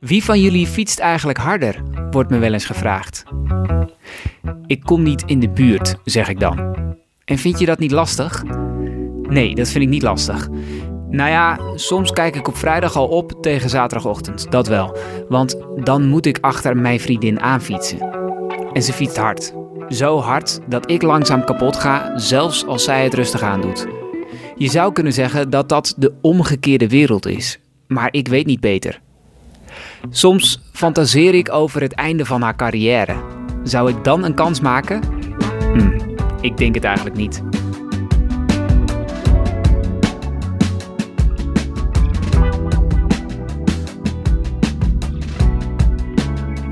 [0.00, 1.82] Wie van jullie fietst eigenlijk harder?
[2.10, 3.24] Wordt me wel eens gevraagd.
[4.66, 6.74] Ik kom niet in de buurt, zeg ik dan.
[7.24, 8.44] En vind je dat niet lastig?
[9.22, 10.48] Nee, dat vind ik niet lastig.
[11.08, 14.96] Nou ja, soms kijk ik op vrijdag al op tegen zaterdagochtend, dat wel.
[15.28, 18.00] Want dan moet ik achter mijn vriendin aanfietsen.
[18.72, 19.54] En ze fietst hard.
[19.88, 23.86] Zo hard dat ik langzaam kapot ga, zelfs als zij het rustig aandoet.
[24.56, 27.58] Je zou kunnen zeggen dat dat de omgekeerde wereld is.
[27.86, 29.00] Maar ik weet niet beter.
[30.08, 33.14] Soms fantaseer ik over het einde van haar carrière.
[33.62, 35.00] Zou ik dan een kans maken?
[35.72, 36.00] Hm,
[36.40, 37.42] ik denk het eigenlijk niet.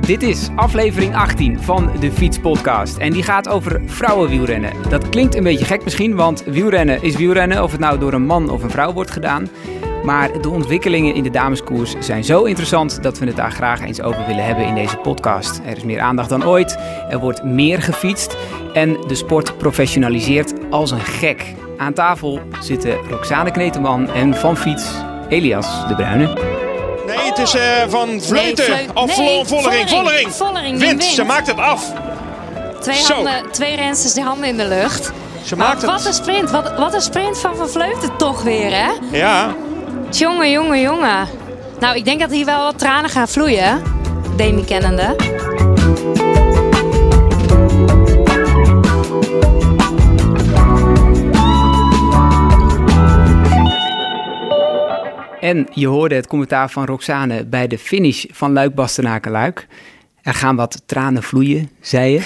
[0.09, 2.97] Dit is aflevering 18 van de Fietspodcast.
[2.97, 4.73] En die gaat over vrouwenwielrennen.
[4.89, 7.63] Dat klinkt een beetje gek misschien, want wielrennen is wielrennen.
[7.63, 9.49] Of het nou door een man of een vrouw wordt gedaan.
[10.05, 14.03] Maar de ontwikkelingen in de dameskoers zijn zo interessant dat we het daar graag eens
[14.03, 15.61] over willen hebben in deze podcast.
[15.67, 16.79] Er is meer aandacht dan ooit,
[17.11, 18.37] er wordt meer gefietst
[18.73, 21.45] en de sport professionaliseert als een gek.
[21.77, 24.85] Aan tafel zitten Roxane Kneteman en van fiets
[25.29, 26.27] Elias de Bruyne.
[27.07, 28.71] Nee, het is uh, van Vleuten.
[28.71, 29.89] Nee, of nee, Vollering.
[29.89, 30.33] Vollering.
[30.33, 30.91] Vollering Wint.
[30.91, 31.03] wint.
[31.05, 31.93] Ze maakt het af.
[32.81, 35.13] Twee, handen, twee rensters die handen in de lucht.
[35.45, 36.07] Ze Maar maakt wat het.
[36.07, 36.51] een sprint.
[36.51, 38.91] Wat, wat een sprint van Van Vleuten toch weer, hè?
[39.13, 39.55] Ja.
[40.11, 41.29] Jongen, jongen, jongen.
[41.81, 43.83] Nou, ik denk dat hier wel wat tranen gaan vloeien.
[44.37, 45.17] Demi kennende.
[55.41, 59.67] En je hoorde het commentaar van Roxane bij de finish van Luik Bastenaken Luik.
[60.23, 62.21] Er gaan wat tranen vloeien, zei je.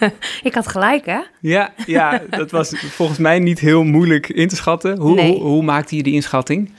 [0.48, 1.18] Ik had gelijk, hè?
[1.40, 4.98] Ja, ja, dat was volgens mij niet heel moeilijk in te schatten.
[4.98, 5.32] Hoe, Nee.
[5.32, 6.70] hoe, hoe maakte je die inschatting?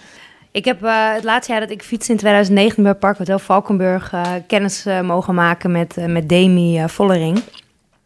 [0.54, 4.14] Ik heb eh, het laatste jaar dat ik fietste in 2019 bij Park Hotel Valkenburg
[4.14, 7.42] eh, kennis eh, mogen maken met, met Demi Vollering.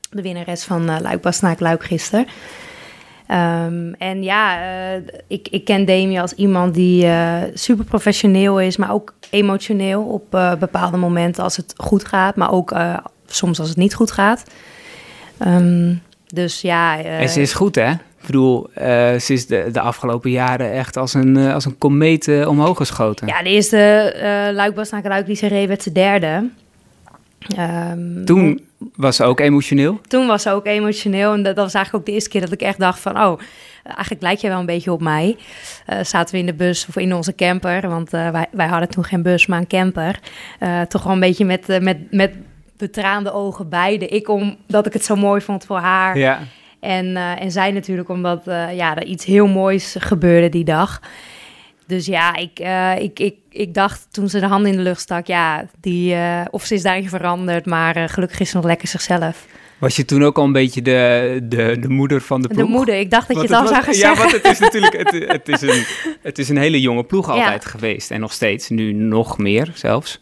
[0.10, 2.26] De winnares van Luik Bastenaak Luik gisteren.
[3.28, 4.60] Ehm, en ja,
[5.28, 7.10] ik, ik ken Demi als iemand die
[7.54, 10.30] super professioneel is, maar ook emotioneel op
[10.60, 12.76] bepaalde momenten als het goed gaat, maar ook
[13.26, 14.44] soms als het niet goed gaat.
[15.38, 15.96] Ehm,
[16.28, 17.94] dus ja, en ze is goed, hè?
[18.28, 21.78] Ik bedoel, eh, ze is de, de afgelopen jaren echt als een, eh, als een
[21.78, 23.28] komeet eh, omhoog geschoten.
[23.28, 26.50] ja, de eerste uh, Luik Bastenaak Luik die ze reed, werd ze derde.
[27.56, 28.62] Ehm, Toen
[28.96, 30.00] was ze ook emotioneel.
[30.08, 31.34] toen was ze ook emotioneel.
[31.34, 33.20] En dat, dat was eigenlijk ook de eerste keer dat ik echt dacht van...
[33.22, 33.40] oh,
[33.84, 35.38] eigenlijk lijk je wel een beetje op mij.
[36.02, 37.90] Zaten we in de bus of in onze camper.
[37.90, 40.20] Want wij, wij hadden toen geen bus, maar een camper.
[40.88, 42.32] Toch wel een beetje met, met, met
[42.78, 44.08] betraande ogen beide.
[44.08, 46.18] Ik omdat ik het zo mooi vond voor haar.
[46.18, 46.40] Ja.
[46.80, 51.02] En, eh, en zij natuurlijk omdat eh, ja, er iets heel moois gebeurde die dag.
[51.88, 55.02] Dus ja, ik, eh, ik, ik, ik dacht toen ze de handen in de lucht
[55.02, 55.28] stak...
[55.28, 56.16] ja, die,
[56.50, 57.66] of ze is daarin veranderd...
[57.66, 59.46] maar gelukkig is ze nog lekker zichzelf.
[59.78, 62.70] Was je toen ook al een beetje de, de, de moeder van de De ploeg?
[62.70, 64.18] moeder, ik dacht dat je het al zou gaan Ja, zeggen.
[64.18, 65.86] want het is natuurlijk het, het is een,
[66.22, 67.34] het is een hele jonge ploeg Ja.
[67.34, 68.12] altijd geweest.
[68.12, 70.22] En nog steeds, nu nog meer zelfs.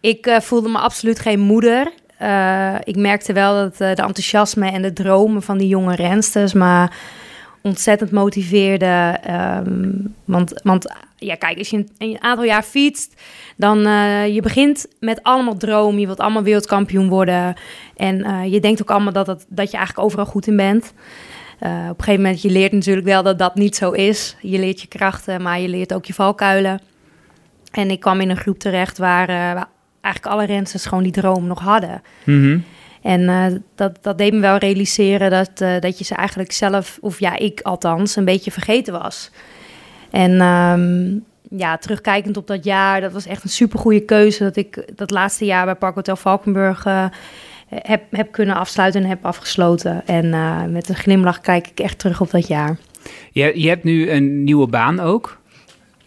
[0.00, 1.92] Ik voelde me absoluut geen moeder.
[2.18, 6.52] Eh, ik merkte wel dat eh, de enthousiasme en de dromen van die jonge rensters...
[6.52, 6.96] maar
[7.62, 9.18] ontzettend motiveerde.
[9.22, 9.90] ehm,
[10.24, 13.20] want, want ja, kijk, als je een, een aantal jaar fietst...
[13.56, 16.00] dan uh, je begint met allemaal dromen.
[16.00, 17.54] Je wilt allemaal wereldkampioen worden.
[17.96, 20.92] En je denkt ook allemaal dat, het, dat je eigenlijk overal goed in bent.
[21.60, 24.36] Op een gegeven moment, je leert natuurlijk wel dat dat niet zo is.
[24.40, 26.80] Je leert je krachten, maar je leert ook je valkuilen.
[27.70, 29.68] En ik kwam in een groep terecht waar, waar
[30.12, 32.02] eigenlijk alle rensters gewoon die droom nog hadden.
[32.24, 32.64] Mm -hmm.
[33.02, 36.98] En uh, dat, dat deed me wel realiseren dat, uh, dat je ze eigenlijk zelf,
[37.00, 39.30] of ja, ik althans, een beetje vergeten was.
[40.10, 44.42] En um, ja, terugkijkend op dat jaar, dat was echt een supergoeie keuze.
[44.42, 47.04] Dat ik dat laatste jaar bij Park Hotel Valkenburg uh,
[47.68, 50.06] heb, heb kunnen afsluiten en heb afgesloten.
[50.06, 50.30] En
[50.72, 52.78] met een glimlach kijk ik echt terug op dat jaar.
[53.32, 55.40] Je, je hebt nu een nieuwe baan ook.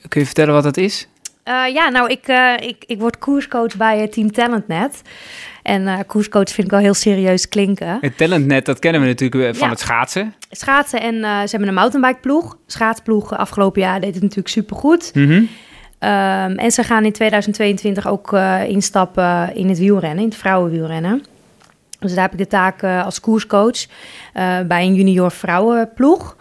[0.08, 1.08] Kun je vertellen wat dat is?
[1.46, 5.02] Uh, ja, nou, ik, uh, ik, ik word koerscoach bij Team Talentnet.
[5.64, 7.98] En uh, koerscoach vind ik wel heel serieus klinken.
[8.02, 9.74] Het Talentnet, dat kennen we natuurlijk van Ja.
[9.74, 10.34] het schaatsen.
[10.52, 12.58] Schaatsen en ze hebben een mountainbikeploeg.
[12.66, 15.12] Schaatsploeg afgelopen jaar deed het natuurlijk supergoed.
[15.14, 15.50] Mm -hmm.
[16.04, 21.24] Um, en ze gaan in 2022 ook uh, instappen in het wielrennen, in het vrouwenwielrennen.
[22.00, 26.38] Dus daar heb ik de taak uh, als koerscoach uh, bij een junior vrouwenploeg.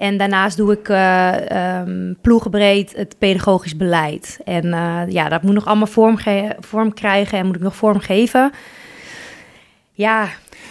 [0.00, 4.40] En daarnaast doe ik um, ploegenbreed het pedagogisch beleid.
[4.44, 4.66] En
[5.08, 6.18] ja, dat moet nog allemaal vorm,
[6.60, 8.52] vorm krijgen en moet ik nog vorm geven.
[9.92, 10.28] Ja,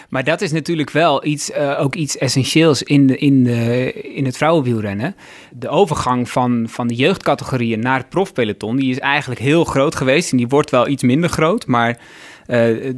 [0.09, 4.25] Maar dat is natuurlijk wel iets, eh, ook iets essentieels in, de, in, de, in
[4.25, 5.15] het vrouwenwielrennen.
[5.51, 10.31] De overgang van, van de jeugdcategorieën naar het profpeloton, die is eigenlijk heel groot geweest.
[10.31, 11.97] En die wordt wel iets minder groot, maar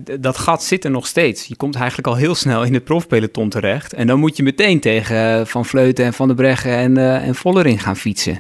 [0.04, 1.46] d- dat gat zit er nog steeds.
[1.46, 3.94] Je komt eigenlijk al heel snel in het profpeloton terecht.
[3.94, 7.28] En dan moet je meteen tegen eh, Van Vleuten en Van der Breggen en, eh
[7.28, 8.40] en Vollering gaan fietsen.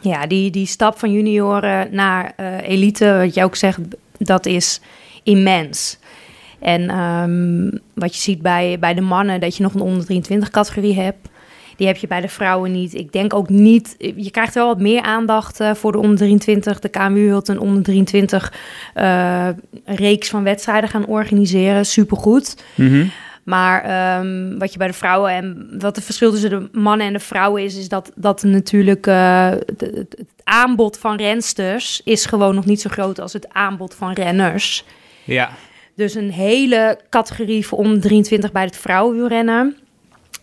[0.00, 3.78] Ja, die, die stap van junioren naar elite, wat je ook zegt,
[4.18, 4.80] dat is
[5.22, 5.98] immens.
[6.58, 10.50] En ehm, wat je ziet bij, bij de mannen, dat je nog een onder 23
[10.50, 11.28] categorie hebt.
[11.76, 12.94] Die heb je bij de vrouwen niet.
[12.94, 13.94] Ik denk ook niet.
[14.16, 16.78] Je krijgt wel wat meer aandacht eh, voor de onder 23.
[16.78, 18.52] De KMU wil een onder 23
[18.94, 19.48] eh,
[19.84, 21.86] reeks van wedstrijden gaan organiseren.
[21.86, 22.56] Supergoed.
[23.44, 27.12] Maar ehm, wat je bij de vrouwen en wat het verschil tussen de mannen en
[27.12, 32.64] de vrouwen is, is dat, dat natuurlijk eh, het, aanbod van rensters is gewoon nog
[32.64, 34.84] niet zo groot als het aanbod van renners.
[35.24, 35.50] Ja,
[35.96, 39.76] Dus een hele categorie voor onder 23 bij het vrouwenwielrennen.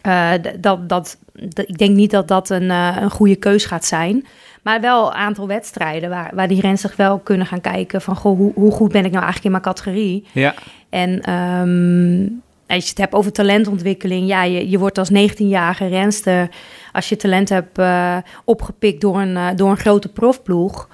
[0.01, 3.85] Eh, dat, dat, dat, ik denk niet dat dat een, eh, een goede keus gaat
[3.85, 4.25] zijn.
[4.61, 8.15] Maar wel een aantal wedstrijden waar, waar die renners zich wel kunnen gaan kijken van...
[8.15, 10.27] Goh, hoe, hoe goed ben ik nou eigenlijk in mijn categorie?
[10.31, 10.53] ja.
[10.89, 12.27] En ehm,
[12.67, 16.49] als je het hebt over talentontwikkeling, ja, je, je wordt als 19-jarige renster,
[16.91, 20.89] als je talent hebt eh, opgepikt door een, door een grote profploeg,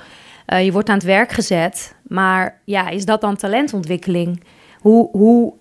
[0.46, 1.96] je wordt aan het werk gezet.
[2.08, 4.44] Maar ja, is dat dan talentontwikkeling?
[4.80, 5.54] Hoe, hoe,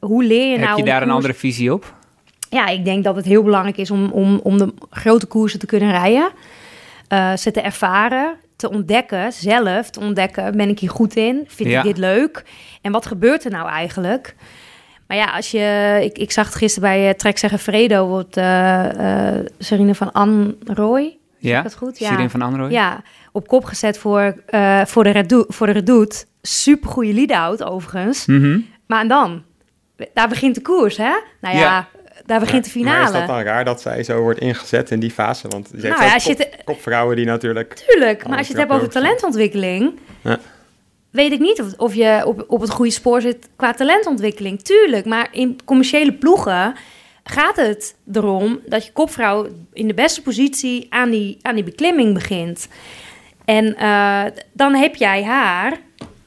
[0.00, 0.68] hoe leer je nou...
[0.68, 1.95] Heb je om daar een andere visie op?
[2.56, 5.66] Ja, ik denk dat het heel belangrijk is om, om, om de grote koersen te
[5.66, 6.30] kunnen rijden.
[7.08, 10.56] Eh, ze te ervaren, te ontdekken, zelf te ontdekken.
[10.56, 11.44] Ben ik hier goed in?
[11.46, 11.78] Vind Ja.
[11.78, 12.44] ik dit leuk?
[12.82, 14.34] En wat gebeurt er nou eigenlijk?
[15.06, 15.98] Maar ja, als je...
[16.02, 18.06] Ik, ik zag het gisteren bij uh, Trek Zeggen Fredo...
[18.06, 21.16] wordt eh eh Serine van Anrooy...
[21.38, 21.98] Ja, dat goed?
[21.98, 22.28] Ja.
[22.28, 22.70] Van Anrooy.
[22.70, 23.02] Ja,
[23.32, 25.52] op kop gezet voor, eh voor de Redoute.
[25.52, 26.24] Voor de Redoute.
[26.42, 28.26] Super goede lead-out overigens.
[28.26, 28.58] Mhm.
[28.86, 29.42] Maar dan?
[30.14, 31.12] Daar begint de koers, hè?
[31.40, 31.88] Nou ja, Ja.
[32.26, 32.96] Daar begint de finale.
[32.96, 35.48] Maar is dat dan raar dat zij zo wordt ingezet in die fase?
[35.48, 37.74] Want je Nou hebt ja, ook als je kop- het- kopvrouwen die natuurlijk...
[37.88, 40.38] Tuurlijk, maar als je het hebt over talentontwikkeling, Ja.
[41.10, 44.62] weet ik niet of, of je op, op het goede spoor zit qua talentontwikkeling.
[44.62, 46.74] Tuurlijk, maar in commerciële ploegen
[47.24, 52.14] gaat het erom dat je kopvrouw in de beste positie aan die, aan die beklimming
[52.14, 52.68] begint.
[53.44, 55.76] En eh, dan heb jij haar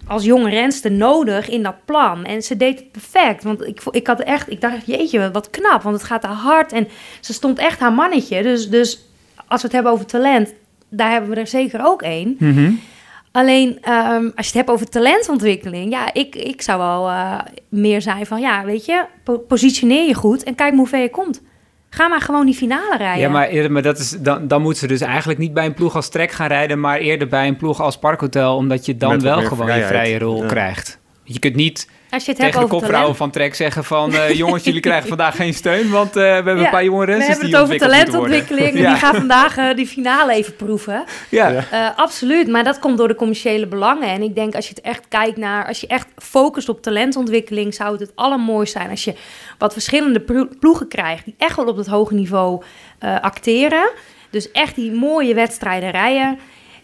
[0.09, 2.25] als jonge renster nodig in dat plan.
[2.25, 3.43] En ze deed het perfect.
[3.43, 5.81] Want ik, ik had echt, ik dacht, jeetje, wat knap.
[5.81, 6.71] Want het gaat haar hard.
[6.71, 6.87] En
[7.19, 8.43] ze stond echt haar mannetje.
[8.43, 9.05] Dus, dus
[9.47, 10.53] als we het hebben over talent,
[10.89, 12.35] daar hebben we er zeker ook één.
[12.39, 12.71] Mhm.
[13.31, 17.39] Alleen ehm, als je het hebt over talentontwikkeling, ja, ik, ik zou wel eh,
[17.69, 21.09] meer zijn van, ja, weet je, po- positioneer je goed en kijk hoe ver je
[21.09, 21.41] komt.
[21.89, 23.21] Ga maar gewoon die finale rijden.
[23.21, 25.73] Ja, maar, eerder, maar dat is, dan, dan moet ze dus eigenlijk niet bij een
[25.73, 29.11] ploeg als Trek gaan rijden, maar eerder bij een ploeg als Parkhotel, omdat je dan
[29.11, 29.87] Met wel gewoon je vrijheid.
[29.87, 30.47] vrije rol Ja.
[30.47, 30.99] krijgt.
[31.23, 33.83] Je kunt niet als je het hebt tegen de over kopvrouwen talent, van Trek zeggen
[33.83, 34.13] van...
[34.13, 36.99] eh, jongens, jullie krijgen vandaag geen steun, want eh, we hebben Ja, een paar jonge
[36.99, 38.77] we renners hebben die het over talentontwikkeling.
[38.79, 38.89] Ja.
[38.89, 41.03] Die gaan vandaag eh, die finale even proeven.
[41.29, 41.47] Ja.
[41.49, 41.65] Ja.
[41.71, 44.07] Eh, absoluut, maar dat komt door de commerciële belangen.
[44.09, 47.73] En ik denk als je het echt kijkt naar, als je echt focust op talentontwikkeling,
[47.73, 49.13] zou het het allermooist zijn als je
[49.57, 52.61] wat verschillende plo- ploegen krijgt die echt wel op dat hoge niveau
[52.99, 53.89] eh, acteren.
[54.29, 56.39] Dus echt die mooie wedstrijden rijden.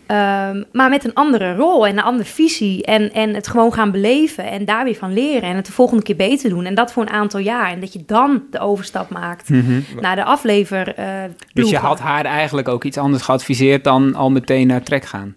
[0.08, 2.84] Ehm, maar met een andere rol en een andere visie.
[2.84, 5.50] En, en het gewoon gaan beleven en daar weer van leren.
[5.50, 6.66] En het de volgende keer beter doen.
[6.66, 7.72] En dat voor een aantal jaar.
[7.72, 9.50] En dat je dan de overstap maakt
[10.02, 10.94] naar de aflever.
[10.96, 11.06] eh,
[11.54, 15.36] Dus je had haar eigenlijk ook iets anders geadviseerd dan al meteen naar Trek gaan.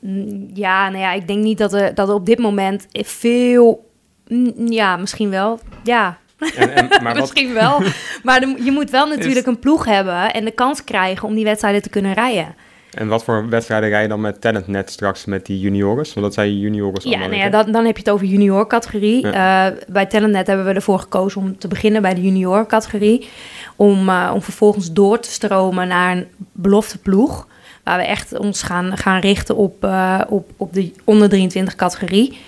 [0.00, 3.90] Mm, Ja, nou ja, ik denk niet dat er, dat er op dit moment veel...
[4.28, 5.58] Mm, Ja, misschien wel.
[5.84, 6.18] Ja,
[6.56, 7.82] En, en, maar wat, misschien wel.
[8.22, 11.82] Maar je moet wel natuurlijk een ploeg hebben en de kans krijgen om die wedstrijden
[11.82, 12.54] te kunnen rijden.
[12.96, 16.14] En wat voor wedstrijden rij je dan met TalentNet straks met die juniores?
[16.14, 19.30] Want dat zijn juniores Ja, nou ja, dan, dan heb je het over junior categorie.
[19.30, 23.28] Eh, bij Talentnet hebben we ervoor gekozen om te beginnen bij de junior categorie.
[23.76, 27.46] Om, eh, om vervolgens door te stromen naar een belofte ploeg.
[27.82, 32.38] Waar we echt ons gaan, gaan richten op, eh, op, op de onder 23 categorie.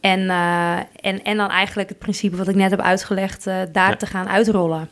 [0.00, 0.30] En,
[1.00, 3.96] en, en dan eigenlijk het principe wat ik net heb uitgelegd, daar Ja.
[3.96, 4.88] te gaan uitrollen.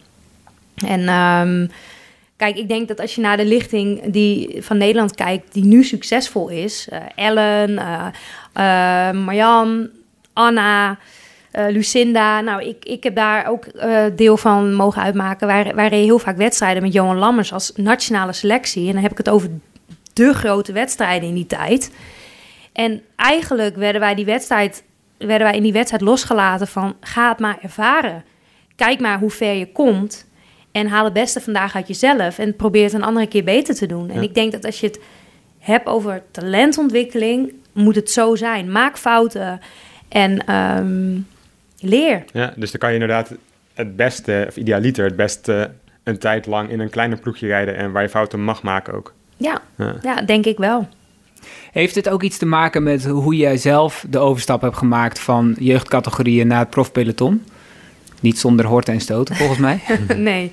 [0.86, 1.66] En ehm,
[2.38, 5.84] kijk, ik denk dat als je naar de lichting die van Nederland kijkt, die nu
[5.84, 9.88] succesvol is, eh, Ellen, eh, Marjan,
[10.32, 10.98] Anna,
[11.52, 12.40] Lucinda.
[12.40, 13.66] Nou, ik, ik heb daar ook
[14.16, 15.46] deel van mogen uitmaken.
[15.46, 18.86] Wij reden heel vaak wedstrijden met Johan Lammers als nationale selectie.
[18.86, 19.50] En dan heb ik het over
[20.12, 21.90] de grote wedstrijden in die tijd.
[22.72, 24.84] En eigenlijk werden wij, die wedstrijd,
[25.18, 26.96] werden wij in die wedstrijd losgelaten van...
[27.00, 28.24] ga het maar ervaren.
[28.76, 30.27] Kijk maar hoe ver je komt.
[30.72, 32.38] En haal het beste vandaag uit jezelf.
[32.38, 34.10] En probeer het een andere keer beter te doen.
[34.10, 35.00] En ik denk dat als je het
[35.58, 37.52] hebt over talentontwikkeling...
[37.72, 38.72] moet het zo zijn.
[38.72, 39.60] Maak fouten.
[40.08, 41.18] En, ehm,
[41.80, 42.24] leer.
[42.32, 43.32] Ja, dus dan kan je inderdaad
[43.74, 45.70] het beste, of idealiter, het beste
[46.02, 49.14] een tijd lang in een kleiner ploegje rijden en waar je fouten mag maken ook.
[49.36, 49.96] Ja, Ja.
[50.02, 50.88] ja denk ik wel.
[51.72, 55.56] Heeft het ook iets te maken met hoe jij zelf de overstap hebt gemaakt van
[55.58, 57.44] jeugdcategorieën naar het profpeloton?
[58.20, 59.80] Niet zonder horten en stoten, volgens mij.
[60.16, 60.52] nee.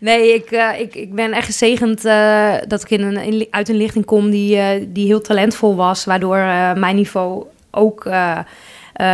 [0.00, 3.68] Nee, ik, eh, ik, ik ben echt gezegend eh, dat ik in een, in, uit
[3.68, 6.04] een lichting kom die, eh, die heel talentvol was.
[6.04, 6.36] Waardoor
[6.78, 8.10] mijn niveau ook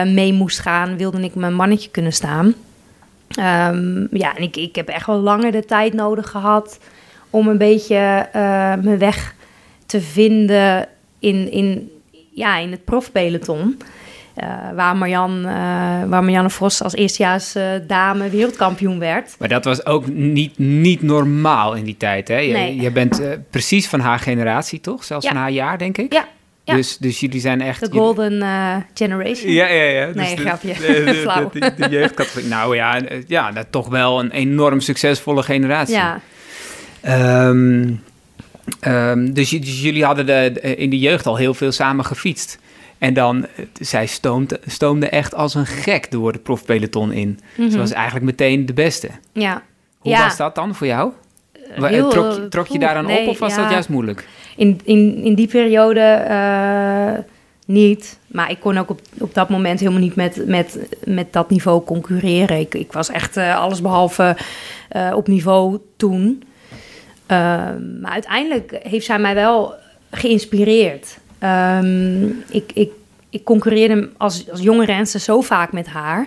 [0.04, 0.96] mee moest gaan.
[0.96, 2.54] Wilde ik mijn mannetje kunnen staan.
[3.28, 6.78] Ehm, ja, en ik, ik heb echt wel langer de tijd nodig gehad
[7.30, 8.28] om een beetje
[8.82, 9.34] mijn weg
[9.86, 10.88] te vinden
[11.18, 11.90] in, in,
[12.32, 13.78] ja, in het profpeloton.
[14.34, 15.52] Eh, waar, Marjan, eh,
[16.06, 19.34] waar Marianne Vos als eerstejaars eh, dame wereldkampioen werd.
[19.38, 22.38] Maar dat was ook niet, niet normaal in die tijd, hè?
[22.38, 22.80] Je, Nee.
[22.80, 25.04] je bent precies van haar generatie, toch?
[25.04, 25.30] Zelfs Ja.
[25.32, 26.12] van haar jaar, denk ik.
[26.12, 26.24] Ja,
[26.64, 26.74] ja.
[26.74, 27.80] Dus, dus jullie zijn echt...
[27.80, 28.42] De golden
[28.94, 29.52] generation.
[29.52, 30.10] Ja, ja, ja.
[30.14, 30.72] Nee, de, grapje.
[30.74, 32.48] De, de, de, de, de jeugdcategorie.
[32.48, 35.94] Nou ja, ja nou, toch wel een enorm succesvolle generatie.
[35.94, 36.20] Ja,
[37.00, 37.90] Ehm,
[38.80, 42.58] ehm, dus, dus jullie hadden de, de- in de jeugd al heel veel samen gefietst.
[43.04, 47.40] En dan, eh, zij stoomde, stoomde echt als een gek door het profpeloton in.
[47.56, 47.70] Mhm.
[47.70, 49.08] Ze was eigenlijk meteen de beste.
[49.32, 49.62] ja.
[49.98, 50.24] Hoe Ja.
[50.24, 51.12] was dat dan voor jou?
[51.76, 52.80] Wa- heel, trok, je- eh, trok je goed.
[52.80, 53.62] daaraan Nee, op of was ja.
[53.62, 54.28] dat juist moeilijk?
[54.56, 57.12] In, in, in die periode eh,
[57.66, 58.18] niet.
[58.26, 61.84] Maar ik kon ook op, op dat moment helemaal niet met, met, met dat niveau
[61.84, 62.58] concurreren.
[62.60, 64.36] Ik, ik was echt eh, allesbehalve
[64.88, 66.42] eh op niveau toen.
[67.26, 69.74] Ehm, maar uiteindelijk heeft zij mij wel
[70.10, 71.18] geïnspireerd.
[71.38, 72.90] Ehm, ik, ik,
[73.30, 76.26] ik concurreerde als, als jonge renster zo vaak met haar...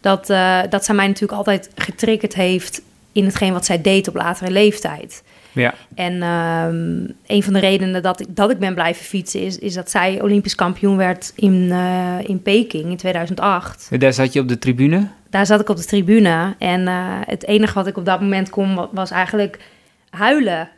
[0.00, 2.82] Dat, eh, dat zij mij natuurlijk altijd getriggerd heeft...
[3.12, 5.22] in hetgeen wat zij deed op latere leeftijd.
[5.52, 5.74] Ja.
[5.94, 9.74] En ehm, een van de redenen dat ik, dat ik ben blijven fietsen is, is
[9.74, 13.88] dat zij Olympisch kampioen werd in, eh, in Peking in 2008.
[13.98, 15.08] Daar zat je op de tribune.
[15.30, 18.50] Daar zat ik op de tribune en eh, het enige wat ik op dat moment
[18.50, 19.58] kon wa- was eigenlijk
[20.10, 20.68] huilen.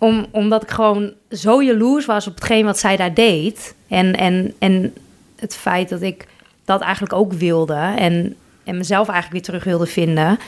[0.00, 3.74] Om, omdat ik gewoon zo jaloers was op hetgeen wat zij daar deed.
[3.88, 4.94] En, en, en
[5.36, 6.26] het feit dat ik
[6.64, 10.38] dat eigenlijk ook wilde en, en mezelf eigenlijk weer terug wilde vinden.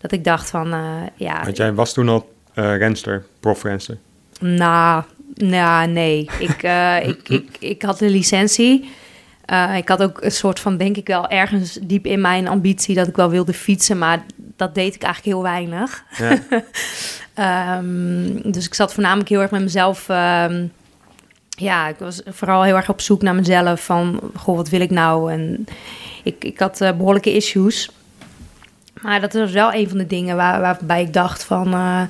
[0.00, 3.98] Dat ik dacht van, eh, ja, Want jij was toen al eh renster, profrenster.
[4.40, 5.02] Nou,
[5.34, 6.30] nou nee.
[6.38, 8.90] Ik, eh, ik, ik, ik had de licentie.
[9.76, 13.08] Ik had ook een soort van, denk ik wel, ergens diep in mijn ambitie dat
[13.08, 14.24] ik wel wilde fietsen, maar
[14.56, 16.04] dat deed ik eigenlijk heel weinig.
[16.18, 16.38] Ja.
[17.38, 20.08] Ehm, dus ik zat voornamelijk heel erg met mezelf.
[20.08, 20.66] ehm,
[21.48, 23.84] ja, ik was vooral heel erg op zoek naar mezelf.
[23.84, 25.32] Van, goh, wat wil ik nou?
[25.32, 25.66] En
[26.24, 27.90] ik, ik had eh, behoorlijke issues.
[29.02, 31.72] Maar dat was wel een van de dingen waar, waarbij ik dacht van...
[31.74, 32.02] eh,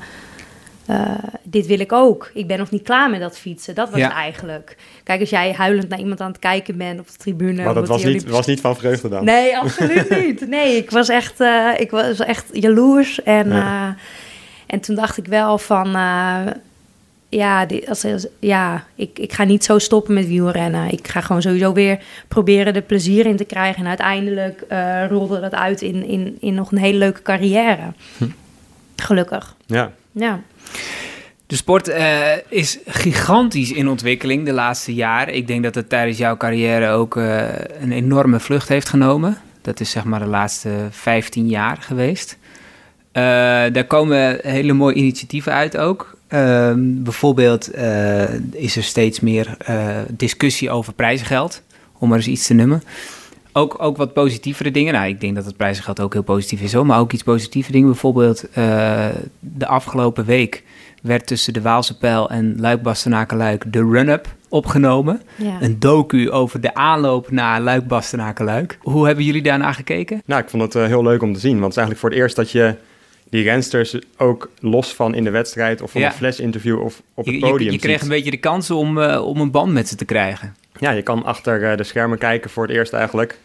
[0.87, 2.31] eh, dit wil ik ook.
[2.35, 3.75] Ik ben nog niet klaar met dat fietsen.
[3.75, 4.05] Dat was Ja.
[4.07, 4.77] het eigenlijk.
[5.05, 7.65] Kijk, als jij huilend naar iemand aan het kijken bent op de tribune...
[7.65, 9.25] maar dat was niet, was niet van vreugde dan.
[9.25, 10.49] Nee, absoluut niet.
[10.49, 11.41] Nee, ik was echt,
[11.77, 13.23] ik was echt jaloers.
[13.23, 13.97] En, Ja.
[14.69, 15.87] En toen dacht ik wel van...
[15.95, 16.41] eh,
[17.31, 20.93] ja, dit, als, als- ja ik, ik ga niet zo stoppen met wielrennen.
[20.93, 21.99] Ik ga gewoon sowieso weer
[22.29, 23.83] proberen er plezier in te krijgen.
[23.83, 27.93] En uiteindelijk eh, rolde dat uit in, in, in nog een hele leuke carrière.
[28.97, 29.93] Gelukkig, Ja.
[30.13, 30.41] ja.
[31.47, 35.35] De sport eh, is gigantisch in ontwikkeling de laatste jaren.
[35.35, 37.47] Ik denk dat het tijdens jouw carrière ook eh,
[37.81, 39.39] een enorme vlucht heeft genomen.
[39.63, 42.37] Dat is zeg maar de laatste 15 jaar geweest.
[43.19, 46.17] Eh, daar komen hele mooie initiatieven uit ook.
[46.29, 51.63] Ehm, bijvoorbeeld eh, is er steeds meer eh, discussie over prijzengeld,
[51.99, 52.83] om maar eens iets te noemen.
[53.53, 54.93] Ook, ook wat positievere dingen.
[54.93, 56.87] Nou, ik denk dat het prijzengeld ook heel positief is, hoor.
[56.87, 57.89] maar ook iets positieve dingen.
[57.89, 59.07] Bijvoorbeeld eh,
[59.41, 60.63] de afgelopen week
[61.03, 65.23] werd tussen de Waalse Pijl en luik bastenaken de run-up opgenomen.
[65.37, 65.57] ja.
[65.61, 70.23] Een docu over de aanloop naar luik bastenaken Hoe hebben jullie daarnaar gekeken?
[70.25, 71.61] Nou, ik vond het eh, heel leuk om te zien.
[71.61, 72.75] Want het is eigenlijk voor het eerst dat je
[73.31, 76.07] die rensters ook los van in de wedstrijd of van Ja.
[76.07, 78.03] een flash-interview of op Je, het je, podium je kreeg ziet.
[78.03, 80.55] een beetje de kans om, eh, om een band met ze te krijgen.
[80.79, 83.39] Ja, je kan achter eh, de schermen kijken voor het eerst eigenlijk.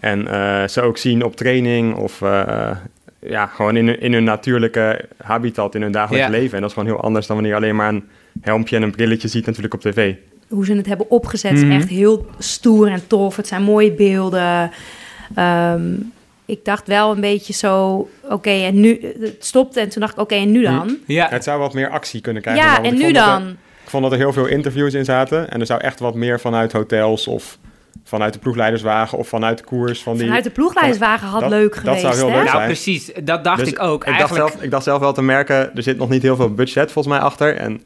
[0.00, 2.70] En eh, ze ook zien op training of eh,
[3.20, 6.32] ja, gewoon in, hun- in hun natuurlijke habitat, in hun dagelijks Ja.
[6.32, 6.54] leven.
[6.54, 8.08] En dat is gewoon heel anders dan wanneer je alleen maar een
[8.40, 10.14] helmpje en een brilletje ziet natuurlijk op tv.
[10.48, 11.70] hoe ze het hebben opgezet Mhm.
[11.70, 13.36] is echt heel stoer en tof.
[13.36, 14.70] Het zijn mooie beelden.
[15.34, 15.82] Ehm,
[16.46, 19.14] ik dacht wel een beetje zo, oké, en nu...
[19.20, 20.96] Het stopte en toen dacht ik, oké, en nu dan?
[21.06, 22.64] Ja, Het zou wat meer actie kunnen krijgen.
[22.64, 23.48] Ja, dan, en nu dat er- dan?
[23.84, 25.50] ik vond dat er heel veel interviews in zaten.
[25.50, 27.58] En er zou echt wat meer vanuit hotels of
[28.04, 30.24] vanuit de ploegleiderswagen of vanuit de koers van die...
[30.26, 32.32] Vanuit de ploegleiderswagen had dat- leuk dat geweest, zou heel hè?
[32.34, 32.66] leuk nou zijn.
[32.66, 33.10] precies.
[33.24, 34.00] Dat dacht Dus ik ook.
[34.04, 36.36] Ik dacht, Eigenlijk, zelf, ik dacht zelf wel te merken, er zit nog niet heel
[36.36, 37.56] veel budget volgens mij achter.
[37.56, 37.82] En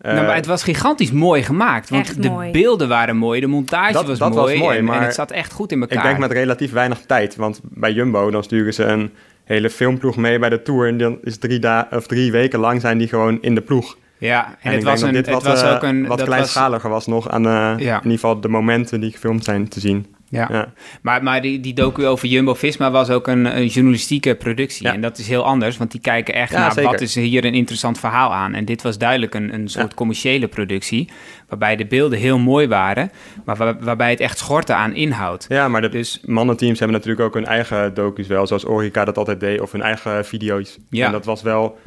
[0.00, 1.90] Eh, nou, maar het was gigantisch mooi gemaakt.
[1.90, 2.50] Want Echt de mooi.
[2.50, 5.14] beelden waren mooi, de montage Dat- was, dat was mooi, mooi, en, en maar het
[5.14, 5.96] zat echt goed in elkaar.
[5.98, 7.36] ik denk met relatief weinig tijd.
[7.36, 9.10] Want bij Jumbo, dan sturen ze een
[9.44, 10.88] hele filmploeg mee bij de Tour.
[10.88, 13.96] En dan is drie, da- of drie weken lang zijn die gewoon in de ploeg.
[14.18, 16.06] Ja, en, En het was, een, dit het wat, was eh, ook een...
[16.06, 19.80] wat kleinschaliger was nog aan eh, in ieder geval de momenten die gefilmd zijn te
[19.80, 20.14] zien.
[20.30, 20.48] Ja.
[20.52, 20.72] Ja.
[21.02, 24.86] Maar, maar die, die docu over Jumbo-Visma was ook een, een journalistieke productie.
[24.86, 24.92] Ja.
[24.94, 26.90] En dat is heel anders, want die kijken echt Ja, naar zeker.
[26.90, 28.54] wat is hier een interessant verhaal aan.
[28.54, 31.08] En dit was duidelijk een, een soort commerciële productie,
[31.48, 33.10] waarbij de beelden heel mooi waren,
[33.44, 35.46] maar waar- waarbij het echt schortte aan inhoud.
[35.48, 39.18] Ja, maar de Dus- mannenteams hebben natuurlijk ook hun eigen docu's wel, zoals Orica dat
[39.18, 40.78] altijd deed, of hun eigen video's.
[40.90, 41.06] Ja.
[41.06, 41.78] En dat was wel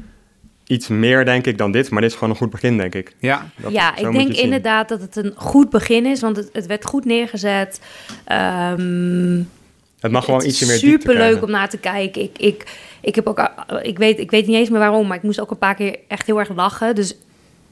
[0.67, 3.15] iets meer, denk ik, dan dit, maar dit is gewoon een goed begin, denk ik.
[3.19, 6.65] Ja, Dat- ja, ik denk inderdaad dat het een goed begin is, want het, het
[6.65, 7.79] werd goed neergezet.
[8.25, 9.41] Ehm,
[9.99, 12.21] Het mag gewoon ietsje meer diepte Super leuk om naar te kijken.
[12.21, 12.63] Ik, ik,
[13.01, 13.49] ik, heb ook,
[13.81, 15.95] ik, weet, ik weet niet eens meer waarom, maar ik moest ook een paar keer
[16.07, 16.95] echt heel erg lachen.
[16.95, 17.15] Dus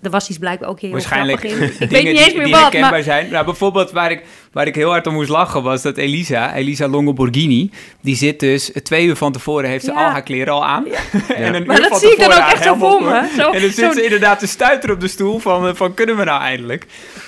[0.01, 1.65] er was iets blijkbaar ook heel waarschijnlijk grappig in.
[1.73, 3.29] Ik weet dingen niet eens die, meer die wat, herkenbaar maar zijn.
[3.31, 6.87] Nou, bijvoorbeeld waar ik, waar ik heel hard om moest lachen was dat Elisa, Elisa
[6.87, 10.05] Longoborghini, die zit dus twee uur van tevoren, heeft ze Ja.
[10.05, 10.85] al haar kleren al aan.
[11.35, 13.03] en een Maar uur dat van zie ik dan tevoren ook haar echt zo voor
[13.03, 13.17] me.
[13.53, 16.23] en dan zit ze inderdaad te stuiteren op de stoel van, eh, van kunnen we
[16.23, 16.85] nou eindelijk?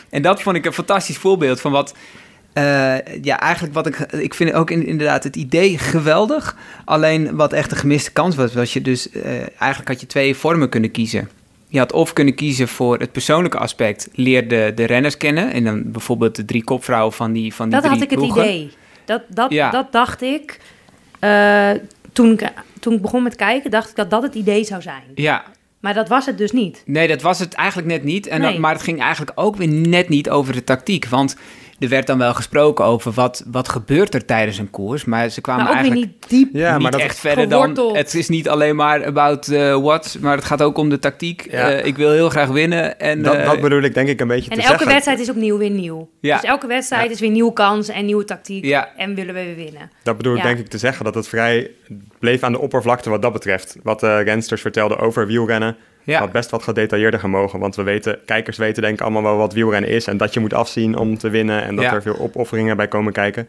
[0.09, 1.93] En dat vond ik een fantastisch voorbeeld van wat...
[2.53, 2.63] eh,
[3.21, 3.97] ja, eigenlijk wat ik...
[3.99, 6.55] Ik vind ook in- inderdaad het idee geweldig.
[6.85, 9.09] Alleen wat echt een gemiste kans was, was je dus...
[9.09, 11.29] eh, eigenlijk had je twee vormen kunnen kiezen.
[11.73, 14.09] Je had of kunnen kiezen voor het persoonlijke aspect.
[14.13, 15.51] Leer de, de renners kennen.
[15.51, 18.29] En dan bijvoorbeeld de drie kopvrouwen van die, van die dat drie had ik het
[18.29, 18.71] idee.
[19.05, 19.69] Dat, dat, Ja.
[19.69, 20.59] dat dacht ik.
[21.19, 21.71] eh,
[22.11, 22.51] toen, ik.
[22.79, 25.03] toen ik begon met kijken, dacht ik dat dat het idee zou zijn.
[25.15, 25.43] Ja,
[25.79, 26.83] Maar dat was het dus niet.
[26.85, 28.27] Nee, dat was het eigenlijk net niet.
[28.27, 28.51] En Nee.
[28.51, 31.05] dat- maar het ging eigenlijk ook weer net niet over de tactiek.
[31.05, 31.35] Want
[31.83, 35.05] er werd dan wel gesproken over wat, wat gebeurt er tijdens een koers.
[35.05, 36.55] Maar ze kwamen Maar ook weer eigenlijk niet diep.
[36.61, 37.95] Ja, niet maar dat, echt verder dan...
[37.95, 41.51] Het is niet alleen maar about eh, what, maar het gaat ook om de tactiek.
[41.51, 41.71] Ja.
[41.71, 42.99] Eh, ik wil heel graag winnen.
[42.99, 44.87] En, dat, eh, dat bedoel ik denk ik een beetje En te elke zeggen.
[44.87, 46.09] wedstrijd is opnieuw weer nieuw.
[46.19, 46.35] Ja.
[46.35, 47.11] Dus elke wedstrijd Ja.
[47.11, 48.65] is weer nieuwe kans en nieuwe tactiek.
[48.65, 48.89] Ja.
[48.97, 49.91] En willen we weer winnen.
[50.03, 51.71] Dat bedoel ik denk ik te zeggen, dat het vrij
[52.19, 53.77] bleef aan de oppervlakte wat dat betreft.
[53.83, 56.19] Wat de rensters vertelden over wielrennen, ja.
[56.19, 57.59] had best wat gedetailleerder gemogen.
[57.59, 60.07] Want we weten, kijkers weten denk ik allemaal wel wat wielrennen is...
[60.07, 61.93] en dat je moet afzien om te winnen en dat Ja.
[61.93, 63.47] er veel opofferingen bij komen kijken.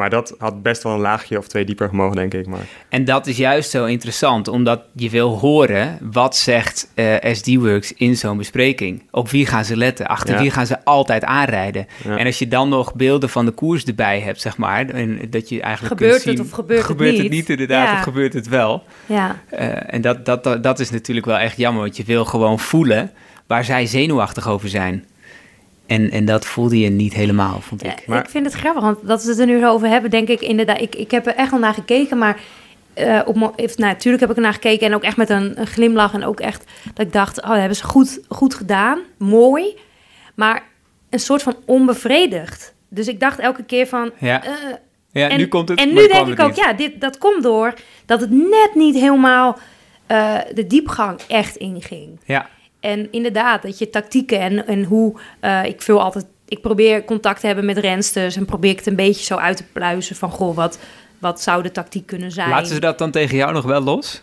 [0.00, 2.46] Maar dat had best wel een laagje of twee dieper gemogen, denk ik.
[2.46, 7.92] Maar En dat is juist zo interessant, omdat je wil horen wat zegt eh SD-Works
[7.92, 9.02] in zo'n bespreking.
[9.10, 10.06] Op wie gaan ze letten?
[10.06, 10.40] Achter Ja.
[10.40, 11.86] wie gaan ze altijd aanrijden?
[12.04, 12.16] Ja.
[12.16, 15.48] En als je dan nog beelden van de koers erbij hebt, zeg maar, en dat
[15.48, 17.30] je eigenlijk Gebeurt kunt het zien, of gebeurt het gebeurt het niet?
[17.30, 17.94] niet inderdaad, Ja.
[17.96, 18.82] of gebeurt het wel?
[19.06, 19.40] Ja.
[19.48, 22.58] Eh, en dat, dat, dat, dat is natuurlijk wel echt jammer, want je wil gewoon
[22.58, 23.10] voelen
[23.46, 25.04] waar zij zenuwachtig over zijn.
[25.90, 28.06] En, en dat voelde je niet helemaal, vond Ja, ik.
[28.06, 30.28] Maar- Ik vind het grappig, want dat we het er nu zo over hebben, denk
[30.28, 30.80] ik inderdaad.
[30.80, 32.40] Ik, ik heb er echt wel naar gekeken, maar
[32.94, 35.66] eh, op, nou, natuurlijk heb ik er naar gekeken en ook echt met een, een
[35.66, 36.14] glimlach.
[36.14, 39.76] En ook echt dat ik dacht, oh, dat hebben ze goed, goed gedaan, mooi,
[40.34, 40.62] maar
[41.10, 42.74] een soort van onbevredigd.
[42.88, 44.10] Dus ik dacht elke keer van.
[44.18, 44.52] Ja, eh,
[45.12, 45.78] ja en, nu komt het.
[45.78, 46.56] En nu denk ik ook, niet.
[46.56, 47.74] ja, dit, dat komt door
[48.06, 49.58] dat het net niet helemaal
[50.06, 52.20] eh, de diepgang echt inging.
[52.24, 52.48] Ja,
[52.80, 56.24] En inderdaad, dat je tactieken en, en hoe eh, ik vul altijd.
[56.48, 59.56] Ik probeer contact te hebben met rensters en probeer ik het een beetje zo uit
[59.56, 60.78] te pluizen van goh, wat,
[61.18, 62.48] wat zou de tactiek kunnen zijn?
[62.48, 64.22] laten ze dat dan tegen jou nog wel los?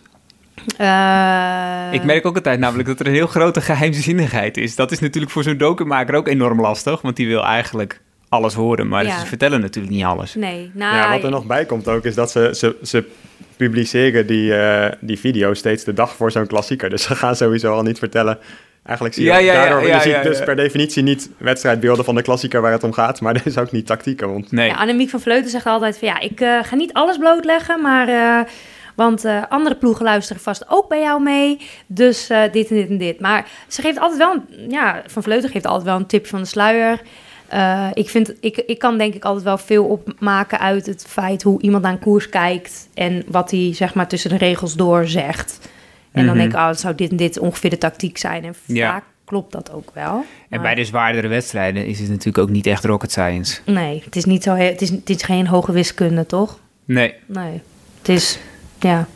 [0.78, 4.76] Eh, Ik merk ook altijd namelijk dat er een heel grote geheimzinnigheid is.
[4.76, 8.88] Dat is natuurlijk voor zo'n documaker ook enorm lastig, want die wil eigenlijk alles horen,
[8.88, 9.20] maar Ja.
[9.20, 10.36] ze vertellen natuurlijk niet alles.
[10.36, 13.06] Nee, nou, ja, wat er nog bij komt ook, is dat ze, ze, ze
[13.58, 16.89] publiceren die, eh, die video steeds de dag voor zo'n klassieker.
[16.89, 18.38] Dus ze gaan sowieso al niet vertellen.
[18.84, 21.30] Eigenlijk zie je Ja, ja, ja, daardoor, ja, je ziet ja, dus per definitie niet
[21.38, 24.32] wedstrijdbeelden van de klassieker waar het om gaat, maar er is ook niet tactieken.
[24.32, 24.67] Want Nee.
[24.67, 28.08] Ja, Annemiek van Vleuten zegt altijd van ja, ik eh, ga niet alles blootleggen, maar
[28.08, 28.52] eh,
[28.98, 31.60] want eh, andere ploegen luisteren vast ook bij jou mee.
[31.88, 33.20] Dus eh, dit en dit en dit.
[33.20, 36.39] Maar ze geeft altijd wel, een, ja, Van Vleuten geeft altijd wel een tip van
[36.39, 37.02] de sluier.
[37.47, 41.43] Eh, ik, vind, ik, ik kan denk ik altijd wel veel opmaken uit het feit
[41.43, 45.07] hoe iemand naar een koers kijkt en wat hij zeg maar tussen de regels door
[45.07, 45.60] zegt.
[46.12, 46.38] En dan Mhm.
[46.49, 48.43] denk ik, oh, zou dit en dit ongeveer de tactiek zijn.
[48.43, 48.91] En Ja.
[48.91, 50.25] vaak klopt dat ook wel.
[50.49, 53.60] En bij de zwaardere wedstrijden is het natuurlijk ook niet echt rocket science.
[53.65, 54.53] Nee, het is niet zo.
[54.53, 56.60] he- Het is, het is geen hoge wiskunde, toch?
[56.86, 57.13] Nee.
[57.25, 57.62] Nee.
[57.97, 58.39] Het is.
[58.79, 59.07] Ja.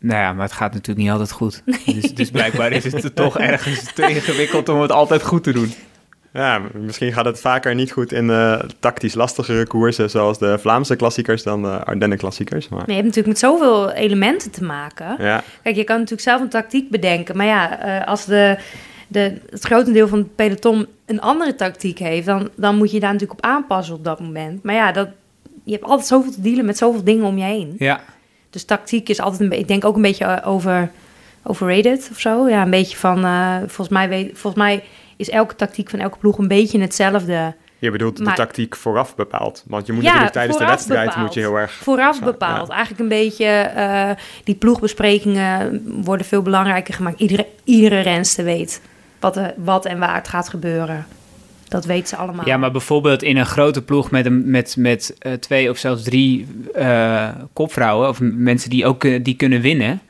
[0.00, 1.62] Nou ja, maar het gaat natuurlijk niet altijd goed.
[1.86, 5.72] Dus, dus blijkbaar is het toch ergens te ingewikkeld om het altijd goed te doen.
[6.32, 10.96] Ja, misschien gaat het vaker niet goed in eh, tactisch lastigere koersen, zoals de Vlaamse
[10.96, 12.68] klassiekers dan de Ardennen klassiekers.
[12.68, 15.16] Maar Maar je hebt natuurlijk met zoveel elementen te maken.
[15.18, 17.36] ja, Kijk, je kan natuurlijk zelf een tactiek bedenken.
[17.36, 18.58] Maar ja, eh, als de,
[19.08, 23.12] de, het grotendeel van het peloton een andere tactiek heeft, dan, dan moet je daar
[23.12, 24.62] natuurlijk op aanpassen op dat moment.
[24.62, 25.08] Maar ja, dat,
[25.64, 27.74] je hebt altijd zoveel te dealen met zoveel dingen om je heen.
[27.78, 28.00] Ja,
[28.50, 30.90] Dus tactiek is altijd een beetje, ik denk ook een beetje eh, over,
[31.42, 32.48] overrated of zo.
[32.48, 34.82] Ja, een beetje van, eh, volgens, mij weet, volgens mij
[35.18, 37.54] is elke tactiek van elke ploeg een beetje hetzelfde.
[37.78, 39.64] Je bedoelt Maar- de tactiek vooraf bepaald.
[39.66, 41.24] Want je moet Ja, natuurlijk tijdens de wedstrijd bepaald.
[41.24, 41.72] moet je heel erg...
[41.72, 42.68] Vooraf Zo, bepaald.
[42.68, 42.74] ja.
[42.74, 44.10] Eigenlijk een beetje, eh,
[44.44, 47.20] die ploegbesprekingen worden veel belangrijker gemaakt.
[47.20, 48.80] Iedere, iedere renster weet
[49.20, 51.06] wat, er, wat en waar het gaat gebeuren.
[51.68, 52.46] Dat weet ze allemaal.
[52.46, 56.02] Ja, maar bijvoorbeeld in een grote ploeg met, een, met, met eh, twee of zelfs
[56.02, 58.08] drie eh, kopvrouwen...
[58.08, 60.00] of mensen die ook die kunnen winnen...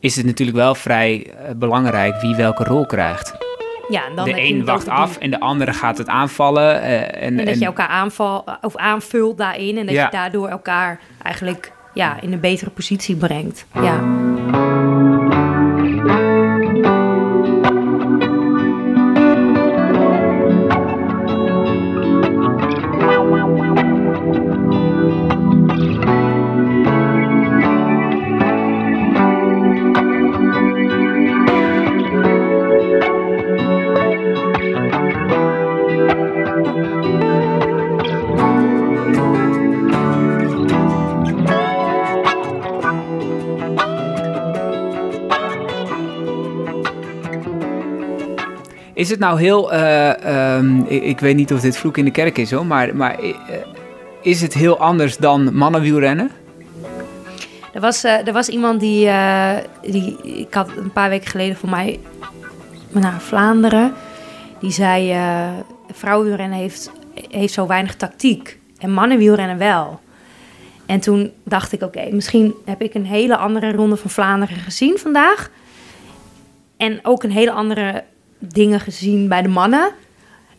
[0.00, 3.32] is het natuurlijk wel vrij belangrijk wie welke rol krijgt.
[3.88, 6.82] Ja, en dan de een wacht af en de andere gaat het aanvallen.
[6.82, 9.78] eh, en, En dat en- je elkaar aanval, of aanvult daarin.
[9.78, 10.04] En dat Ja.
[10.04, 13.66] je daardoor elkaar eigenlijk ja, in een betere positie brengt.
[13.82, 14.00] Ja.
[48.98, 49.72] Is het nou heel...
[49.72, 53.18] eh, ehm, ik, weet niet of dit vloek in de kerk is hoor, maar, maar
[53.18, 53.34] eh,
[54.22, 56.30] is het heel anders dan mannenwielrennen?
[57.72, 59.10] Er was, eh, er was iemand die,
[59.82, 60.16] die...
[60.22, 62.00] Ik had een paar weken geleden voor mij...
[62.90, 63.94] naar Vlaanderen.
[64.60, 65.16] Die zei...
[65.92, 66.90] vrouwenwielrennen heeft,
[67.30, 68.58] heeft zo weinig tactiek.
[68.78, 70.00] En mannenwielrennen wel.
[70.86, 71.82] En toen dacht ik...
[71.82, 75.50] Oké, misschien heb ik een hele andere ronde van Vlaanderen gezien vandaag.
[76.76, 78.04] En ook een hele andere
[78.38, 79.90] dingen gezien bij de mannen.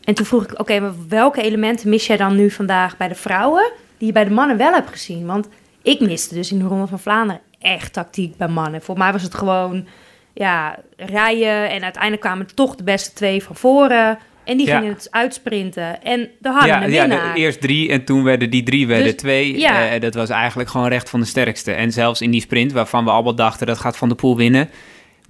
[0.04, 3.16] En toen vroeg ik, oké, maar welke elementen mis jij dan nu vandaag bij de
[3.16, 3.72] vrouwen...
[3.98, 5.26] die je bij de mannen wel hebt gezien?
[5.26, 5.48] Want
[5.82, 8.82] ik miste dus in de Ronde van Vlaanderen echt tactiek bij mannen.
[8.82, 9.88] Voor mij was het gewoon
[10.34, 14.18] ja, rijden en uiteindelijk kwamen toch de beste twee van voren.
[14.44, 14.78] En die Ja.
[14.78, 16.04] gingen het uitsprinten.
[16.04, 17.34] En de hadden ja, een ja winnaar.
[17.34, 19.60] de, eerst drie en toen werden die drie werden Dus, twee.
[19.60, 19.90] ja.
[19.90, 21.72] Eh, dat was eigenlijk gewoon recht van de sterkste.
[21.72, 24.70] En zelfs in die sprint, waarvan we allemaal dachten dat gaat Van der Poel winnen...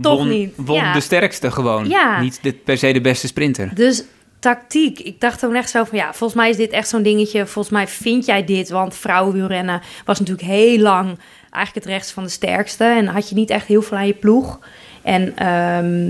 [0.02, 0.94] Toch won, niet, won ja.
[0.94, 1.90] de sterkste gewoon.
[1.90, 2.22] Ja.
[2.22, 3.72] Niet de, per se de beste sprinter.
[3.76, 4.04] Dus
[4.40, 5.00] tactiek.
[5.00, 7.46] Ik dacht toen echt zo van, ja, volgens mij is dit echt zo'n dingetje.
[7.46, 11.18] Volgens mij vind jij dit, want vrouwenwielrennen was natuurlijk heel lang
[11.50, 12.84] eigenlijk het rechts van de sterkste.
[12.84, 14.60] En had je niet echt heel veel aan je ploeg.
[15.02, 16.08] En ehm,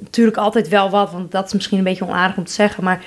[0.00, 3.04] natuurlijk altijd wel wat, want dat is misschien een beetje onaardig om te zeggen, maar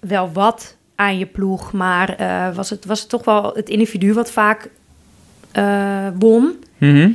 [0.00, 1.72] wel wat aan je ploeg.
[1.72, 4.70] Maar eh, was, het, was het toch wel het individu wat vaak
[5.52, 6.64] eh, won.
[6.78, 7.10] Mhm.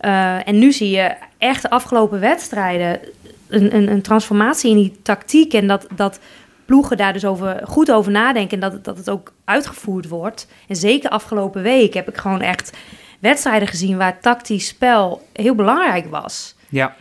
[0.00, 1.14] Uh, en nu zie je
[1.46, 3.00] echt de afgelopen wedstrijden
[3.48, 5.52] een, een, een transformatie in die tactiek.
[5.52, 6.18] En dat, dat
[6.64, 8.60] ploegen daar dus over, goed over nadenken.
[8.60, 10.46] En dat, dat het ook uitgevoerd wordt.
[10.68, 12.76] En zeker afgelopen week heb ik gewoon echt
[13.18, 16.54] wedstrijden gezien waar tactisch spel heel belangrijk was.
[16.68, 16.94] Ja.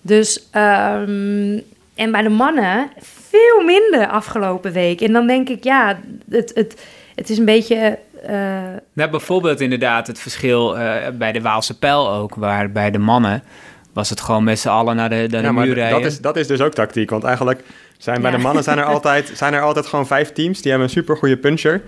[0.00, 1.62] Dus, um,
[1.94, 5.00] en bij de mannen veel minder afgelopen week.
[5.00, 5.98] En dan denk ik, ja,
[6.30, 6.82] het, het,
[7.14, 7.98] het is een beetje.
[8.22, 8.30] Uh,
[8.92, 13.42] nou, bijvoorbeeld inderdaad het verschil uh, bij de Waalse pijl ook, waar bij de mannen
[13.98, 16.00] was het gewoon met z'n allen naar de, naar ja, de maar muur rijden.
[16.02, 17.62] Dat is, dat is dus ook tactiek, want eigenlijk
[17.98, 18.36] zijn bij Ja.
[18.36, 21.36] de mannen zijn er, altijd, zijn er altijd gewoon vijf teams die hebben een supergoeie
[21.36, 21.82] puncher.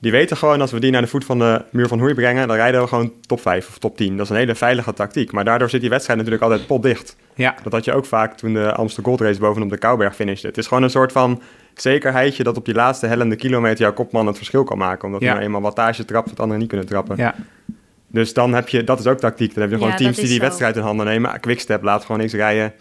[0.00, 2.48] Die weten gewoon, als we die naar de voet van de muur van Hoei brengen,
[2.48, 4.16] dan rijden we gewoon top 5 of top 10.
[4.16, 5.32] Dat is een hele veilige tactiek.
[5.32, 7.16] Maar daardoor zit die wedstrijd natuurlijk altijd potdicht.
[7.34, 7.54] Ja.
[7.62, 10.46] Dat had je ook vaak toen de Amstel Gold Race bovenop de Kouberg finishte.
[10.46, 11.42] Het is gewoon een soort van
[11.74, 15.04] zekerheidje dat op die laatste hellende kilometer jouw kopman het verschil kan maken.
[15.06, 15.26] Omdat Ja.
[15.26, 17.16] hij nou eenmaal wattage trapt wat anderen niet kunnen trappen.
[17.16, 17.34] Ja.
[18.12, 19.52] Dus dan heb je, dat is ook tactiek.
[19.54, 20.40] Dan heb je gewoon Ja, teams die die zo.
[20.42, 21.40] wedstrijd in handen nemen.
[21.40, 22.72] Quickstep laat gewoon niks rijden.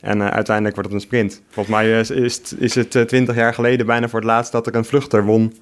[0.00, 1.42] En eh, uiteindelijk wordt het een sprint.
[1.50, 4.52] Volgens mij is, is, het- is het eh, twintig jaar geleden bijna voor het laatst
[4.52, 5.52] dat er een vluchter won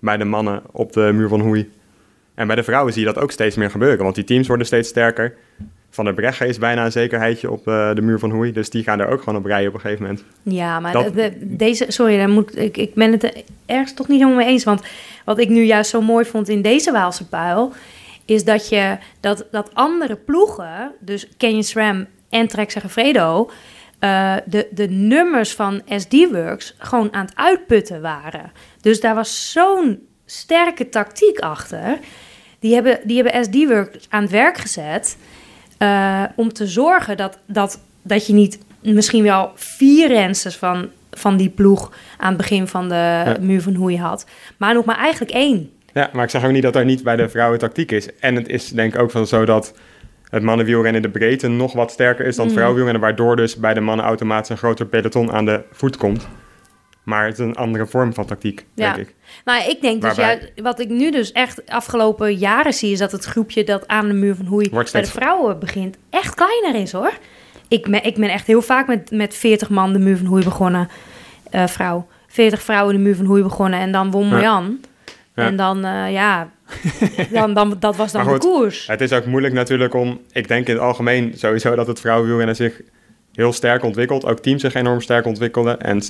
[0.00, 1.70] bij de mannen op de muur van Hoei.
[2.34, 4.66] En bij de vrouwen zie je dat ook steeds meer gebeuren, want die teams worden
[4.66, 5.34] steeds sterker.
[5.90, 8.82] Van der Breggen is bijna een zekerheidje op eh, de muur van Hoei, dus die
[8.82, 10.24] gaan er ook gewoon op rijden op een gegeven moment.
[10.42, 13.32] Ja, maar Dat- de- de- deze, sorry, daar moet, ik, ik ben het er
[13.66, 14.64] ergens toch niet helemaal mee eens.
[14.64, 14.82] Want
[15.24, 17.72] wat ik nu juist zo mooi vond in deze Waalse puil,
[18.28, 23.50] is dat je dat, dat andere ploegen, dus Canyon SRAM en Trek Segafredo,
[23.98, 28.52] eh, de, de nummers van SD-Works gewoon aan het uitputten waren.
[28.80, 31.98] Dus daar was zo'n sterke tactiek achter.
[32.58, 35.16] Die hebben, die hebben SD-Works aan het werk gezet
[35.78, 41.36] eh, om te zorgen dat, dat, dat je niet misschien wel vier rensters van, van
[41.36, 45.32] die ploeg aan het begin van de muur van Hoei had, maar nog maar eigenlijk
[45.32, 45.72] één.
[45.98, 48.08] Ja, maar ik zeg ook niet dat er niet bij de vrouwen tactiek is.
[48.20, 49.74] En het is denk ik ook wel zo dat
[50.28, 52.64] het mannenwielrennen in de breedte nog wat sterker is dan het Mhm.
[52.64, 56.28] vrouwenwielrennen, waardoor dus bij de mannen automatisch een groter peloton aan de voet komt.
[57.02, 58.92] Maar het is een andere vorm van tactiek, Ja.
[58.94, 59.14] denk ik.
[59.44, 62.98] Nou, ik denk dus, Waarbij- ja, wat ik nu dus echt afgelopen jaren zie, is
[62.98, 66.34] dat het groepje dat aan de muur van Hoei Wordt bij de vrouwen begint, echt
[66.34, 67.12] kleiner is hoor.
[67.68, 70.44] Ik ben, ik ben echt heel vaak met, met 40 man de muur van Hoei
[70.44, 70.88] begonnen,
[71.50, 72.06] eh, vrouw.
[72.26, 74.30] 40 vrouwen de muur van Hoei begonnen en dan won Ja.
[74.30, 74.64] Marjan.
[74.82, 74.88] Ja.
[75.44, 76.48] En dan, eh, ja,
[77.32, 78.86] dan, dan, dat was dan de koers.
[78.86, 80.20] Het is ook moeilijk natuurlijk om...
[80.32, 82.80] Ik denk in het algemeen sowieso dat het vrouwenwielrennen zich
[83.32, 84.24] heel sterk ontwikkelt.
[84.26, 85.80] Ook teams zich enorm sterk ontwikkelden.
[85.80, 86.02] En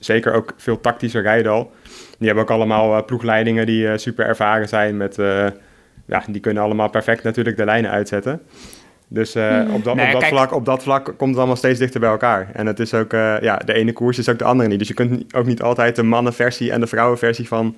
[0.00, 1.72] zeker ook veel tactischer rijden al.
[2.18, 4.96] Die hebben ook allemaal eh, ploegleidingen die eh, super ervaren zijn.
[4.96, 5.46] Met, eh,
[6.06, 8.40] ja, die kunnen allemaal perfect natuurlijk de lijnen uitzetten.
[9.08, 11.56] Dus eh, op, dat, Nee, op, dat kijk- vlak, op dat vlak komt het allemaal
[11.56, 12.48] steeds dichter bij elkaar.
[12.52, 14.78] En het is ook, eh, ja, de ene koers is ook de andere niet.
[14.78, 17.76] Dus je kunt ook niet altijd de mannenversie en de vrouwenversie van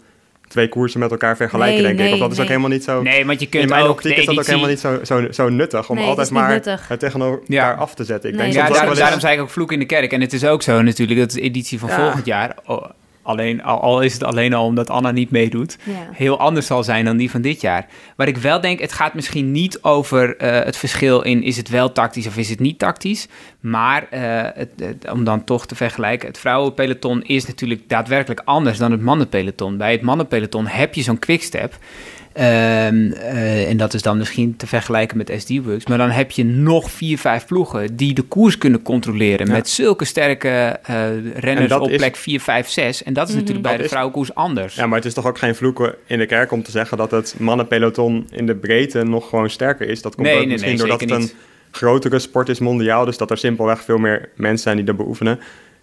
[0.48, 2.14] twee koersen met elkaar vergelijken, Nee, denk ik.
[2.14, 3.02] Of dat is ook helemaal niet zo...
[3.02, 4.98] Nee, want je kunt In mijn ook optiek de is dat ook helemaal niet zo,
[5.04, 6.88] zo, zo nuttig om altijd maar nuttig.
[6.88, 7.72] het tegen elkaar Ja.
[7.72, 8.30] af te zetten.
[8.30, 10.12] Ik Nee, denk Ja, daarom, zei ik ook vloek in de kerk.
[10.12, 12.00] En het is ook zo natuurlijk dat de editie van Ja.
[12.02, 12.56] volgend jaar...
[12.66, 12.84] oh,
[13.28, 15.78] alleen, al, al is het alleen al omdat Anna niet meedoet...
[15.84, 15.92] Ja.
[16.12, 17.86] heel anders zal zijn dan die van dit jaar.
[18.16, 21.42] Waar ik wel denk, het gaat misschien niet over eh, het verschil in...
[21.42, 23.28] is het wel tactisch of is het niet tactisch...
[23.60, 24.20] maar eh,
[24.54, 26.28] het, het- om dan toch te vergelijken...
[26.28, 29.76] het vrouwenpeloton is natuurlijk daadwerkelijk anders dan het mannenpeloton.
[29.76, 31.78] Bij het mannenpeloton heb je zo'n quickstep...
[32.38, 35.86] Ehm, eh, en dat is dan misschien te vergelijken met SD-Works.
[35.86, 39.46] Maar dan heb je nog vier, vijf ploegen die de koers kunnen controleren.
[39.46, 39.52] Ja.
[39.52, 40.48] Met zulke sterke
[40.82, 43.02] eh, renners op is- plek 4, 5, 6.
[43.02, 44.74] En dat is natuurlijk bij Dat de is- vrouwenkoers anders.
[44.74, 47.10] Ja, maar het is toch ook geen vloeken in de kerk om te zeggen dat
[47.10, 50.02] het mannenpeloton in de breedte nog gewoon sterker is.
[50.02, 51.30] Dat komt Nee, ook nee, misschien nee, doordat het niet.
[51.30, 51.36] een
[51.70, 53.04] grotere sport is mondiaal.
[53.04, 55.38] Dus dat er simpelweg veel meer mensen zijn die dat beoefenen.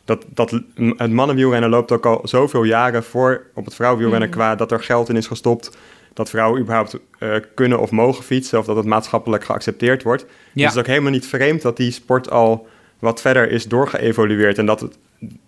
[0.05, 0.51] Dat, dat,
[0.97, 4.37] het mannenwielrennen loopt ook al zoveel jaren voor op het vrouwenwielrennen Mhm.
[4.37, 5.77] qua dat er geld in is gestopt.
[6.15, 10.25] Dat vrouwen überhaupt eh, kunnen of mogen fietsen of dat het maatschappelijk geaccepteerd wordt.
[10.54, 12.67] Dus het is ook helemaal niet vreemd dat die sport al
[12.99, 14.58] wat verder is doorgeëvolueerd.
[14.58, 14.97] En dat, het,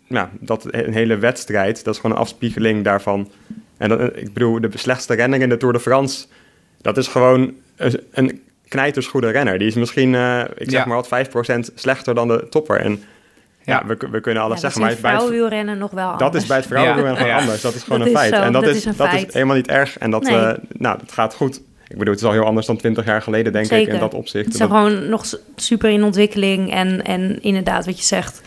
[0.08, 3.32] nou, dat een hele wedstrijd, dat is gewoon een afspiegeling daarvan.
[3.77, 6.25] En dat, ik bedoel, de slechtste renner in de Tour de France,
[6.82, 9.58] dat is gewoon een, een knijtersgoede renner.
[9.58, 10.86] Die is misschien, eh, ik zeg Ja.
[10.86, 12.80] maar wat, 5% slechter dan de topper.
[12.80, 12.99] En
[13.67, 13.86] ja, Ja.
[13.88, 16.21] we, we kunnen alles Ja, dat zeggen, is maar bij het, vrouwenwielrennen nog wel dat
[16.21, 16.41] anders.
[16.43, 17.27] is bij het vrouwenwielrennen Ja.
[17.27, 17.45] gewoon Ja.
[17.45, 17.62] anders.
[17.62, 18.34] Dat is gewoon Dat een is feit.
[18.36, 19.27] zo, en dat, dat is, dat feit.
[19.27, 19.97] is helemaal niet erg.
[19.97, 20.36] En dat, Nee.
[20.36, 21.62] eh, nou, dat gaat goed.
[21.88, 24.13] Ik bedoel, het is al heel anders dan 20 jaar geleden, denk ik, in dat
[24.13, 24.45] opzicht.
[24.45, 25.25] Het is Dat- gewoon nog
[25.56, 26.71] super in ontwikkeling.
[26.73, 28.41] En, en inderdaad, wat je zegt,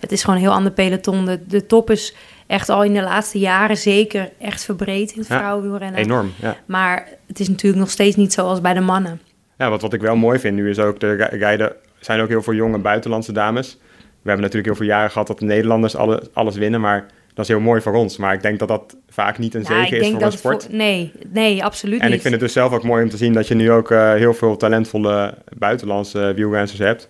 [0.00, 1.24] het is gewoon een heel ander peloton.
[1.24, 2.14] De, de top is
[2.46, 6.00] echt al in de laatste jaren zeker echt verbreed in het Ja, vrouwenwielrennen.
[6.00, 6.56] Enorm, ja.
[6.66, 9.20] Maar het is natuurlijk nog steeds niet zoals bij de mannen.
[9.58, 10.96] Ja, wat, wat ik wel mooi vind nu is ook,
[11.30, 13.78] rijden zijn ook heel veel jonge buitenlandse dames.
[14.26, 17.44] We hebben natuurlijk heel veel jaren gehad dat de Nederlanders alle, alles winnen, maar dat
[17.44, 18.16] is heel mooi voor ons.
[18.16, 20.64] Maar ik denk dat dat vaak niet een Ja, zegen is voor een sport.
[20.64, 22.14] voor- nee, nee, absoluut En niet.
[22.14, 24.12] ik vind het dus zelf ook mooi om te zien dat je nu ook eh,
[24.14, 27.08] heel veel talentvolle buitenlandse wielrenners hebt.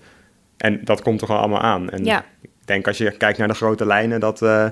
[0.56, 1.90] En dat komt er gewoon allemaal aan.
[1.90, 2.24] En Ja.
[2.42, 4.66] ik denk als je kijkt naar de grote lijnen, dat eh,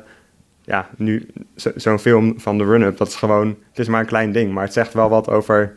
[0.62, 1.26] ja, nu
[1.56, 4.52] zo- zo'n film van de run-up, dat is gewoon, het is maar een klein ding.
[4.52, 5.76] Maar het zegt wel wat over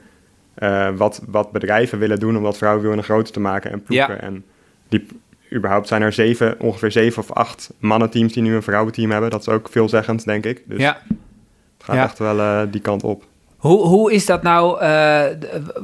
[0.53, 4.13] eh, wat, wat bedrijven willen doen om dat vrouwenwielrennen groter te maken en ploegen.
[4.15, 4.21] Ja.
[4.21, 4.45] En
[4.89, 5.07] die,
[5.53, 9.29] überhaupt zijn er zeven, ongeveer zeven of acht mannenteams die nu een vrouwenteam hebben.
[9.29, 10.63] Dat is ook veelzeggend, denk ik.
[10.65, 10.97] Dus ja.
[11.77, 12.03] het gaat Ja.
[12.03, 13.23] echt wel eh, die kant op.
[13.57, 14.79] Hoe, hoe is dat nou?
[14.81, 15.23] eh,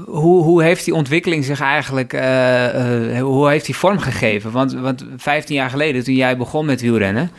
[0.05, 2.13] hoe, hoe heeft die ontwikkeling zich eigenlijk?
[2.13, 4.51] eh, hoe heeft die vorm gegeven?
[4.51, 7.29] Want, want 15 jaar geleden, toen jij begon met wielrennen,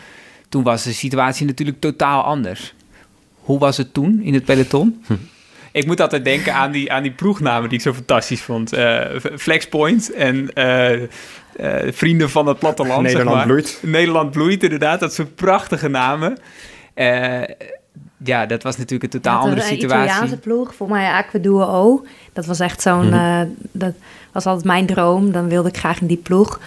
[0.49, 2.75] toen was de situatie natuurlijk totaal anders.
[3.41, 5.05] Hoe was het toen in het peloton?
[5.75, 8.73] Ik moet altijd denken aan die, aan die ploegnamen die ik zo fantastisch vond.
[8.73, 9.01] Eh,
[9.37, 11.09] Flexpoint en eh, eh,
[11.93, 13.01] Vrienden van het Platteland.
[13.03, 13.47] zeg Nederland maar.
[13.47, 13.79] bloeit.
[13.83, 15.01] Nederland bloeit, inderdaad.
[15.01, 16.39] Dat soort prachtige namen.
[16.95, 17.43] Eh,
[18.25, 20.05] ja, dat was natuurlijk een totaal Ja, andere een situatie.
[20.05, 22.05] Italiaanse ploeg, voor mij Aquaduo.
[22.33, 23.09] Dat was echt zo'n...
[23.09, 23.47] Mhm.
[23.73, 23.95] dat
[24.33, 25.33] was altijd mijn droom.
[25.33, 26.61] Dan wilde ik graag in die ploeg.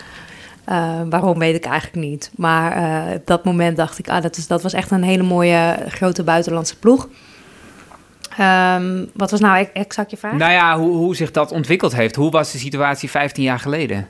[0.66, 2.32] Eh, waarom weet ik eigenlijk niet.
[2.36, 4.10] Maar eh, op dat moment dacht ik...
[4.10, 7.08] Ah, dat, is, dat was echt een hele mooie grote buitenlandse ploeg.
[8.38, 10.34] Ehm, wat was nou exact je vraag?
[10.34, 12.16] Nou ja, hoe, hoe zich dat ontwikkeld heeft.
[12.16, 14.08] Hoe was de situatie 15 jaar geleden?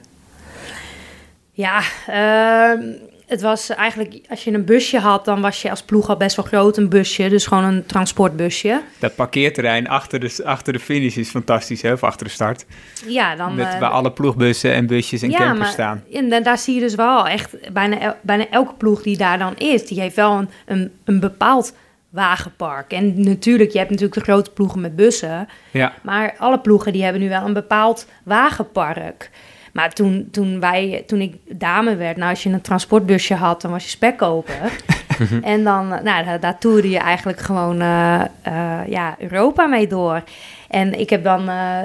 [1.52, 2.82] Ja, ehm,
[3.28, 4.20] het was eigenlijk...
[4.30, 6.78] Als je een busje had, dan was je als ploeg al best wel groot.
[6.78, 8.82] Een busje, dus gewoon een transportbusje.
[9.00, 11.92] Dat parkeerterrein achter de, achter de finish is fantastisch, hè?
[11.92, 12.66] Of achter de start.
[13.08, 13.56] Ja, dan...
[13.56, 16.04] Met, eh, waar alle ploegbussen en busjes en campers maar, staan.
[16.13, 19.38] En da- daar zie je dus wel echt, bijna, el- bijna elke ploeg die daar
[19.38, 21.74] dan is, die heeft wel een, een, een bepaald
[22.10, 22.91] wagenpark.
[22.91, 27.04] En natuurlijk, je hebt natuurlijk de grote ploegen met bussen, Ja, maar alle ploegen die
[27.04, 29.30] hebben nu wel een bepaald wagenpark.
[29.74, 33.72] Maar toen, toen, wij, toen ik dame werd, nou als je een transportbusje had, dan
[33.72, 34.72] was je spekkoper.
[35.41, 40.24] en dan, nou, daar, daar toerde je eigenlijk gewoon eh, eh, ja, Europa mee door.
[40.70, 41.80] En ik heb dan eh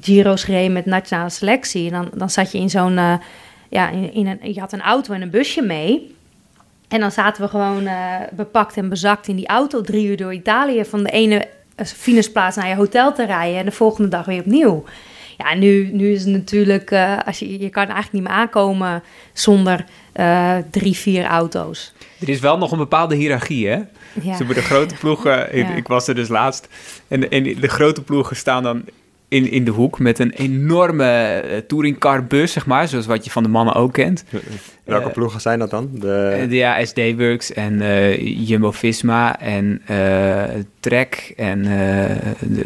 [0.00, 1.86] Giro's gereden met nationale selectie.
[1.86, 2.98] En dan, dan zat je in zo'n,
[3.68, 6.15] ja, in, in een, je had een auto en een busje mee.
[6.88, 10.34] En dan zaten we gewoon eh, bepakt en bezakt in die auto drie uur door
[10.34, 10.84] Italië.
[10.84, 14.40] Van de ene uh, Venusplaats naar je hotel te rijden en de volgende dag weer
[14.40, 14.84] opnieuw.
[15.36, 19.02] Ja, nu, nu is het natuurlijk, uh, als je, je kan eigenlijk niet meer aankomen
[19.32, 21.92] zonder uh, drie, vier auto's.
[22.20, 23.80] Er is wel nog een bepaalde hiërarchie, hè?
[24.22, 24.36] Ja.
[24.36, 26.68] Ze de grote ploegen, ik, ik, was er dus laatst,
[27.08, 28.84] en, en de grote ploegen staan dan
[29.28, 33.42] in, in de hoek met een enorme uh, touringcarbus, zeg maar, zoals wat je van
[33.42, 34.24] de mannen ook kent.
[34.84, 35.90] Welke uh, ploegen zijn dat dan?
[35.92, 39.82] De, de ja, SD Works en uh, Jumbo Visma en
[40.80, 42.64] Trek en de,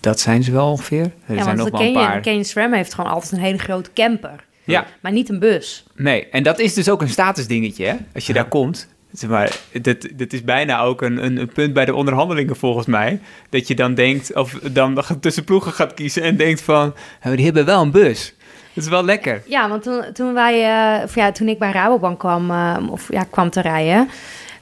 [0.00, 1.10] dat zijn ze wel ongeveer.
[1.26, 2.20] Er ja, zijn nog wel een paar.
[2.20, 4.44] Kane SRAM heeft gewoon altijd een hele grote camper.
[4.64, 4.86] Ja.
[5.00, 5.84] Maar niet een bus.
[5.94, 7.94] Nee, en dat is dus ook een statusdingetje, hè?
[8.14, 8.40] Als je ja.
[8.40, 8.88] daar komt.
[9.28, 13.20] Maar dit, dit is bijna ook een, een, een, punt bij de onderhandelingen volgens mij.
[13.48, 16.94] Dat je dan denkt, of dan tussen ploegen gaat kiezen en denkt van...
[17.22, 18.34] die hebben wel een bus.
[18.72, 19.42] Dat is wel lekker.
[19.46, 23.12] Ja, want toen, toen, wij, uh, of ja, toen ik bij Rabobank kwam, uh, of
[23.12, 24.08] ja, kwam te rijden...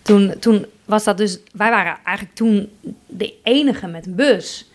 [0.02, 1.40] Toen, toen was dat dus...
[1.52, 2.68] Wij waren eigenlijk toen
[3.06, 4.70] de enige met een bus.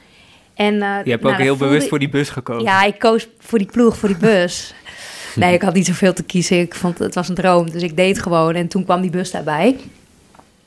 [0.53, 2.63] En, uh, je hebt nou, ook heel bewust voor die bus gekozen.
[2.63, 4.73] Ja, ik koos voor die ploeg, voor die bus.
[5.35, 6.59] Nee, ik had niet zoveel te kiezen.
[6.59, 8.55] Ik vond het was een droom, dus ik deed gewoon.
[8.55, 9.75] En toen kwam die bus daarbij.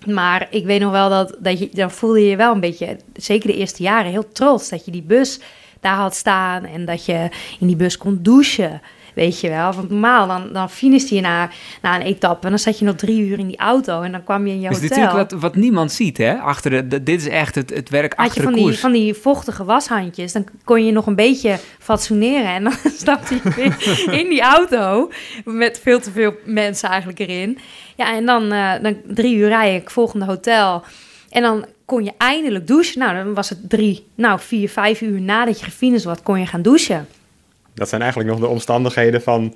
[0.06, 3.46] Maar ik weet nog wel dat, dat je, dan voelde je wel een beetje, zeker
[3.46, 5.40] de eerste jaren, heel trots dat je die bus
[5.80, 7.28] daar had staan en dat je
[7.60, 8.80] in die bus kon douchen.
[9.14, 11.50] Weet je wel, want normaal dan, dan finiste je na,
[11.82, 14.24] na een etappe en dan zat je nog drie uur in die auto en dan
[14.24, 14.82] kwam je in je hotel.
[14.82, 16.38] is natuurlijk wat, wat niemand ziet, hè?
[16.38, 18.72] Achter de, de dit is echt het, het werk Had achter je van de koers.
[18.72, 22.72] Die, van die vochtige washandjes, dan kon je nog een beetje fatsoeneren en dan
[23.02, 25.10] stapte je weer in die auto
[25.44, 27.58] met veel te veel mensen eigenlijk erin.
[27.96, 30.84] Ja, en dan, uh, dan drie uur rij ik volgende hotel
[31.30, 32.98] en dan kon je eindelijk douchen.
[32.98, 36.46] Nou, dan was het drie, nou vier, vijf uur nadat je gefinished was, kon je
[36.46, 37.06] gaan douchen.
[37.74, 39.54] Dat zijn eigenlijk nog de omstandigheden van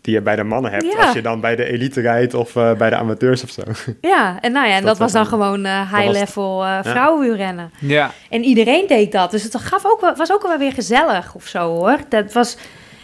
[0.00, 0.84] die je bij de mannen hebt.
[0.84, 1.04] Ja.
[1.04, 3.62] Als je dan bij de elite rijdt of uh, bij de amateurs of zo.
[4.00, 7.70] Ja, en nou ja, en dat, dat was dan gewoon uh, high-level uh, vrouwenwielrennen.
[7.80, 8.10] Ja.
[8.30, 9.30] En iedereen deed dat.
[9.30, 11.98] Dus het gaf ook, wel- was ook wel weer gezellig of zo hoor.
[12.08, 12.56] Dat was...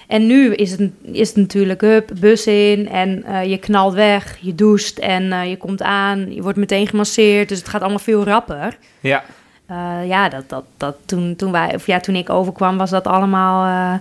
[0.07, 4.37] En nu is het, is het natuurlijk hup, bus in en uh, je knalt weg,
[4.41, 7.49] je doucht en uh, je komt aan, je wordt meteen gemasseerd.
[7.49, 8.77] Dus het gaat allemaal veel rapper.
[9.01, 9.23] Ja.
[9.71, 13.07] Uh, ja, dat, dat, dat toen, toen, wij, of ja, toen ik overkwam was dat
[13.07, 14.01] allemaal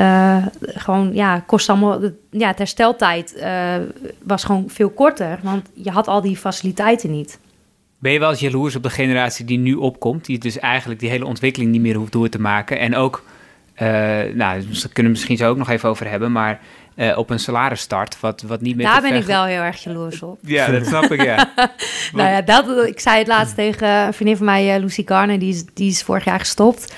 [0.00, 3.74] uh, gewoon, ja, kost allemaal, ja, het hersteltijd uh,
[4.22, 7.38] was gewoon veel korter, want je had al die faciliteiten niet.
[7.98, 11.10] Ben je wel eens jaloers op de generatie die nu opkomt, die dus eigenlijk die
[11.10, 13.24] hele ontwikkeling niet meer hoeft door te maken en ook,
[13.74, 16.60] uh, nou, daar kunnen we misschien zo ook nog even over hebben, maar
[16.96, 20.22] uh, op een salarisstart, wat, wat niet meer Daar ben ik wel heel erg jaloers
[20.22, 20.38] op.
[20.42, 21.52] Ja, dat snap ik, ja.
[22.12, 25.52] nou ja, dat, ik zei het laatst tegen een vriendin van mij, Lucy Garner, die
[25.52, 26.94] is, die is vorig jaar gestopt.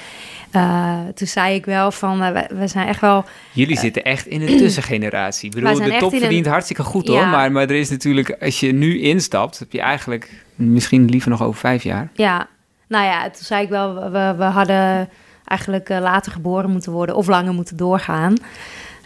[0.57, 3.25] Uh, toen zei ik wel van, uh, we, we, zijn echt wel...
[3.53, 5.49] Jullie uh, zitten echt in een tussengeneratie.
[5.49, 6.53] Ik bedoel, de top verdient een...
[6.53, 7.27] hartstikke goed hoor.
[7.27, 11.43] Maar, maar er is natuurlijk, als je nu instapt, heb je eigenlijk misschien liever nog
[11.43, 12.11] over vijf jaar.
[12.15, 12.49] Ja,
[12.89, 15.09] nou ja, toen zei ik wel, we, we hadden
[15.45, 18.35] eigenlijk later geboren moeten worden of langer moeten doorgaan.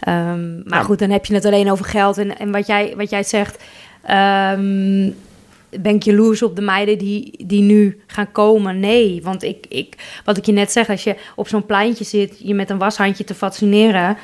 [0.07, 0.83] Um, maar ja.
[0.83, 2.17] goed, dan heb je het alleen over geld.
[2.17, 3.63] En, en wat, jij, wat jij zegt...
[4.09, 5.15] Um,
[5.79, 8.79] ben ik jaloers op de meiden die, die nu gaan komen?
[8.79, 12.39] Nee, want ik, ik, wat ik je net zeg, als je op zo'n pleintje zit,
[12.39, 14.17] je met een washandje te fatsoeneren,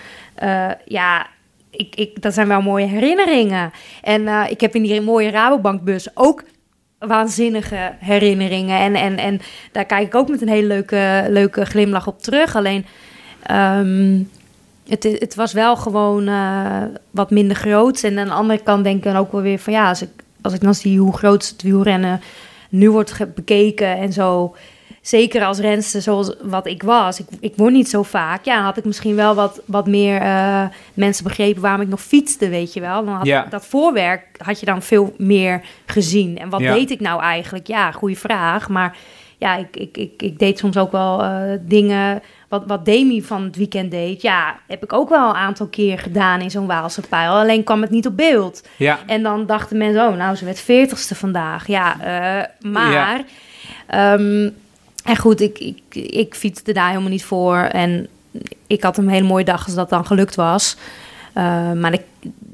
[0.44, 1.28] uh, ja,
[1.70, 3.72] ik, ik, dat zijn wel mooie herinneringen.
[4.02, 6.44] En uh, ik heb in die mooie Rabobankbus ook
[7.00, 8.80] waanzinnige herinneringen.
[8.80, 9.40] En, en, en
[9.72, 12.56] daar kijk ik ook met een hele leuke, leuke glimlach op terug.
[12.56, 12.86] Alleen,
[13.52, 14.30] um,
[14.88, 18.04] het, het was wel gewoon uh, wat minder groot.
[18.04, 20.10] En aan de andere kant denk ik dan ook wel weer van ja, als ik
[20.42, 22.22] als ik dan zie hoe groot het wielrennen
[22.70, 24.56] nu wordt bekeken en zo.
[25.02, 27.20] Zeker als renster zoals wat ik was.
[27.20, 28.46] Ik, ik word niet zo vaak.
[28.46, 32.02] Ja, dan had ik misschien wel wat, wat meer uh, mensen begrepen waarom ik nog
[32.02, 33.06] fietste, weet je wel.
[33.06, 33.46] Dan had ja.
[33.50, 36.38] dat voorwerk had je dan veel meer gezien.
[36.38, 36.74] En wat ja.
[36.74, 37.68] deed ik nou eigenlijk?
[37.68, 38.70] Ja, goede vraag.
[38.70, 38.98] Maar
[39.38, 43.44] ja, ik, ik, ik, ik deed soms ook wel uh, dingen wat, wat Demi van
[43.44, 47.02] het weekend deed, ja, heb ik ook wel een aantal keer gedaan in zo'n Waalse
[47.10, 47.32] pijl.
[47.32, 48.68] Alleen kwam het niet op beeld.
[48.78, 49.00] Ja.
[49.06, 51.68] En dan dachten mensen, oh, nou, ze werd veertigste vandaag.
[51.68, 53.24] Ja, uh, maar...
[53.90, 54.14] Ja.
[54.14, 54.56] Um,
[55.04, 57.58] en goed, ik, ik, ik fietste daar helemaal niet voor.
[57.58, 58.08] En
[58.68, 60.78] ik had een hele mooie dag als dat dan gelukt was.
[61.38, 62.02] Uh, maar ik,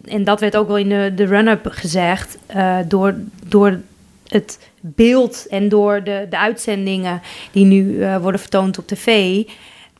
[0.05, 2.37] en dat werd ook wel in de, de run-up gezegd.
[2.55, 3.15] Uh, door,
[3.47, 3.79] door
[4.27, 9.43] het beeld en door de, de uitzendingen die nu uh, worden vertoond op tv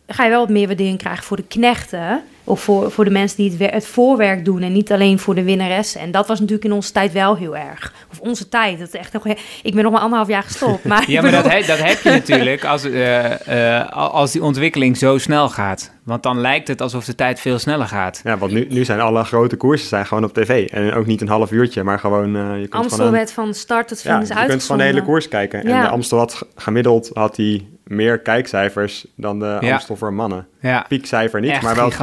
[0.08, 2.24] ga je wel wat meer waardering krijgen voor de knechten.
[2.44, 4.62] Of voor, voor de mensen die het, het voorwerk doen.
[4.62, 6.02] En niet alleen voor de winnaressen.
[6.02, 7.94] En dat was natuurlijk in onze tijd wel heel erg.
[8.12, 8.80] Of onze tijd.
[8.80, 9.28] Dat is echt nog,
[9.64, 10.84] ik ben nog maar anderhalf jaar gestopt.
[10.94, 14.98] Maar Ja, maar dat, he- dat heb je natuurlijk als, eh, eh, als die ontwikkeling
[14.98, 15.92] zo snel gaat.
[16.04, 18.22] Want dan lijkt het alsof de tijd veel sneller gaat.
[18.24, 20.70] Ja, want nu, nu zijn alle grote koersen zijn gewoon op tv.
[20.70, 22.36] En ook niet een half uurtje, maar gewoon...
[22.36, 24.78] eh, je kunt Amstel gewoon een, werd van start tot ja, finish je kunt gewoon
[24.78, 25.64] de hele koers kijken.
[25.64, 25.82] En Ja.
[25.82, 29.74] de Amstel had gemiddeld had die meer kijkcijfers dan de Ja.
[29.74, 30.48] Amstel voor mannen.
[30.60, 31.94] Ja, Piekcijfer niet, Echt maar wel het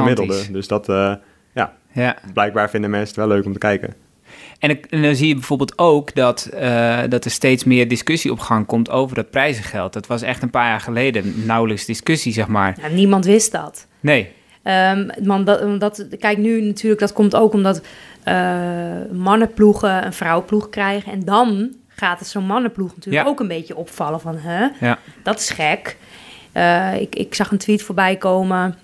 [0.51, 1.13] Dus dat, eh,
[1.53, 2.15] ja, ja.
[2.33, 3.93] blijkbaar vinden mensen het wel leuk om te kijken.
[4.59, 8.31] En, ik- en dan zie je bijvoorbeeld ook dat, eh, dat er steeds meer discussie
[8.31, 9.93] op gang komt over dat prijzengeld.
[9.93, 12.77] Dat was echt een paar jaar geleden nauwelijks discussie, zeg maar.
[12.81, 13.87] Ja, niemand wist dat.
[13.99, 14.31] Nee,
[14.63, 17.81] Ehm, man, dat, dat, kijk, nu natuurlijk, dat komt ook omdat
[18.23, 18.59] eh,
[19.11, 21.11] mannenploegen een vrouwenploeg krijgen.
[21.11, 23.29] En dan gaat het zo'n mannenploeg natuurlijk Ja.
[23.31, 24.97] ook een beetje opvallen van, hè, ja.
[25.23, 25.97] dat is gek.
[26.51, 28.75] Eh, ik, ik zag een tweet voorbij komen.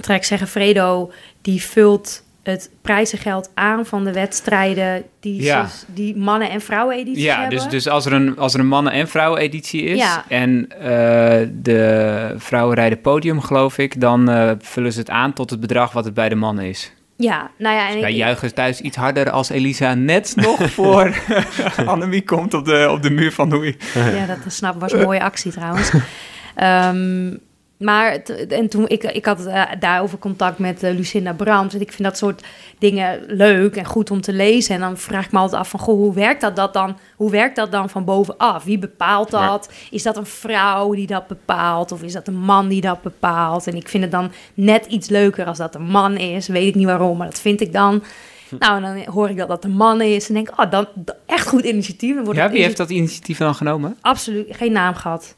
[0.00, 5.66] Trek zeggen, Fredo, die vult het prijzengeld aan van de wedstrijden die, Ja.
[5.66, 7.58] ze- die mannen- en vrouwen-edities Ja, hebben.
[7.58, 10.24] dus, dus als, er een, als er een mannen- en vrouwen-editie is Ja.
[10.28, 15.50] en eh, de vrouwen rijden podium, geloof ik, dan eh, vullen ze het aan tot
[15.50, 16.92] het bedrag wat het bij de mannen is.
[17.16, 21.14] Ja, nou ja, en Wij ik, juichen thuis iets harder als Elisa net nog voor
[21.86, 23.76] Annemie komt op de, op de muur van Hoei.
[23.94, 25.90] Ja, dat snap was een mooie actie trouwens.
[26.54, 27.34] Ehm,
[27.78, 28.12] maar
[28.48, 31.74] en toen ik, ik had eh, daarover contact met eh, Lucinda Brandt.
[31.74, 32.44] En ik vind dat soort
[32.78, 34.74] dingen leuk en goed om te lezen.
[34.74, 36.98] En dan vraag ik me altijd af van, goh, hoe werkt dat, dat dan?
[37.16, 38.64] Hoe werkt dat dan van bovenaf?
[38.64, 39.72] Wie bepaalt dat?
[39.90, 41.92] Is dat een vrouw die dat bepaalt?
[41.92, 43.66] Of is dat een man die dat bepaalt?
[43.66, 46.48] En ik vind het dan net iets leuker als dat een man is.
[46.48, 48.02] Weet ik niet waarom, maar dat vind ik dan.
[48.58, 50.28] Nou, en dan hoor ik dat dat een man is.
[50.28, 50.86] En denk ik, oh, dan,
[51.26, 52.14] echt goed initiatief.
[52.14, 53.96] Dan wordt Ja, wie heeft dat initiatief dan genomen?
[54.00, 55.36] Absoluut geen naam gehad.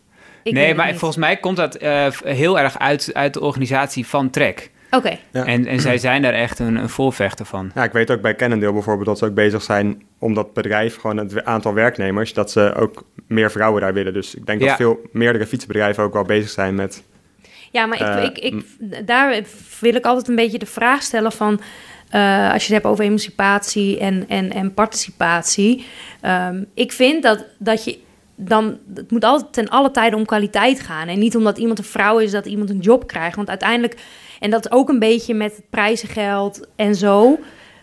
[0.48, 0.96] Ik nee, maar niet.
[0.98, 4.70] volgens mij komt dat eh, heel erg uit, uit de organisatie van Trek.
[4.90, 5.44] Oké, Ja.
[5.44, 7.70] En, en zij zijn daar echt een, een voorvechter van.
[7.74, 10.96] Ja, ik weet ook bij Cannondale bijvoorbeeld dat ze ook bezig zijn om dat bedrijf,
[10.96, 14.12] gewoon het aantal werknemers, dat ze ook meer vrouwen daar willen.
[14.12, 14.66] Dus ik denk Ja.
[14.66, 17.02] dat veel meerdere fietsbedrijven ook wel bezig zijn met...
[17.70, 18.64] ja, maar ik, Eh, ik, ik,
[19.06, 19.42] daar
[19.80, 21.60] wil ik altijd een beetje de vraag stellen van...
[22.10, 25.84] eh, als je het hebt over emancipatie en, en, en participatie.
[26.20, 27.98] Ehm, ik vind dat, dat je
[28.38, 28.78] dan...
[28.94, 31.08] Het moet altijd ten alle tijde om kwaliteit gaan.
[31.08, 33.36] En niet omdat iemand een vrouw is, dat iemand een job krijgt.
[33.36, 34.00] Want uiteindelijk...
[34.40, 37.38] En dat is ook een beetje met het prijzengeld en zo...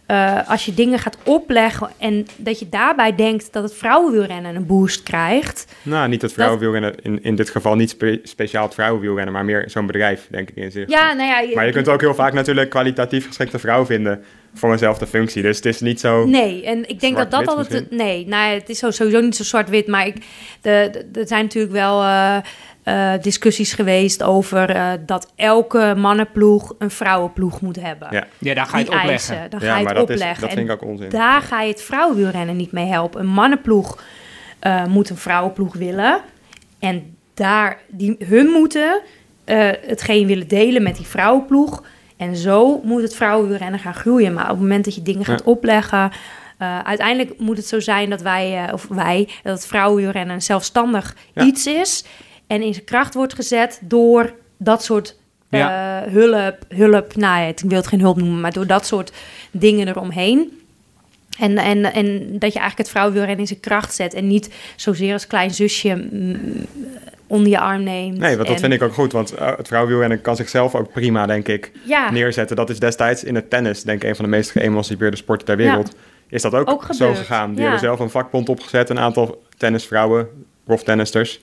[0.05, 4.65] eh, als je dingen gaat opleggen en dat je daarbij denkt dat het vrouwenwielrennen een
[4.65, 5.65] boost krijgt...
[5.81, 9.63] Nou, niet het vrouwenwielrennen, in, in dit geval niet spe- speciaal het vrouwenwielrennen, maar meer
[9.67, 10.89] zo'n bedrijf, denk ik in zich.
[10.89, 11.55] Ja, nou ja...
[11.55, 15.41] Maar je kunt ook heel vaak natuurlijk kwalitatief geschikte vrouw vinden voor eenzelfde functie.
[15.41, 16.25] Dus het is niet zo...
[16.25, 17.91] Nee, en ik denk dat dat altijd...
[17.91, 20.15] Nee, nou, ja, het is sowieso niet zo zwart-wit, maar ik,
[20.61, 22.37] de, de- er zijn natuurlijk wel eh,
[22.85, 28.07] eh, discussies geweest over eh, dat elke mannenploeg een vrouwenploeg moet hebben.
[28.11, 28.25] Ja.
[28.37, 29.09] Ja, daar ga je het opleggen.
[29.35, 31.09] eisen, dan ga Ja, je maar het dat, is, dat vind ik ook onzin.
[31.09, 33.19] daar ga je het vrouwenwielrennen niet mee helpen.
[33.21, 34.03] Een mannenploeg
[34.59, 36.21] eh, moet een vrouwenploeg willen.
[36.79, 39.01] En daar, die, hun moeten
[39.43, 41.83] eh, hetgeen willen delen met die vrouwenploeg.
[42.17, 44.33] En zo moet het vrouwenwielrennen gaan groeien.
[44.33, 45.51] Maar op het moment dat je dingen gaat Ja.
[45.51, 46.11] opleggen...
[46.57, 51.43] eh, uiteindelijk moet het zo zijn dat wij, of wij, dat vrouwenwielrennen een zelfstandig Ja.
[51.43, 52.05] iets is.
[52.47, 55.15] En in zijn kracht wordt gezet door dat soort
[55.49, 56.03] Ja.
[56.05, 59.11] eh, hulp, hulp, nou ja, ik wil het geen hulp noemen, maar door dat soort
[59.51, 60.59] dingen eromheen.
[61.39, 65.13] En, en, en dat je eigenlijk het vrouwenwielrennen in zijn kracht zet en niet zozeer
[65.13, 66.65] als klein zusje mm,
[67.27, 68.17] onder je arm neemt.
[68.17, 69.11] Nee, want dat vind ik ook goed.
[69.11, 72.55] Want eh, het vrouwenwielrennen kan zichzelf ook prima, denk ik, ja, neerzetten.
[72.55, 75.57] Dat is destijds in het tennis, denk ik, een van de meest geëmancipeerde sporten ter
[75.57, 75.95] wereld.
[76.29, 77.51] Is dat ook, Ook zo gegaan.
[77.53, 80.27] Die hebben zelf een vakbond opgezet, een aantal tennisvrouwen,
[80.63, 81.41] proftennisters.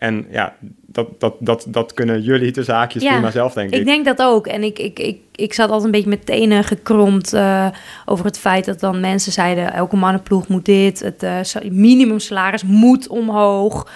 [0.00, 0.54] En ja,
[0.86, 3.78] dat, dat, dat, dat kunnen jullie te zaakjes Ja, prima zelf, denk ik.
[3.78, 4.46] Ik denk dat ook.
[4.46, 7.66] En ik, ik, ik, ik zat altijd een beetje met tenen gekromd eh,
[8.04, 9.72] over het feit dat dan mensen zeiden...
[9.72, 13.90] elke mannenploeg moet dit, het eh, sa- minimumsalaris moet omhoog.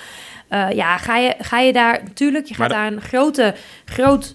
[0.48, 2.00] Eh, ja, ga je, ga je daar...
[2.04, 4.34] Natuurlijk, je gaat Maar daar een grote, groot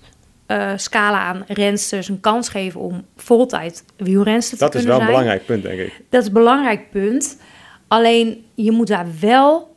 [0.76, 2.80] scala aan rensters een kans geven...
[2.80, 5.24] om voltijd wielrenster te dat is kunnen wel een zijn.
[5.24, 6.02] belangrijk punt, denk ik.
[6.10, 7.38] Dat is een belangrijk punt.
[7.88, 9.69] Alleen je moet daar wel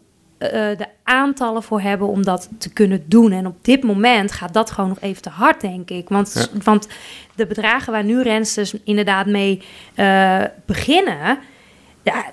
[0.43, 3.33] eh, de aantallen voor hebben om dat te kunnen doen.
[3.33, 6.09] En op dit moment gaat dat gewoon nog even te hard, denk ik.
[6.09, 6.89] Want, want
[7.35, 9.63] de bedragen waar nu rensters inderdaad mee
[9.95, 11.39] eh, beginnen,
[12.03, 12.25] ja,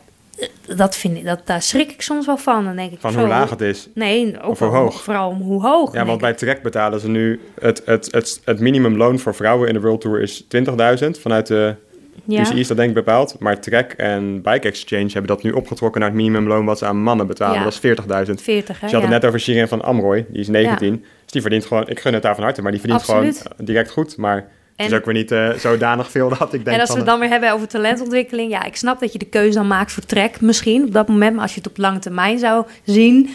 [0.75, 2.63] dat vind ik, dat, daar schrik ik soms wel van.
[2.63, 3.87] Dan denk ik Van zo, hoe laag het is.
[3.93, 5.01] Nee, ook Of hoe wel- hoog.
[5.03, 5.93] vooral om hoe hoog.
[5.93, 6.33] Ja, want bij.
[6.33, 7.39] Trek betalen ze nu...
[7.59, 11.75] Het, het, het, het minimumloon voor vrouwen in de World Tour is 20.000 vanuit de
[12.25, 12.41] ja.
[12.41, 13.35] UCI is dat denk ik bepaald.
[13.39, 17.01] Maar Trek en Bike Exchange hebben dat nu opgetrokken naar het minimumloon wat ze aan
[17.03, 17.57] mannen betalen.
[17.57, 17.63] Ja.
[17.63, 18.33] Dat is 40.000.
[18.41, 18.81] 40, hè?
[18.81, 21.05] Dus je had het net over Shirin van Amroy, die is 19.
[21.23, 23.37] Dus die verdient gewoon, ik gun het daar van harte, maar die verdient Absoluut.
[23.37, 24.17] gewoon eh, direct goed.
[24.17, 24.45] Maar het
[24.75, 27.05] En- is ook weer niet eh, zodanig veel dat ik denk en als we het
[27.05, 30.03] dan weer hebben over talentontwikkeling, ja, ik snap dat je de keuze dan maakt voor
[30.05, 33.29] trek misschien op dat moment, maar als je het op lange termijn zou zien,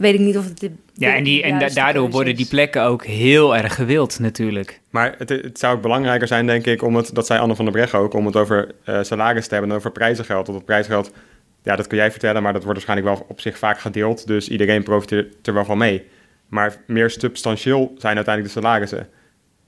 [0.00, 3.04] weet ik niet of het de, Ja, en, die, en daardoor worden die plekken ook
[3.04, 4.80] heel erg gewild natuurlijk.
[4.90, 7.64] Maar het, het zou ook belangrijker zijn, denk ik, om het, dat zei Anne van
[7.64, 10.46] der Breggen ook, om het over eh, salaris te hebben en over prijzengeld.
[10.46, 11.12] Want dat prijzengeld,
[11.62, 14.26] ja, dat kun jij vertellen, maar dat wordt waarschijnlijk wel op zich vaak gedeeld.
[14.26, 16.04] Dus iedereen profiteert er wel van mee.
[16.48, 19.08] Maar meer substantieel zijn uiteindelijk de salarissen.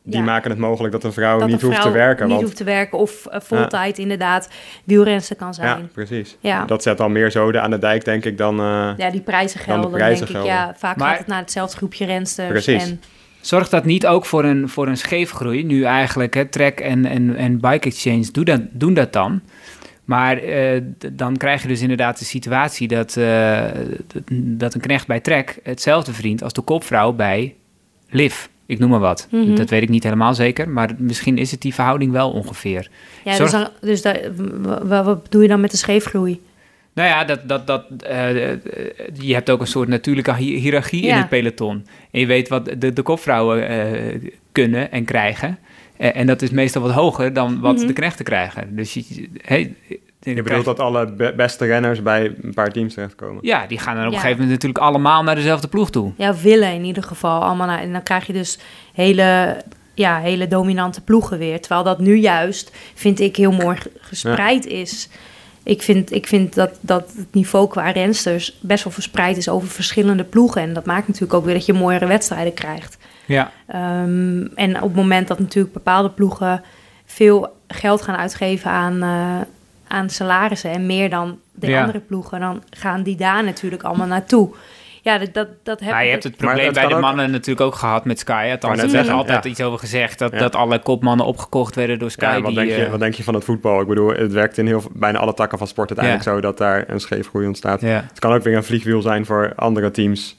[0.04, 0.22] Die Ja.
[0.22, 2.24] maken het mogelijk dat een vrouw dat niet een hoeft te werken.
[2.24, 4.48] niet want, hoeft te werken of uh, voltijd inderdaad
[4.84, 5.90] wielrenster kan ja, zijn.
[5.92, 6.36] precies.
[6.40, 6.64] Ja.
[6.64, 8.60] Dat zet dan meer zoden aan de dijk, denk ik, dan...
[8.60, 10.36] eh, Ja, die prijzen Dan de gelden, prijzen denk ik.
[10.36, 10.52] gelden.
[10.66, 12.48] Ja, vaak Maar- gaat het naar hetzelfde groepje rensters.
[12.48, 12.82] Precies.
[12.90, 13.00] En,
[13.40, 15.64] Zorgt dat niet ook voor een, voor een scheefgroei?
[15.64, 19.40] Nu eigenlijk, hè, Trek en, en, en Bike Exchange doen dat, doen dat dan.
[20.04, 20.80] Maar eh,
[21.12, 23.62] dan krijg je dus inderdaad de situatie dat, eh,
[24.34, 27.54] dat een knecht bij Trek hetzelfde verdient als de kopvrouw bij
[28.08, 28.46] Liv.
[28.66, 29.28] Ik noem maar wat.
[29.30, 29.54] Mhm.
[29.54, 32.88] Dat weet ik niet helemaal zeker, maar misschien is het die verhouding wel ongeveer.
[33.24, 34.20] ja, Zorg- dus, dan, dus daar,
[35.04, 36.40] wat bedoel je dan met de scheefgroei?
[36.94, 38.58] Nou ja, dat, dat, dat, eh, eh,
[39.18, 41.86] je hebt ook een soort natuurlijke hi- hiërarchie in het peloton.
[42.10, 45.58] En je weet wat de, de kopvrouwen eh, kunnen en krijgen.
[45.96, 47.86] En dat is meestal wat hoger dan wat Mhm.
[47.86, 48.76] de knechten krijgen.
[48.76, 49.74] Dus je, hey,
[50.24, 53.38] je bedoelt dat alle be- beste renners bij een paar teams terechtkomen?
[53.42, 56.12] Ja, die gaan dan op een gegeven moment natuurlijk allemaal naar dezelfde ploeg toe.
[56.16, 57.66] Ja, willen in ieder geval allemaal.
[57.66, 58.58] Naar, en dan krijg je dus
[58.92, 59.56] hele,
[59.94, 61.60] ja, hele dominante ploegen weer.
[61.60, 65.08] Terwijl dat nu juist, vind ik, heel mooi ge- gespreid is.
[65.64, 69.68] Ik vind, ik vind dat, dat het niveau qua rensters best wel verspreid is over
[69.68, 70.62] verschillende ploegen.
[70.62, 72.96] En dat maakt natuurlijk ook weer dat je mooiere wedstrijden krijgt.
[73.26, 76.62] Ja, Ehm, en op het moment dat natuurlijk bepaalde ploegen
[77.04, 79.46] veel geld gaan uitgeven aan, eh,
[79.92, 81.80] aan salarissen en meer dan de Ja.
[81.80, 84.50] andere ploegen, dan gaan die daar natuurlijk allemaal naartoe.
[85.02, 87.60] Ja, dat, dat, dat heb maar je hebt het probleem bij de ook- mannen natuurlijk
[87.66, 88.48] ook gehad met Sky.
[88.50, 89.50] Althans, er altijd ja.
[89.50, 90.18] iets over gezegd.
[90.18, 90.38] Dat, Ja.
[90.38, 92.24] dat alle kopmannen opgekocht werden door Sky.
[92.24, 93.80] Ja, wat, die, denk je, eh, wat denk je van het voetbal?
[93.80, 96.84] Ik bedoel, het werkt in heel, bijna alle takken van sport uiteindelijk zo dat daar
[96.88, 97.80] een scheefgroei ontstaat.
[97.80, 98.04] ja.
[98.08, 100.38] Het kan ook weer een vliegwiel zijn voor andere teams.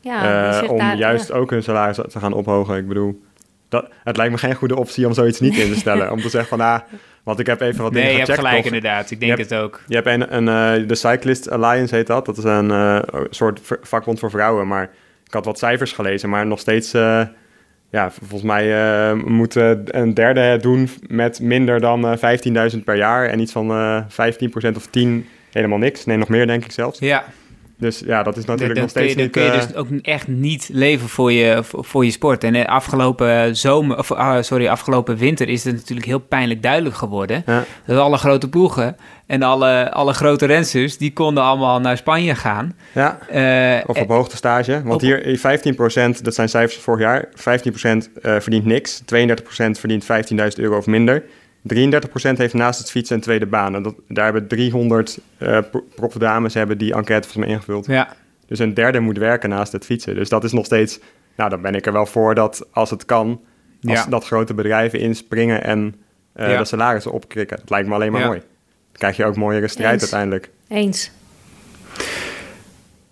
[0.00, 2.76] Ja, eh, zich om daar- juist ook hun salaris te gaan ophogen.
[2.76, 3.22] Ik bedoel,
[3.68, 6.10] dat, het lijkt me geen goede optie om zoiets niet in te stellen.
[6.16, 6.80] om te zeggen van, ah,
[7.24, 8.48] want ik heb even wat Nee, dingen je hebt gecheckt.
[8.48, 9.10] gelijk inderdaad.
[9.10, 9.80] Ik denk hebt- het ook.
[9.86, 10.48] Je hebt een, een
[10.82, 12.26] eh, de Cyclist Alliance heet dat.
[12.26, 12.98] Dat is een eh,
[13.30, 14.66] soort vakbond voor vrouwen.
[14.66, 14.90] Maar
[15.26, 16.92] ik had wat cijfers gelezen, maar nog steeds...
[16.94, 17.22] eh,
[17.90, 22.96] ja, volgens mij moet eh, een derde het doen met minder dan eh 15.000 per
[22.96, 23.28] jaar.
[23.28, 24.02] En iets van eh
[24.72, 26.04] 15% of 10 helemaal niks.
[26.04, 26.98] Nee, nog meer denk ik zelfs.
[26.98, 27.24] Ja,
[27.78, 29.32] Dus ja, dat is natuurlijk dan nog kun je, steeds dan niet...
[29.32, 32.44] kun je eh, dus ook echt niet leven voor je, voor, je sport.
[32.44, 36.96] En eh, afgelopen zomer, of, ah, sorry, afgelopen winter is het natuurlijk heel pijnlijk duidelijk
[36.96, 37.42] geworden.
[37.46, 37.64] ja.
[37.86, 38.96] Dat alle grote ploegen
[39.26, 42.76] en alle, alle grote rensters, die konden allemaal naar Spanje gaan.
[42.92, 44.72] ja, Eh, of op hoogtestage.
[44.82, 49.02] Want op- hier eh, 15%, dat zijn cijfers van vorig jaar, 15% eh, verdient niks.
[49.04, 51.22] 32% verdient 15.000 euro of minder.
[51.68, 53.74] 33% heeft naast het fietsen een tweede baan.
[53.74, 57.86] En dat, daar hebben 300 eh pro- profdames hebben die enquête volgens mij ingevuld.
[57.86, 60.14] ja, Dus een derde moet werken naast het fietsen.
[60.14, 60.98] Dus dat is nog steeds...
[61.36, 63.40] Nou, dan ben ik er wel voor dat als het kan...
[63.82, 64.06] Als Ja.
[64.06, 65.94] dat grote bedrijven inspringen en
[66.32, 66.58] eh Ja.
[66.58, 67.56] de salarissen opkrikken.
[67.56, 68.26] Dat lijkt me alleen maar Ja.
[68.26, 68.38] mooi.
[68.38, 68.48] Dan
[68.92, 70.02] krijg je ook mooiere strijd Eens.
[70.02, 70.50] uiteindelijk.
[70.68, 71.10] Eens.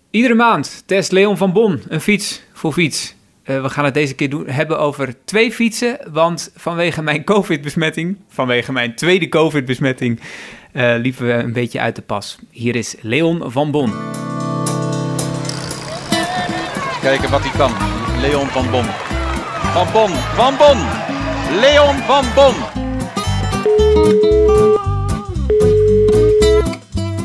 [0.09, 3.15] Iedere maand test Leon van Bon een fiets voor fiets.
[3.43, 5.97] Eh, we gaan het deze keer doen, hebben over twee fietsen.
[6.11, 10.19] Want vanwege mijn COVID-besmetting, vanwege mijn tweede COVID-besmetting,
[10.71, 12.37] eh, liepen we een beetje uit de pas.
[12.49, 13.91] Hier is Leon van Bon.
[17.01, 17.71] Kijken wat hij kan.
[18.21, 18.85] Leon van Bon.
[19.73, 20.77] Van Bon, van Bon.
[21.59, 22.53] Leon van Bon.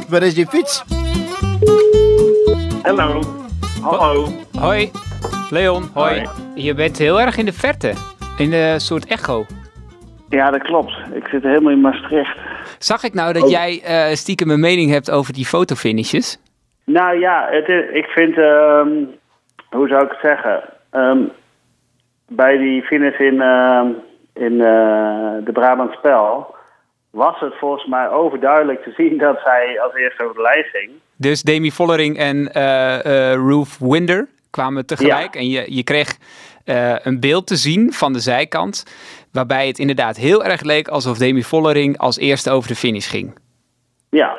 [0.09, 0.85] Waar is je fiets?
[2.83, 3.21] Hallo.
[3.81, 4.33] Hallo.
[4.59, 4.91] Hoi,
[5.51, 5.83] Leon.
[5.95, 6.23] Hoi.
[6.23, 6.29] Hoi.
[6.55, 7.93] Je bent heel erg in de verte,
[8.39, 9.45] in een soort echo.
[10.29, 10.93] Ja, dat klopt.
[11.15, 12.37] Ik zit helemaal in Maastricht.
[12.79, 16.39] Zag ik nou dat jij eh, stiekem een mening hebt over die fotofinishes?
[16.85, 18.89] Nou ja, het is, ik vind, ehm,
[19.71, 20.63] hoe zou ik het zeggen?
[20.91, 21.19] Ehm,
[22.29, 23.87] bij die finish in, ehm,
[24.35, 26.55] in eh, de Brabant Spel
[27.11, 30.91] was het volgens mij overduidelijk te zien dat zij als eerste over de lijst ging.
[31.17, 35.35] Dus Demi Vollering en eh eh Ruth Winder kwamen tegelijk.
[35.35, 36.19] En je, je kreeg
[36.65, 38.85] eh, een beeld te zien van de zijkant.
[39.33, 43.39] Waarbij het inderdaad heel erg leek alsof Demi Vollering als eerste over de finish ging.
[44.11, 44.39] Ja,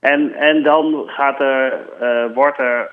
[0.00, 2.90] en, en dan gaat er, eh, wordt er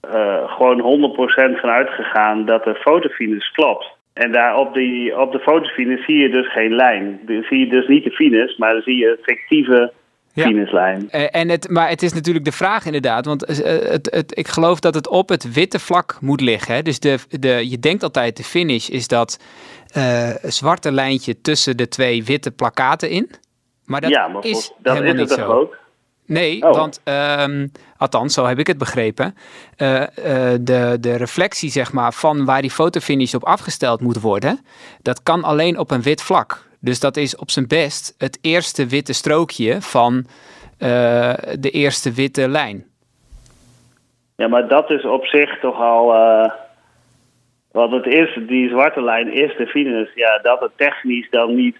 [0.00, 3.86] eh, gewoon 100% van uitgegaan dat de fotofinish klopt.
[4.12, 7.20] En daar op, die, op de fotofinish zie je dus geen lijn.
[7.26, 9.92] Dan zie je dus niet de finish, maar dan zie je fictieve
[10.34, 10.98] Ja.
[11.10, 14.48] Eh, en het, maar het is natuurlijk de vraag inderdaad, want eh, het, het, ik
[14.48, 16.74] geloof dat het op het witte vlak moet liggen.
[16.74, 16.82] Hè?
[16.82, 19.38] Dus de, de, je denkt altijd de finish is dat
[19.86, 23.30] eh, zwarte lijntje tussen de twee witte plakaten in.
[23.84, 25.52] Maar dat ja, maar is dat helemaal is het niet zo.
[25.52, 25.76] ook?
[26.26, 26.76] Nee, Oh.
[26.76, 27.66] want ehm,
[27.96, 29.34] althans, zo heb ik het begrepen.
[29.76, 34.60] de, de reflectie zeg maar, van waar die fotofinish op afgesteld moet worden,
[35.02, 36.70] dat kan alleen op een wit vlak.
[36.84, 40.24] Dus dat is op zijn best het eerste witte strookje van
[40.78, 42.84] eh, de eerste witte lijn.
[44.36, 46.14] Ja, maar dat is op zich toch al.
[46.14, 46.50] eh,
[47.70, 50.14] want het is, die zwarte lijn is de finish.
[50.14, 51.76] Ja, dat het technisch dan niet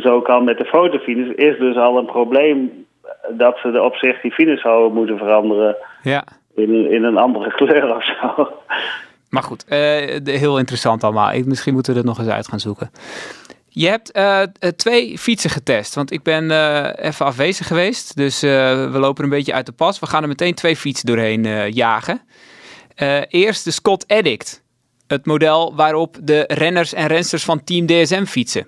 [0.00, 2.86] zo kan met de fotofinish, is dus al een probleem
[3.30, 6.24] dat ze er op zich die finish zouden moeten veranderen Ja.
[6.54, 8.48] in, in een andere kleur of zo.
[9.30, 9.68] Maar goed, eh,
[10.22, 11.32] de- heel interessant allemaal.
[11.32, 12.90] Ik, misschien moeten we dat nog eens uit gaan zoeken.
[13.74, 18.16] Je hebt eh, eh, twee fietsen getest, want ik ben eh, even afwezig geweest.
[18.16, 20.00] Dus we lopen een beetje uit de pas.
[20.00, 22.20] We gaan er meteen twee fietsen doorheen jagen.
[23.28, 24.62] Eerst de Scott Addict.
[25.06, 28.66] Het model waarop de renners en rensters van Team DSM fietsen.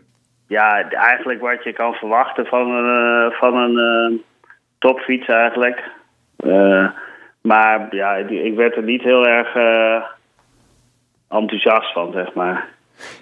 [0.49, 4.23] Ja, eigenlijk wat je kan verwachten van een, van een
[4.79, 5.83] topfiets eigenlijk.
[7.41, 9.55] Maar ja, ik werd er niet heel erg
[11.29, 12.74] enthousiast van, zeg maar.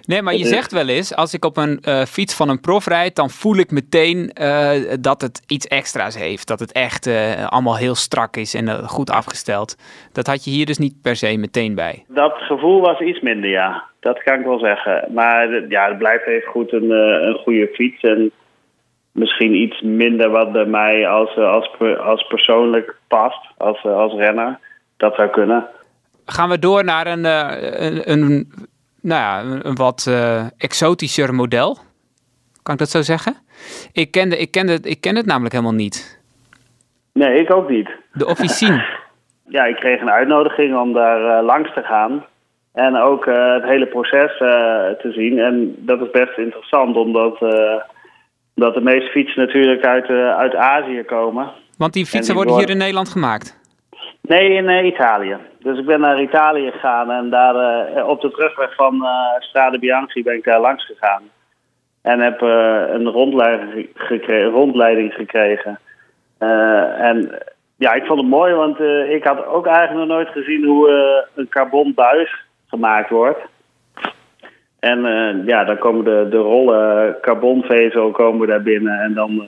[0.05, 2.87] Nee, maar je zegt wel eens, als ik op een eh, fiets van een prof
[2.87, 4.69] rijd, dan voel ik meteen eh,
[4.99, 6.47] dat het iets extra's heeft.
[6.47, 9.75] Dat het echt eh, allemaal heel strak is en goed afgesteld.
[10.13, 12.03] Dat had je hier dus niet per se meteen bij.
[12.07, 13.83] Dat gevoel was iets minder, ja.
[13.99, 15.07] Dat kan ik wel zeggen.
[15.13, 16.89] Maar ja, het blijft even goed een,
[17.27, 18.01] een goede fiets.
[18.01, 18.31] En
[19.11, 21.69] misschien iets minder wat bij mij als, als,
[21.99, 24.59] als persoonlijk past, als, als renner.
[24.97, 25.67] Dat zou kunnen.
[26.25, 28.51] Gaan we door naar een, een, een,
[29.03, 31.77] nou ja, een, een wat eh, exotischer model.
[32.63, 33.35] Kan ik dat zo zeggen?
[33.91, 36.21] Ik kende, ik, kende, ik ken het namelijk helemaal niet.
[37.13, 37.89] Nee, ik ook niet.
[38.13, 38.85] De Officine.
[39.55, 42.25] ja, ik kreeg een uitnodiging om daar eh, langs te gaan.
[42.73, 44.37] En ook eh, het hele proces
[45.01, 45.39] te zien.
[45.39, 47.41] En dat is best interessant, omdat,
[48.55, 51.51] omdat de meeste fietsen natuurlijk uit, uit Azië komen.
[51.77, 53.61] Want die fietsen die worden hier in Nederland gemaakt.
[54.27, 55.37] Nee, in eh, Italië.
[55.59, 59.79] Dus ik ben naar Italië gegaan en daar eh, op de terugweg van eh Strade
[59.79, 61.23] Bianchi ben ik daar langs gegaan.
[62.01, 65.79] En heb een rondleiding, gekre- rondleiding gekregen.
[66.97, 67.43] En
[67.77, 70.89] ja, ik vond het mooi, want ik had ook eigenlijk nog nooit gezien hoe
[71.35, 73.39] een carbon buis gemaakt wordt.
[74.79, 75.01] En
[75.45, 79.47] ja, dan komen de, de rollen carbonvezel komen daar binnen en dan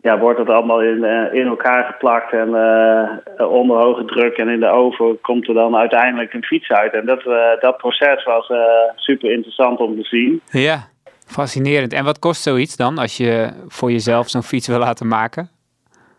[0.00, 4.48] ja, wordt het allemaal in, eh, in elkaar geplakt en eh, onder hoge druk en
[4.48, 6.92] in de oven komt er dan uiteindelijk een fiets uit.
[6.92, 8.58] En dat, eh, dat proces was eh,
[8.96, 10.40] super interessant om te zien.
[10.50, 10.78] Ja,
[11.26, 11.92] fascinerend.
[11.92, 15.48] En wat kost zoiets dan als je voor jezelf zo'n fiets wil laten maken?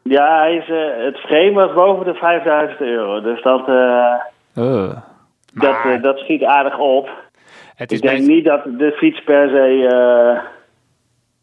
[0.03, 4.13] Ja, hij is, eh, het frame was boven de 5000 euro, dus dat, eh,
[4.55, 4.89] Oh.
[5.53, 7.09] dat, eh, dat schiet aardig op.
[7.75, 9.87] het is Ik denk best- niet dat de fiets per se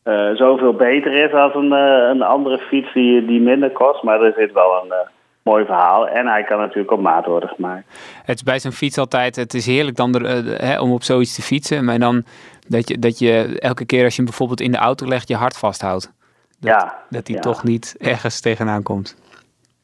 [0.04, 4.20] eh, zoveel beter is als een, eh, een andere fiets die, die minder kost, maar
[4.20, 4.98] er zit wel een eh,
[5.42, 6.08] mooi verhaal.
[6.08, 7.84] En hij kan natuurlijk op maat worden gemaakt.
[8.24, 11.34] Het is bij zo'n fiets altijd, het is heerlijk dan er, hè, om op zoiets
[11.34, 11.84] te fietsen.
[11.84, 12.24] Maar dan
[12.68, 15.36] dat je, dat je elke keer als je hem bijvoorbeeld in de auto legt, je
[15.36, 16.12] hart vasthoudt.
[16.60, 17.42] Dat, Ja, Dat hij ja.
[17.42, 19.16] toch niet ergens tegenaan komt.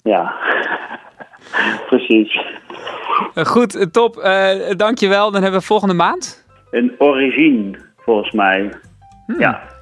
[0.03, 0.35] Ja,
[1.91, 2.41] precies.
[3.35, 4.17] Goed, top.
[4.17, 5.31] Eh dankjewel.
[5.31, 6.47] Dan hebben we volgende maand.
[6.71, 8.71] Een origine, volgens mij.
[9.39, 9.79] Ja.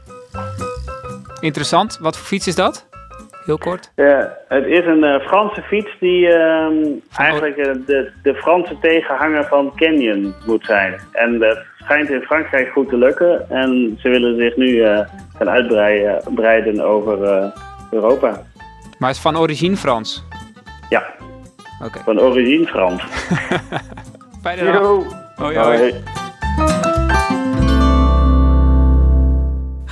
[1.41, 1.99] Interessant.
[2.01, 2.87] Wat voor fiets is dat?
[3.45, 3.93] Heel kort.
[3.95, 4.19] Eh,
[4.49, 6.75] het is een eh, Franse fiets die ehm,
[7.17, 11.01] eigenlijk eh, de, de Franse tegenhanger van Canyon moet zijn.
[11.13, 11.59] En dat
[11.89, 13.51] schijnt in Frankrijk goed te lukken.
[13.51, 15.01] En ze willen zich nu eh,
[15.39, 17.51] gaan uitbreiden breiden over eh,
[17.91, 18.43] Europa.
[18.99, 20.25] Maar het is van origine Frans.
[20.89, 21.07] Ja,
[21.85, 21.99] Oké.
[22.05, 23.03] van origine Frans.
[24.43, 24.83] Fijne dag.
[25.37, 25.95] Hoi, hoi.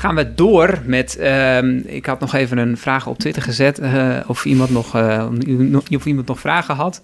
[0.06, 1.16] Gaan we door met.
[1.16, 3.78] ehm, ik had nog even een vraag op Twitter gezet.
[3.78, 5.28] eh, of, iemand nog, eh,
[5.90, 7.02] of iemand nog vragen had.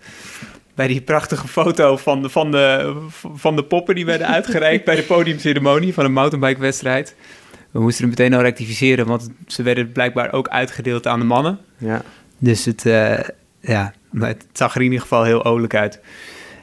[0.74, 2.94] Bij die prachtige foto van de, van de,
[3.34, 7.14] van de poppen die werden uitgereikt bij de podiumceremonie van een mountainbikewedstrijd.
[7.70, 11.59] We moesten er meteen al rectificeren, want ze werden blijkbaar ook uitgedeeld aan de mannen.
[11.78, 12.03] Ja.
[12.38, 13.18] Dus het, eh,
[13.61, 16.00] ja, maar het zag er in ieder geval heel olijk uit.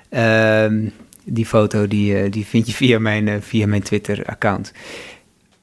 [0.10, 0.88] Ehm,
[1.24, 4.74] die foto die, eh, die vind je via mijn, via mijn Twitter-account.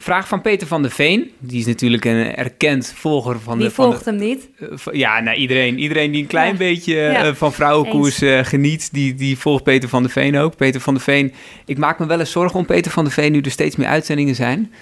[0.07, 1.30] Vraag van Peter van der Veen.
[1.38, 3.70] Die is natuurlijk een erkend volger van de...
[3.70, 4.48] Van volgt hem niet?
[4.59, 6.57] de eh, van- ja, nou, iedereen, iedereen die een klein Ja.
[6.59, 7.24] beetje Ja.
[7.24, 10.57] eh, van vrouwenkoers eh, geniet, die, die volgt Peter van der Veen ook.
[10.57, 11.32] Peter van der Veen,
[11.64, 13.86] ik maak me wel eens zorgen om Peter van der Veen nu er steeds meer
[13.88, 14.72] uitzendingen zijn.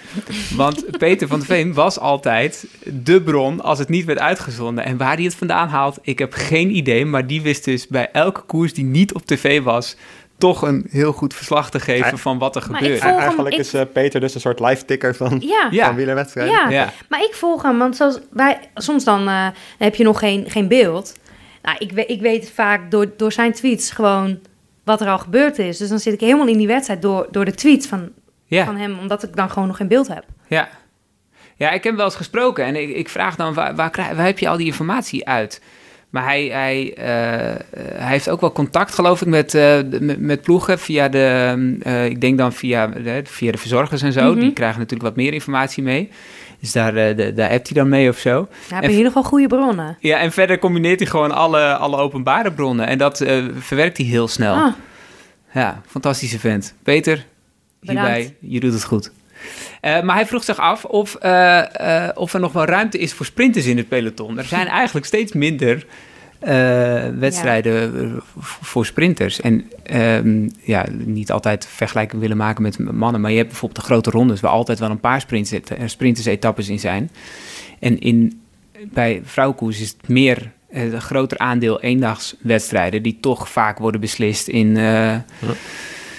[0.55, 2.67] Want Peter van der Veen was altijd
[3.03, 4.85] de bron als het niet werd uitgezonden.
[4.85, 7.05] En waar hij het vandaan haalt, ik heb geen idee.
[7.05, 9.95] Maar die wist dus bij elke koers die niet op tv was,
[10.37, 13.01] toch een heel goed verslag te geven van wat er Maar gebeurt.
[13.01, 15.67] hem- Eigenlijk ik- is eh, Peter dus een soort live ticker van, Ja.
[15.71, 15.85] Ja.
[15.85, 16.53] van wielerwedstrijden.
[16.53, 16.69] Ja.
[16.69, 16.93] Ja.
[17.09, 20.49] maar ik volg hem, want zoals wij, soms dan, eh, dan heb je nog geen,
[20.49, 21.13] geen beeld.
[21.61, 24.39] Nou, ik, ik weet vaak door, door zijn tweets gewoon
[24.83, 25.77] wat er al gebeurd is.
[25.77, 28.09] Dus dan zit ik helemaal in die wedstrijd door, door de tweets van,
[28.45, 28.65] Ja.
[28.65, 30.23] van hem, omdat ik dan gewoon nog geen beeld heb.
[30.47, 30.69] Ja.
[31.57, 34.15] Ja, ik heb hem wel eens gesproken en ik, ik vraag dan, waar, waar, krijg-
[34.15, 35.61] waar heb je al die informatie uit?
[36.15, 40.41] Maar hij, hij, eh, hij heeft ook wel contact, geloof ik, met, eh, met, met
[40.41, 44.31] ploegen via de, mm, eh, ik denk dan via, de, via de verzorgers en zo.
[44.31, 44.39] Mhm.
[44.39, 46.09] Die krijgen natuurlijk wat meer informatie mee.
[46.59, 48.47] Dus daar, de, daar appt hij dan mee of zo.
[48.69, 49.97] Ja, hier nog wel goede bronnen?
[49.99, 52.87] Ja, en verder combineert hij gewoon alle, alle openbare bronnen.
[52.87, 53.17] En dat
[53.59, 54.53] verwerkt hij heel snel.
[54.53, 54.73] Ah,
[55.53, 56.73] Ja, fantastische vent.
[56.83, 57.25] Peter,
[57.79, 58.33] hierbij, Bedankt.
[58.39, 59.11] je doet het goed.
[59.81, 63.13] Eh, maar hij vroeg zich af of, eh, eh, of er nog wel ruimte is
[63.13, 64.37] voor sprinters in het peloton.
[64.37, 65.85] Er zijn eigenlijk steeds minder
[66.39, 68.21] eh, wedstrijden
[68.61, 69.41] voor sprinters.
[69.41, 73.21] En ehm, ja, niet altijd vergelijking willen maken met mannen.
[73.21, 75.25] Maar je hebt bijvoorbeeld de grote rondes waar altijd wel een paar
[75.85, 77.09] sprinters-etappes in zijn.
[77.79, 78.41] En in,
[78.93, 83.03] bij vrouwenkoers is het meer een groter aandeel eendagswedstrijden...
[83.03, 84.77] die toch vaak worden beslist in...
[84.77, 85.15] eh,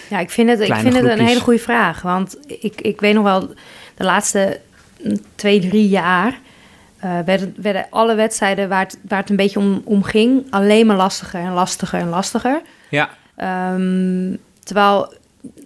[0.09, 2.03] Ja, ik vind het, ik vind het een hele goede vraag.
[2.03, 3.49] Want ik, ik weet nog wel,
[3.95, 4.61] de laatste
[5.03, 6.39] mm, twee, drie jaar...
[6.99, 10.47] eh, werden, werden alle wedstrijden waar het, waar het een beetje om, om ging...
[10.51, 12.61] alleen maar lastiger en lastiger en lastiger.
[12.91, 14.35] ja, Ehm,
[14.65, 15.13] terwijl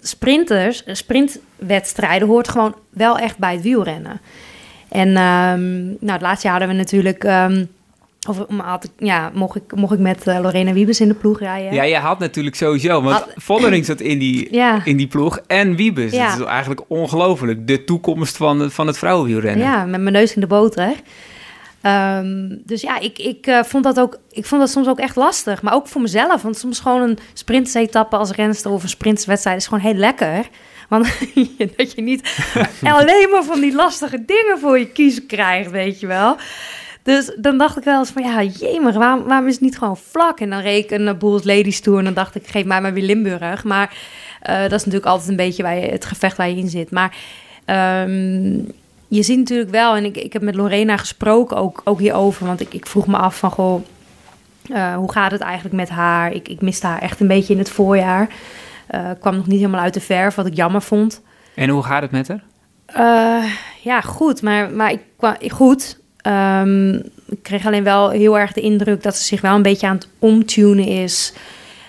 [0.01, 4.21] sprinters, sprintwedstrijden hoort gewoon wel echt bij het wielrennen.
[4.89, 7.25] En ehm, nou, het laatste jaar hadden we natuurlijk...
[7.25, 7.65] ehm,
[8.29, 11.39] of, om- ik, ja, mocht ik, mocht ik met eh, Lorena Wiebes in de ploeg
[11.39, 11.73] rijden.
[11.75, 14.85] Ja, je had natuurlijk sowieso, want Had- Vollering zat in die, Ja.
[14.85, 16.13] in die ploeg en Wiebes.
[16.13, 16.31] Ja.
[16.31, 17.67] Dat is eigenlijk ongelooflijk.
[17.67, 19.67] De toekomst van, van het vrouwenwielrennen.
[19.67, 20.93] Ja, met mijn neus in de boter.
[21.81, 25.17] Ehm, dus ja, ik, ik, eh, vond dat ook, ik vond dat soms ook echt
[25.17, 25.63] lastig.
[25.63, 26.43] Maar ook voor mezelf.
[26.43, 30.49] Want soms gewoon een sprintetappe als renster of een sprintswedstrijd is gewoon heel lekker.
[30.89, 31.05] Want
[31.77, 32.45] dat je niet
[32.83, 36.37] alleen maar van die lastige dingen voor je kiezen krijgt, weet je wel.
[37.11, 39.97] Dus dan dacht ik wel eens van, ja, jemig, waarom, waarom is het niet gewoon
[39.97, 40.41] vlak?
[40.41, 42.93] En dan reed ik een Bulls Ladies Tour en dan dacht ik, geef mij maar
[42.93, 43.65] weer Limburg.
[43.65, 43.97] Maar
[44.41, 46.91] eh, dat is natuurlijk altijd een beetje waar je, het gevecht waar je in zit.
[46.91, 47.17] Maar
[47.65, 48.55] ehm,
[49.09, 52.61] je ziet natuurlijk wel, en ik, ik heb met Lorena gesproken ook, ook hierover, want
[52.61, 53.85] ik, ik vroeg me af van, goh,
[54.73, 56.33] eh, hoe gaat het eigenlijk met haar?
[56.33, 58.29] Ik, ik miste haar echt een beetje in het voorjaar.
[58.87, 61.23] Eh kwam nog niet helemaal uit de verf, wat ik jammer vond.
[61.55, 62.43] En hoe gaat het met haar?
[63.83, 64.43] Ja, goed.
[64.43, 66.00] Maar, maar ik kwam goed.
[66.23, 66.95] Ehm,
[67.29, 69.95] ik kreeg alleen wel heel erg de indruk dat ze zich wel een beetje aan
[69.95, 71.33] het omtunen is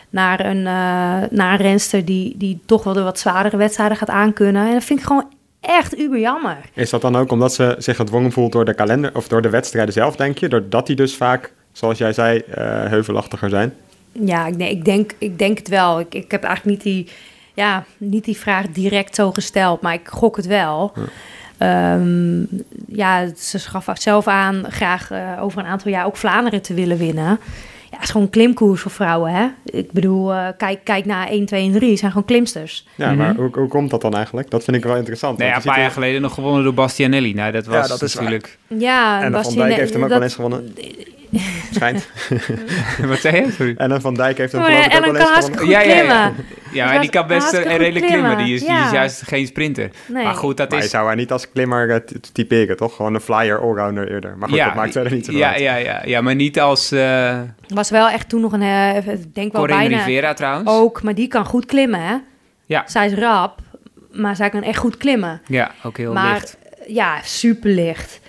[0.10, 4.10] naar een, eh, naar een renster die, die toch wel de wat zwaardere wedstrijden gaat
[4.10, 4.68] aankunnen.
[4.68, 5.28] En dat vind ik gewoon
[5.62, 6.58] echt uber jammer.
[6.74, 9.50] Is dat dan ook omdat ze zich gedwongen voelt door de kalender of door de
[9.50, 10.48] wedstrijden zelf, denk je?
[10.50, 13.74] Doordat die dus vaak, zoals jij zei, eh, heuvelachtiger zijn?
[14.12, 16.00] Ja, ik, denk- ik, denk, ik denk het wel.
[16.00, 17.14] Ik, ik heb eigenlijk niet die,
[17.54, 20.94] ja, niet die vraag direct zo gesteld, maar ik gok het wel.
[21.62, 22.40] Ehm,
[22.88, 26.98] ja, ze gaf zelf aan graag eh, over een aantal jaar ook Vlaanderen te willen
[26.98, 27.40] winnen.
[27.90, 29.48] Ja, het is gewoon een klimkoers voor vrouwen, hè?
[29.66, 32.88] Ik bedoel, eh, kijk, kijk naar 1, 2 en 3, het zijn gewoon klimsters.
[32.96, 33.18] Ja, Mhm.
[33.18, 34.50] maar hoe, hoe komt dat dan eigenlijk?
[34.50, 35.38] Dat vind ik wel interessant.
[35.38, 37.34] Nee, ja, een paar jaar geleden nog gewonnen door Bastianelli.
[37.34, 38.40] Nou, dat was dat is waar.
[38.68, 40.74] Ja, En Van Bastien- Dijk heeft hem ook wel eens gewonnen.
[41.76, 42.08] Schijnt.
[43.08, 43.52] Wat zei je?
[43.52, 43.74] Sorry.
[43.78, 45.34] En dan Van Dijk heeft hem Oh, geloof ja, ook Ellen kan gewonnen.
[45.34, 45.94] hartstikke goed Ja, ja, ja.
[45.94, 46.46] klimmen.
[46.72, 48.38] Ja, Dat maar die kan best een goed redelijk klimmen.
[48.38, 49.90] Die is, die is juist geen sprinter.
[50.08, 50.24] Nee.
[50.24, 50.92] Maar goed, dat Maar je is...
[50.92, 51.98] zou haar niet als klimmer eh,
[52.34, 52.96] typeren, toch?
[52.96, 54.38] Gewoon een flyer allrounder eerder.
[54.38, 55.60] Maar goed, dat maakt verder niet zo ja, uit.
[55.60, 59.36] ja, ja, ja, maar niet als uh, Was wel echt toen nog een, eh, ik
[59.36, 60.06] denk wel Corinne bijna...
[60.06, 60.70] Rivera trouwens.
[60.70, 62.16] Ook, maar die kan goed klimmen, hè?
[62.66, 62.84] Ja.
[62.88, 63.60] Zij is rap,
[64.12, 65.42] maar zij kan echt goed klimmen.
[65.48, 66.58] Ja, ook heel maar licht.
[66.88, 68.20] ja, super licht.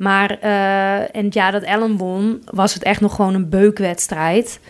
[0.00, 4.60] Maar eh, en het jaar dat Ellen won, was het echt nog gewoon een beukwedstrijd.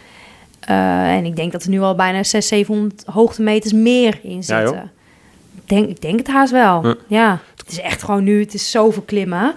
[0.61, 4.43] Eh, en ik denk dat er nu al bijna 600, 700 hoogtemeters meer in Ja,
[4.43, 4.65] zitten.
[4.75, 4.85] joh.
[5.57, 6.87] ik, denk, ik denk het haast wel.
[6.87, 6.95] Ja.
[7.07, 7.39] Ja.
[7.57, 9.55] Het is echt gewoon nu, het is zoveel klimmen.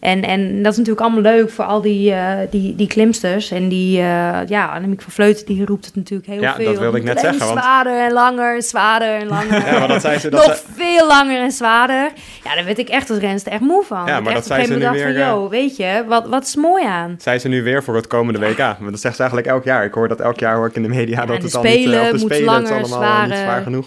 [0.00, 3.50] En, en dat is natuurlijk allemaal leuk voor al die, eh, die, die klimsters.
[3.50, 6.64] En die, eh, ja, Annemiek van Vleuten, die roept het natuurlijk heel Ja, veel.
[6.64, 9.66] dat wilde ik net zeggen, want- Zwaarder en langer, en zwaarder en langer.
[9.66, 10.28] Ja, maar dat zei ze...
[10.30, 12.10] Dat Nog veel langer en zwaarder.
[12.44, 14.06] Ja, daar werd ik echt als renster echt moe van.
[14.06, 16.84] Ja, maar dat zei ze nu weer, van, yo, weet je, wat, wat is mooi
[16.84, 17.14] aan?
[17.18, 18.58] zei ze nu weer voor het komende WK.
[18.58, 19.84] Maar dat zegt ze eigenlijk elk jaar.
[19.84, 21.62] Ik hoor dat elk jaar hoor ik in de media Ja, dat de het al
[21.62, 21.72] niet...
[21.72, 23.86] Spelen of de moet Spelen, het is langer, allemaal eh, niet zwaar genoeg.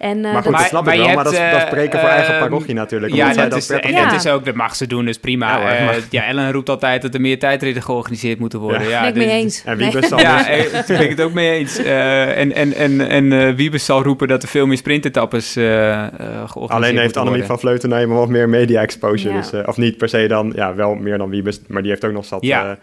[0.00, 1.60] En, eh, maar goed, dat- dat snap maar ik je wel, maar dat dat is
[1.62, 3.14] spreken voor eh, eigen ehm, parochie natuurlijk.
[3.14, 5.48] Ja, zij dat is, en dat is ook, dat mag ze doen, dus prima.
[5.56, 8.82] Ja, hoor, Eh, ja, Ellen roept altijd dat er meer tijdritten georganiseerd moeten worden.
[8.82, 8.88] Ja.
[8.88, 9.62] Ja, ben ik mee dus- eens.
[9.64, 9.90] En Nee.
[9.90, 11.76] Wiebes zal Ja, dus- daar ben ik het ook mee eens.
[11.78, 16.98] Eh, en en, en, en Wiebes zal roepen dat er veel meer sprintetappes georganiseerd Alleen
[16.98, 19.34] heeft Annemie van Vleuten nou wat meer media exposure.
[19.34, 19.40] Ja.
[19.50, 22.12] Dus, of niet per se dan, ja, wel meer dan Wiebes, maar die heeft ook
[22.12, 22.42] nog zat.
[22.44, 22.64] Ja.
[22.70, 22.76] eh,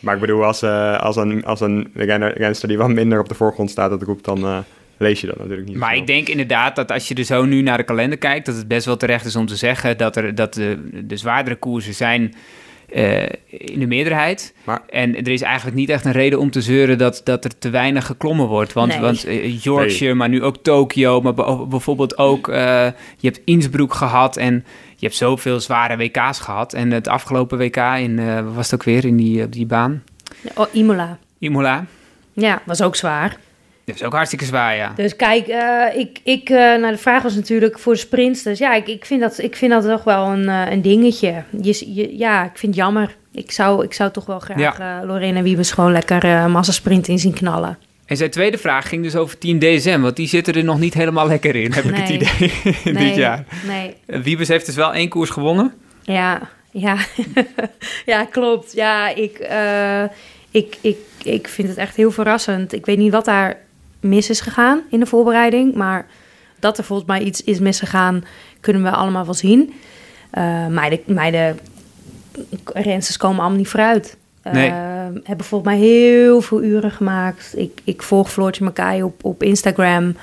[0.00, 0.62] maar ik bedoel, als,
[0.98, 4.24] als een, als een renner, renster die wat minder op de voorgrond staat, dat roept,
[4.24, 4.58] dan eh,
[4.96, 5.76] lees je dat natuurlijk niet.
[5.76, 8.56] Maar ik denk inderdaad dat als je er zo nu naar de kalender kijkt, dat
[8.56, 11.94] het best wel terecht is om te zeggen dat, er, dat de, de zwaardere koersen
[11.94, 12.34] zijn
[12.92, 14.54] eh, in de meerderheid.
[14.64, 17.58] Maar- En er is eigenlijk niet echt een reden om te zeuren dat, dat er
[17.58, 18.72] te weinig geklommen wordt.
[18.72, 19.00] Want, Nee.
[19.00, 22.56] want eh, Yorkshire, maar nu ook Tokio, maar be- bijvoorbeeld ook, eh,
[23.18, 24.54] je hebt Innsbruck gehad en
[24.96, 26.72] je hebt zoveel zware WK's gehad.
[26.72, 30.02] En het afgelopen WK in, eh, was het ook weer, in die, op die baan?
[30.54, 31.18] Oh, Imola.
[31.38, 31.84] Imola.
[32.32, 33.36] Ja, was ook zwaar.
[33.84, 34.92] Dat is ook hartstikke zwaar, ja.
[34.96, 38.58] Dus kijk, eh, ik, ik, eh, nou, de vraag was natuurlijk voor de sprinters.
[38.58, 41.42] Ja, ik, ik, vind, dat, ik vind dat toch wel een, eh, een dingetje.
[41.62, 43.16] Je, je, ja, ik vind het jammer.
[43.32, 47.32] Ik zou, ik zou toch wel graag eh Lorena Wiebes gewoon lekker massasprint in zien
[47.32, 47.78] knallen.
[48.06, 50.94] En zijn tweede vraag ging dus over Team DSM, want die zitten er nog niet
[50.94, 52.18] helemaal lekker in, heb ik het Nee.
[52.18, 53.44] idee, dit jaar.
[53.66, 55.72] Nee, Wiebes heeft dus wel één koers gewonnen.
[56.02, 56.96] ja, ja.
[58.06, 58.72] ja, klopt.
[58.72, 59.38] Ja, ik,
[60.50, 62.72] ik, ik, ik vind het echt heel verrassend.
[62.72, 63.63] Ik weet niet wat daar
[64.04, 66.06] mis is gegaan in de voorbereiding, maar
[66.58, 68.24] dat er volgens mij iets is misgegaan,
[68.60, 69.72] kunnen we allemaal wel zien.
[70.30, 71.58] Eh meiden, meiden,
[72.72, 74.16] rensters komen allemaal niet vooruit.
[74.42, 74.52] Eh,
[75.24, 77.52] hebben volgens mij heel veel uren gemaakt.
[77.56, 80.16] Ik, ik volg Floortje Makai op, op Instagram.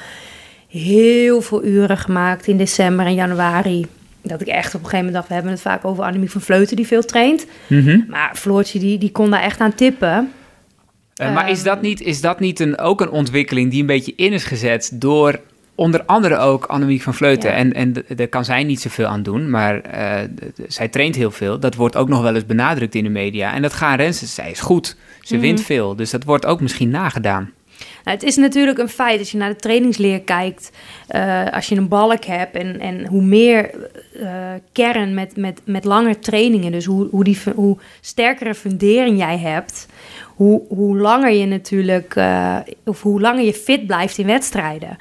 [0.67, 3.85] Heel veel uren gemaakt in december en januari.
[4.21, 5.27] Dat ik echt op een gegeven moment dacht...
[5.27, 7.45] we hebben het vaak over Annemie van Vleuten die veel traint.
[8.07, 10.31] Maar Floortje die, die kon daar echt aan tippen.
[11.27, 11.67] Eh, maar is Ehm.
[11.67, 14.91] dat niet, is dat niet een, ook een ontwikkeling die een beetje in is gezet
[14.93, 15.39] door
[15.75, 17.49] onder andere ook Annemiek van Vleuten?
[17.49, 17.55] Ja.
[17.55, 20.19] En, en daar kan zij niet zoveel aan doen, maar eh,
[20.67, 21.59] zij traint heel veel.
[21.59, 23.53] Dat wordt ook nog wel eens benadrukt in de media.
[23.53, 24.95] En dat gaan rensters, zij is goed.
[25.21, 25.43] Ze Mhm.
[25.43, 27.51] wint veel, dus dat wordt ook misschien nagedaan.
[28.03, 30.71] Nou, het is natuurlijk een feit als je naar de trainingsleer kijkt.
[31.07, 33.69] eh, als je een balk hebt en, en hoe meer
[34.71, 39.87] kern met, met, met langer trainingen, dus hoe, hoe, die, hoe sterkere fundering jij hebt,
[40.41, 44.97] hoe, hoe langer je natuurlijk, eh, of hoe langer je fit blijft in wedstrijden.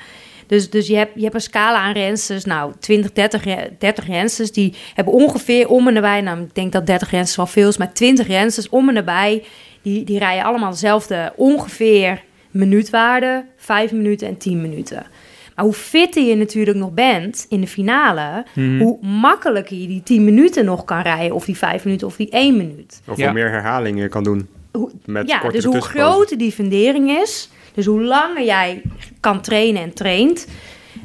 [0.47, 4.07] Dus, dus je, hebt, je hebt een scala aan rensters, nou 20, 30, re- 30
[4.07, 7.69] rensters, die hebben ongeveer om en nabij, nou ik denk dat 30 rensters wel veel
[7.69, 9.43] is, maar 20 rensters om en nabij,
[9.83, 15.07] die, die rijden allemaal dezelfde ongeveer minuutwaarde, 5 minuten en 10 minuten.
[15.55, 20.25] Maar hoe fitter je natuurlijk nog bent in de finale, hoe makkelijker je die 10
[20.25, 23.01] minuten nog kan rijden, of die 5 minuten of die 1 minuut.
[23.09, 23.25] Of Ja.
[23.25, 24.49] hoe meer herhalingen je kan doen.
[24.73, 28.83] Hoe- Met ja, dus hoe groter die fundering is, dus hoe langer jij
[29.21, 30.47] kan trainen en traint,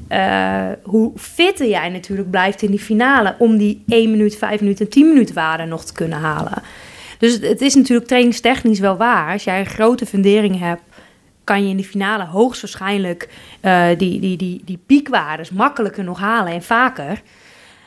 [0.07, 4.85] eh, hoe fitter jij natuurlijk blijft in die finale om die 1 minuut, 5 minuten
[4.85, 6.61] en 10 minuten waarde nog te kunnen halen.
[7.19, 9.31] Dus het- het is natuurlijk trainingstechnisch wel waar.
[9.33, 10.81] Als jij een grote fundering hebt,
[11.43, 13.29] kan je in de finale hoogstwaarschijnlijk
[13.61, 17.21] eh, die, die, die, die piekwaardes makkelijker nog halen en vaker.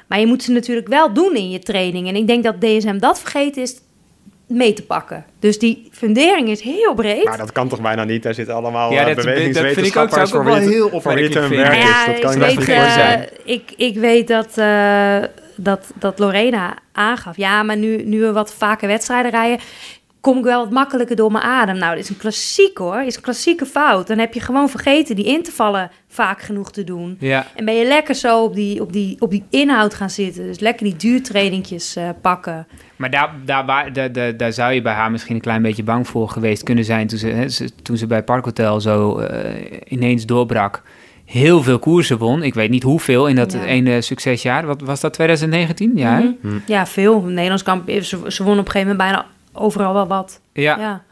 [0.07, 2.09] Maar je moet ze natuurlijk wel doen in je training.
[2.09, 3.77] En ik denk dat DSM dat vergeten is
[4.49, 5.25] mee te pakken.
[5.39, 7.25] Dus die fundering is heel breed.
[7.25, 8.23] Maar dat kan toch bijna niet?
[8.23, 10.85] Daar zitten allemaal Ja, ja, dat- dat vind ik ook- bewegingswetenschappers voor wie wel heel
[10.85, 12.07] hun opmerkelijk werk is.
[12.07, 13.29] Dat kan ik weet, eh, zijn.
[13.45, 15.17] ik, ik weet dat, eh,
[15.57, 17.37] dat, dat Lorena aangaf.
[17.37, 19.59] Ja, maar nu, nu we wat vaker wedstrijden rijden,
[20.21, 21.77] kom ik wel wat makkelijker door mijn adem.
[21.79, 23.03] Nou, dat is een klassiek hoor.
[23.03, 24.07] is een klassieke fout.
[24.07, 27.17] Dan heb je gewoon vergeten die intervallen vaak genoeg te doen.
[27.21, 27.47] Ja.
[27.55, 30.43] En ben je lekker zo op die, op die, op die inhoud gaan zitten.
[30.47, 32.67] Dus lekker die duurtrainingjes eh, pakken.
[32.97, 35.83] Maar daar, daar, waar- daar, daar, daar zou je bij haar misschien een klein beetje
[35.83, 39.55] bang voor geweest kunnen zijn toen ze, hè, ze- toen ze bij Parkhotel zo eh,
[39.89, 40.83] ineens doorbrak.
[41.25, 42.43] Heel veel koersen won.
[42.43, 43.65] Ik weet niet hoeveel in dat Ja.
[43.65, 44.67] ene succesjaar.
[44.67, 45.93] Wat was dat, 2019?
[45.95, 46.31] Ja, hè?
[46.41, 46.59] Mhm.
[46.67, 47.21] Ja, veel.
[47.23, 48.03] Nederlands kampioen.
[48.03, 50.41] Ze, ze won op een gegeven moment bijna overal wel wat.
[50.53, 50.79] ja.
[50.79, 51.03] Ja,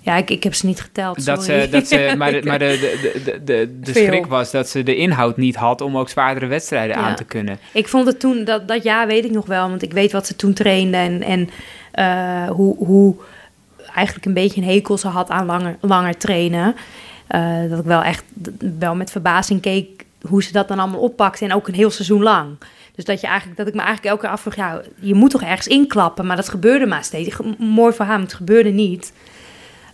[0.00, 1.24] ja ik, ik heb ze niet geteld.
[1.24, 1.62] Dat sorry.
[1.62, 4.96] ze, dat ze, maar de, maar de, de, de, de, schrik was dat ze de
[4.96, 7.02] inhoud niet had om ook zwaardere wedstrijden Ja.
[7.02, 7.58] aan te kunnen.
[7.72, 10.26] Ik vond het toen, dat, dat jaar weet ik nog wel, want ik weet wat
[10.26, 11.50] ze toen trainde en, en
[11.90, 13.16] eh, hoe, hoe
[13.94, 16.74] eigenlijk een beetje een hekel ze had aan langer, langer trainen.
[17.26, 18.24] Eh, dat ik wel echt
[18.78, 22.22] wel met verbazing keek hoe ze dat dan allemaal oppakte en ook een heel seizoen
[22.22, 22.56] lang.
[22.94, 25.42] Dus dat, je eigenlijk, dat ik me eigenlijk elke keer afvroeg, ja, je moet toch
[25.42, 27.36] ergens inklappen, maar dat gebeurde maar steeds.
[27.58, 29.12] Mooi voor haar, maar het gebeurde niet.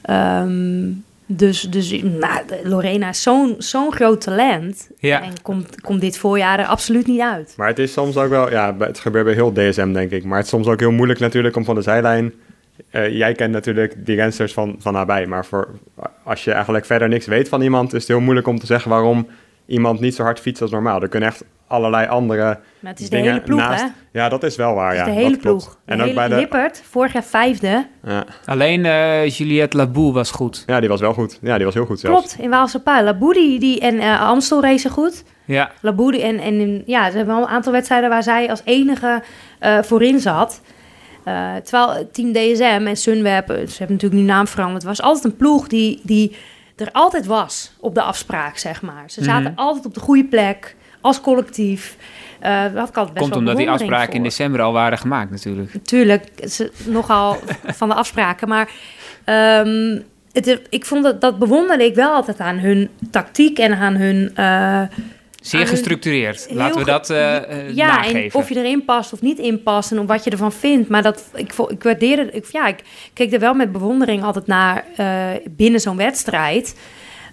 [0.02, 0.88] Ehm,
[1.26, 4.90] dus, dus nou, Lorena is zo'n zo'n groot talent.
[4.98, 5.22] Ja.
[5.22, 7.54] En komt, komt dit voorjaar er absoluut niet uit.
[7.56, 10.24] Maar het is soms ook wel, ja, het gebeurt bij heel DSM denk ik.
[10.24, 12.32] Maar het is soms ook heel moeilijk natuurlijk om van de zijlijn.
[12.90, 15.26] eh, jij kent natuurlijk die rensters van, van nabij.
[15.26, 15.68] Maar voor,
[16.24, 18.90] als je eigenlijk verder niks weet van iemand, is het heel moeilijk om te zeggen
[18.90, 19.26] waarom
[19.70, 21.02] iemand niet zo hard fietsen als normaal.
[21.02, 23.82] Er kunnen echt allerlei andere Maar het is de dingen hele ploeg, naast...
[23.82, 23.88] hè?
[24.12, 25.12] Ja, dat is wel waar, Het is ja.
[25.12, 25.62] de hele dat klopt.
[25.64, 25.78] ploeg.
[25.84, 26.34] En de ook bij de...
[26.34, 27.86] Lippert, vorig jaar vijfde.
[28.04, 28.24] Ja.
[28.44, 30.62] Alleen eh, Juliette Laboe was goed.
[30.66, 31.38] ja, die was wel goed.
[31.42, 32.18] Ja, die was heel goed zelfs.
[32.20, 33.04] Klopt, in Waalse Pui.
[33.04, 35.24] Laboe die, die, en eh, Amstel racen goed.
[35.44, 38.50] Ja, Laboe die- en, en in- ja, ze hebben wel een aantal wedstrijden waar zij
[38.50, 39.22] als enige
[39.58, 40.60] eh, voorin zat.
[41.24, 45.36] Eh, terwijl Team DSM en Sunweb, ze hebben natuurlijk nu naam veranderd, was altijd een
[45.36, 46.36] ploeg die, die
[46.80, 49.04] er altijd was op de afspraak, zeg maar.
[49.06, 49.60] Ze zaten Mhm.
[49.60, 51.96] altijd op de goede plek, als collectief.
[52.40, 55.30] Eh had ik altijd best komt wel omdat die afspraken in december al waren gemaakt
[55.30, 55.72] natuurlijk.
[55.74, 57.36] Natuurlijk, ze, nogal
[57.80, 58.48] van de afspraken.
[58.48, 58.70] Maar
[59.24, 59.98] ehm,
[60.32, 64.30] het, ik vond dat, dat bewonderde ik wel altijd aan hun tactiek en aan hun...
[64.34, 64.82] eh,
[65.40, 66.46] Zeer hun- gestructureerd.
[66.50, 68.22] Laten we dat eh, ja, nageven.
[68.22, 70.88] en of je erin past of niet in past en wat je ervan vindt.
[70.88, 72.30] Maar dat, ik, ik waardeerde...
[72.32, 72.82] Ik, ja, ik
[73.12, 76.76] keek er wel met bewondering altijd naar eh, binnen zo'n wedstrijd.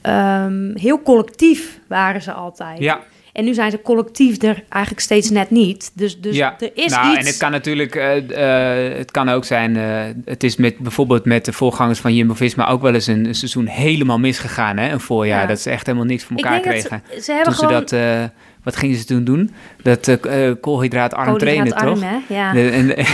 [0.02, 2.80] Ehm, heel collectief waren ze altijd.
[2.80, 3.04] Ja,
[3.38, 5.92] En nu zijn ze collectief er eigenlijk steeds net niet.
[5.94, 6.56] Dus, dus ja.
[6.60, 7.20] er is nou, iets...
[7.20, 11.26] En het kan natuurlijk, eh, eh, het kan ook zijn, eh, het is met bijvoorbeeld
[11.26, 14.92] met de voorgangers van Jumbo-Visma ook wel eens een, een seizoen helemaal misgegaan, hè?
[14.92, 15.48] Een voorjaar, Ja.
[15.48, 17.04] dat ze echt helemaal niks voor ik elkaar denk dat kregen.
[17.16, 17.88] ze, ze hebben Toen gewoon...
[17.88, 18.24] ze dat, eh,
[18.64, 19.52] wat gingen ze toen doen?
[19.84, 22.28] Dat eh, eh, koolhydraatarm trainen, koolhydraatarm, toch?
[22.28, 22.36] hè?
[22.36, 22.54] Ja.
[22.54, 23.06] De, en,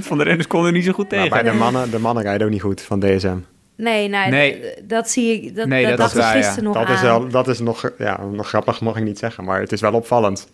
[0.00, 1.42] 90% van de renners konden er niet zo goed Maar tegen.
[1.42, 3.36] bij de mannen, de mannen rijden ook niet goed van DSM.
[3.76, 5.56] Nee, nee, dat zie ik.
[5.56, 6.30] Dat, Nee, dat, dat dacht ik ja.
[6.30, 6.94] gisteren nog Dat aan.
[6.94, 9.80] is, wel, dat is nog, ja, nog grappig, mag ik niet zeggen, maar het is
[9.80, 10.48] wel opvallend.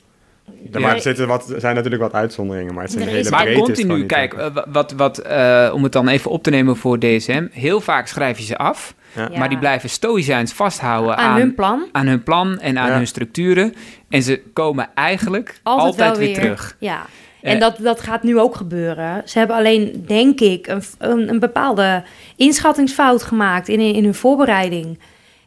[0.73, 3.53] Er, maar er zitten wat, zijn natuurlijk wat uitzonderingen, maar het zijn hele is- Maar
[3.53, 6.77] continu, niet kijk, eh, wa- wat, wat, eh, om het dan even op te nemen
[6.77, 7.47] voor DSM.
[7.51, 9.29] Heel vaak schrijf je ze af, Ja.
[9.39, 11.89] Maar die blijven stoïcijns vasthouden aan, aan hun plan.
[11.93, 12.97] aan hun plan en aan Ja.
[12.97, 13.75] hun structuren.
[14.09, 16.77] En ze komen eigenlijk altijd, Altijd, wel weer, weer terug.
[16.79, 17.07] Ja.
[17.43, 19.23] Eh, En dat, dat gaat nu ook gebeuren.
[19.25, 22.03] Ze hebben alleen, denk ik, een, een, een bepaalde
[22.37, 24.99] inschattingsfout gemaakt in, in hun voorbereiding.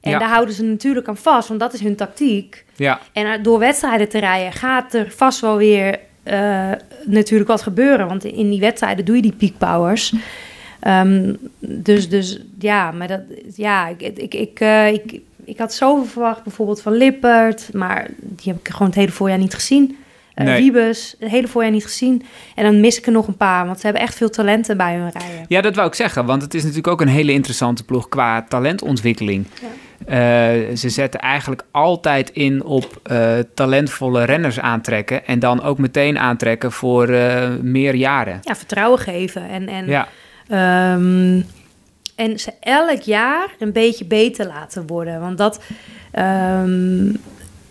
[0.01, 0.19] En Ja.
[0.19, 2.65] daar houden ze natuurlijk aan vast, want dat is hun tactiek.
[2.75, 6.71] Ja, En door wedstrijden te rijden gaat er vast wel weer eh,
[7.05, 8.07] natuurlijk wat gebeuren.
[8.07, 10.13] Want in die wedstrijden doe je die peak powers.
[10.79, 13.21] Ehm, dus, dus ja, maar dat,
[13.55, 17.69] ja, ik, ik, ik, eh, ik, ik had zoveel verwacht, bijvoorbeeld van Lippert.
[17.73, 19.97] Maar die heb ik gewoon het hele voorjaar niet gezien.
[20.33, 20.61] Eh Nee.
[20.61, 22.23] Wiebes, het hele voorjaar niet gezien.
[22.55, 24.95] En dan mis ik er nog een paar, want ze hebben echt veel talenten bij
[24.95, 25.45] hun rijden.
[25.47, 28.43] ja, dat wou ik zeggen, want het is natuurlijk ook een hele interessante ploeg qua
[28.49, 29.45] talentontwikkeling.
[30.05, 30.17] Eh,
[30.75, 36.71] ze zetten eigenlijk altijd in op eh, talentvolle renners aantrekken en dan ook meteen aantrekken
[36.71, 37.07] voor
[37.61, 38.39] meer jaren.
[38.41, 39.49] Ja, vertrouwen geven.
[39.49, 40.07] En, en Ja,
[40.47, 41.41] Ehm,
[42.15, 45.19] en ze elk jaar een beetje beter laten worden.
[45.19, 45.61] Want dat.
[46.11, 47.13] ehm,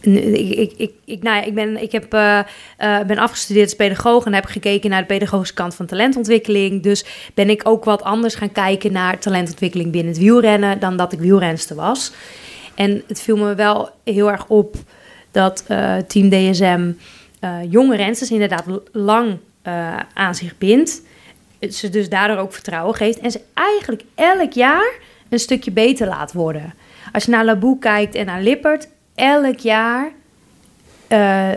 [0.02, 4.24] ik, ik, ik, nou ja, ik, ben, ik heb, eh, eh, ben afgestudeerd als pedagoog
[4.24, 6.82] en heb gekeken naar de pedagogische kant van talentontwikkeling.
[6.82, 11.12] Dus ben ik ook wat anders gaan kijken naar talentontwikkeling binnen het wielrennen dan dat
[11.12, 12.12] ik wielrenster was.
[12.74, 14.76] En het viel me wel heel erg op
[15.30, 16.90] dat eh, Team DSM
[17.68, 19.38] jonge rensters inderdaad lang
[20.14, 21.02] aan zich bindt
[21.70, 23.18] ze dus daardoor ook vertrouwen geeft.
[23.18, 24.92] En ze eigenlijk elk jaar
[25.28, 26.74] een stukje beter laat worden.
[27.12, 30.12] Als je naar Laboe kijkt en naar Lippert, elk jaar
[31.08, 31.50] eh,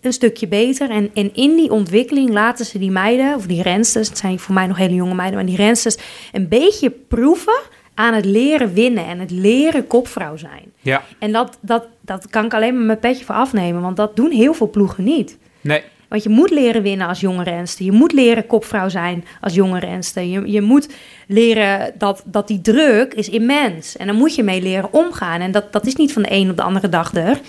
[0.00, 0.90] een stukje beter.
[0.90, 4.54] En, en in die ontwikkeling laten ze die meiden, of die rensters, het zijn voor
[4.54, 5.96] mij nog hele jonge meiden, maar die rensters
[6.32, 7.60] een beetje proeven
[7.94, 10.72] aan het leren winnen en het leren kopvrouw zijn.
[10.80, 11.02] ja.
[11.18, 14.30] En dat, dat, dat kan ik alleen maar mijn petje voor afnemen, want dat doen
[14.30, 15.38] heel veel ploegen niet.
[15.60, 17.84] Nee, Want je moet leren winnen als jonge renster.
[17.84, 20.22] Je moet leren kopvrouw zijn als jonge renster.
[20.22, 20.88] Je, je moet
[21.26, 23.96] leren dat, dat die druk is immens.
[23.96, 25.40] En dan moet je mee leren omgaan.
[25.40, 27.40] En dat, dat is niet van de een op de andere dag er.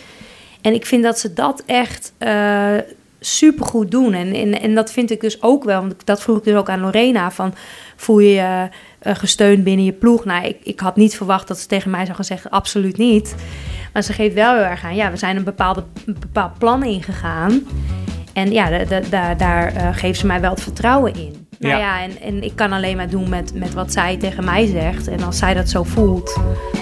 [0.62, 2.78] En ik vind dat ze dat echt eh
[3.20, 4.14] supergoed doen.
[4.14, 5.82] En, en, en dat vind ik dus ook wel.
[5.82, 7.32] Want dat vroeg ik dus ook aan Lorena.
[7.32, 7.54] Van,
[7.96, 10.26] voel je je eh, gesteund binnen je ploeg?
[10.26, 12.52] Nou, ik, ik had niet verwacht dat ze tegen mij zou gaan zeggen...
[12.52, 13.36] absoluut niet.
[13.94, 14.96] Maar ze geeft wel heel erg aan...
[14.96, 17.68] ja, we zijn een, bepaalde, een bepaald plan ingegaan...
[18.38, 21.48] En ja, da- da- daar eh, geeft ze mij wel het vertrouwen in.
[21.60, 22.02] Nou Ja.
[22.02, 25.08] en, en ik kan alleen maar doen met, met wat zij tegen mij zegt.
[25.08, 26.38] En als zij dat zo voelt,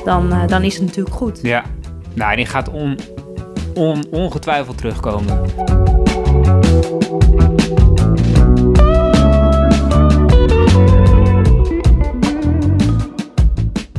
[0.05, 1.39] dan, eh, dan is het natuurlijk goed.
[1.41, 1.63] ja.
[2.13, 2.97] Nou, en die gaat on,
[3.73, 5.41] on, ongetwijfeld terugkomen.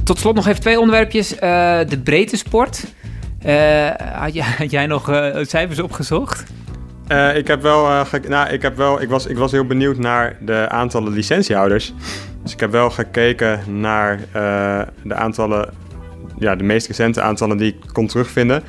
[0.04, 1.34] Tot slot nog even twee onderwerpjes.
[1.34, 2.84] Eh, de breedte sport.
[4.12, 5.11] Had, jij, had jij nog
[5.42, 6.44] cijfers opgezocht?
[7.09, 9.98] Eh, ik heb wel, eh, nou, ik heb wel, ik was, ik was heel benieuwd
[9.98, 11.94] naar de aantallen licentiehouders.
[12.42, 15.74] Dus ik heb wel gekeken naar eh, de aantallen,
[16.38, 18.62] ja, de meest recente aantallen die ik kon terugvinden.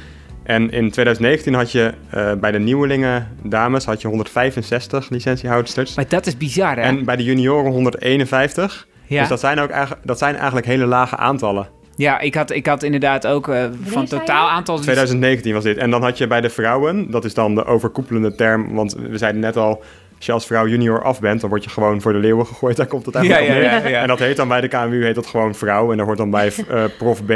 [0.44, 1.94] En in 2019 had je
[2.40, 5.96] bij de nieuwelingen dames had je 165 licentiehouders.
[5.96, 6.82] Maar dat is bizar, hè?
[6.82, 8.88] En bij de junioren 151.
[9.06, 9.20] ja.
[9.20, 11.68] Dus dat zijn, ook eigenlijk, dat zijn eigenlijk hele lage aantallen.
[11.98, 14.80] Ja, ik had, ik had inderdaad ook eh, van totaal aantal...
[14.80, 15.78] 2019 was dit.
[15.78, 19.18] En dan had je bij de vrouwen, dat is dan de overkoepelende term, want we
[19.18, 19.84] zeiden net al,
[20.18, 22.78] als je als vrouw junior af bent, dan word je gewoon voor de leeuwen gegooid.
[22.78, 23.84] Daar komt het eigenlijk Ja, op ja, neer.
[23.84, 24.02] ja, ja.
[24.02, 25.92] En dat heet dan bij de KMU heet dat gewoon vrouw.
[25.92, 27.32] En daar hoort dan bij eh, prof B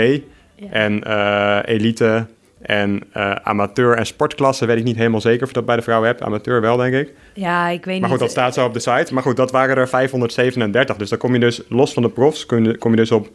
[0.71, 2.25] en eh, elite
[2.61, 4.65] en eh, amateur en sportklasse.
[4.65, 6.21] Weet ik niet helemaal zeker of je dat bij de vrouwen hebt.
[6.21, 7.13] Amateur wel, denk ik.
[7.33, 8.09] Ja, ik weet Maar niet.
[8.09, 9.13] goed, dat staat zo op de site.
[9.13, 10.95] Maar goed, dat waren er 537.
[10.97, 13.29] Dus dan kom je dus, los van de profs, kom je, kom je dus op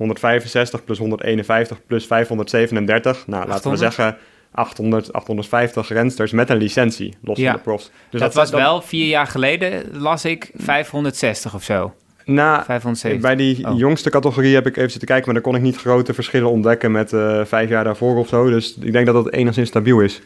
[0.00, 3.26] 165 plus 151 plus 537.
[3.26, 3.80] Nou, laten we 800.
[3.94, 4.16] zeggen
[4.52, 7.46] 800, 850 rensters met een licentie, los Ja.
[7.46, 7.90] van de profs.
[8.10, 11.94] Dus dat, was wel vier jaar geleden, las ik 560 of zo.
[12.24, 13.20] Na, 570.
[13.20, 13.78] bij die Oh.
[13.78, 16.90] jongste categorie heb ik even zitten kijken, maar daar kon ik niet grote verschillen ontdekken
[16.92, 18.50] met eh, vijf jaar daarvoor of zo.
[18.50, 20.20] Dus ik denk dat dat enigszins stabiel is.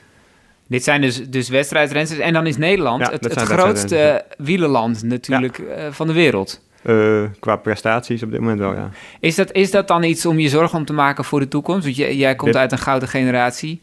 [0.67, 2.21] Dit zijn dus, dus wedstrijdrensters.
[2.21, 6.61] En dan is Nederland Ja, het, grootste wielerland natuurlijk eh, van de wereld.
[6.85, 8.91] Eh, qua prestaties op dit moment wel, ja.
[9.21, 11.85] Is dat, is dat dan iets om je zorgen om te maken voor de toekomst?
[11.85, 13.81] Want jij, jij komt Dit- uit een gouden generatie.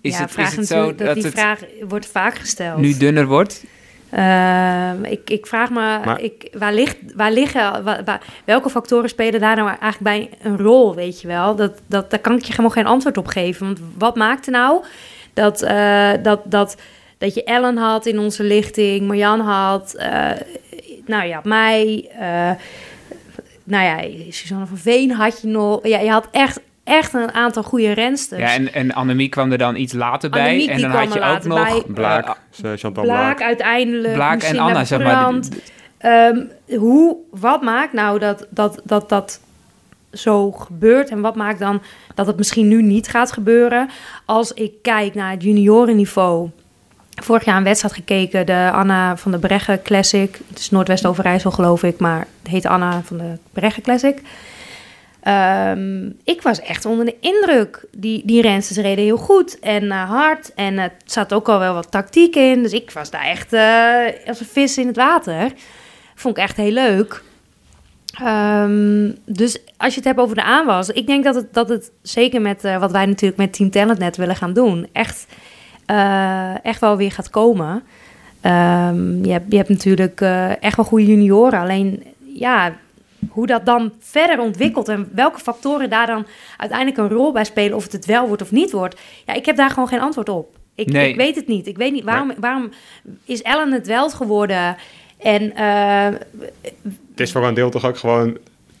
[0.00, 2.78] Is ja, het, vraag is het zo dat, die het vraag wordt vaak gesteld.
[2.78, 3.64] nu dunner wordt?
[4.10, 9.08] Ehm, ik, ik vraag me, Maar- ik, waar, ligt, waar liggen, waar, waar- welke factoren
[9.08, 11.56] spelen daar nou eigenlijk bij een rol, weet je wel?
[11.56, 13.66] Dat, dat, daar kan ik je helemaal geen antwoord op geven.
[13.66, 14.84] Want wat maakte nou
[15.34, 16.76] dat, eh, dat, dat,
[17.18, 20.30] dat je Ellen had in onze lichting, Marjan had, eh,
[21.08, 22.50] nou ja, mij, eh,
[23.64, 25.86] nou ja, Suzanne van Veen had je nog.
[25.86, 28.40] Ja, je had echt, echt een aantal goede rensters.
[28.40, 30.40] Ja, en, en Annemie kwam er dan iets later bij.
[30.40, 31.66] Annemiek, en dan had je ook nog...
[31.66, 31.82] bij.
[31.94, 33.42] Blaak, eh, Chantal Blaak Blaak.
[33.42, 34.14] uiteindelijk.
[34.14, 35.34] Blaak en Anna, zeg maar.
[35.98, 36.44] Ehm,
[36.76, 39.40] hoe, wat maakt nou dat dat, dat dat
[40.12, 41.10] zo gebeurt?
[41.10, 41.82] En wat maakt dan
[42.14, 43.88] dat het misschien nu niet gaat gebeuren?
[44.24, 46.50] Als ik kijk naar het juniorenniveau.
[47.20, 50.38] Vorig jaar een wedstrijd gekeken, de Anna van de Breggen Classic.
[50.48, 54.22] Het is Noordwest-Overijssel, geloof ik, maar het heet Anna van de Breggen Classic.
[55.22, 57.84] Ehm, ik was echt onder de indruk.
[57.92, 60.54] Die, die rensters reden heel goed en eh, hard.
[60.54, 62.62] En er zat ook al wel wat tactiek in.
[62.62, 65.52] Dus ik was daar echt eh, als een vis in het water.
[66.14, 67.22] Vond ik echt heel leuk.
[68.14, 70.88] Ehm, dus als je het hebt over de aanwas.
[70.88, 73.98] Ik denk dat het, dat het zeker met eh, wat wij natuurlijk met Team Talent
[73.98, 74.86] net willen gaan doen.
[74.92, 75.26] Echt,
[75.88, 77.82] eh, echt wel weer gaat komen.
[78.40, 81.60] Ehm, je, hebt, je hebt natuurlijk eh, echt wel goede junioren.
[81.60, 82.02] Alleen
[82.34, 82.72] ja,
[83.28, 86.26] hoe dat dan verder ontwikkelt en welke factoren daar dan
[86.56, 89.00] uiteindelijk een rol bij spelen, of het het wel wordt of niet wordt.
[89.26, 90.56] Ja, ik heb daar gewoon geen antwoord op.
[90.74, 91.08] Ik, Nee.
[91.08, 91.66] ik weet het niet.
[91.66, 92.70] Ik weet niet waarom, waarom
[93.24, 94.76] is Ellen het wel geworden.
[95.18, 96.18] En eh,
[97.10, 98.38] Het is voor een deel toch ook gewoon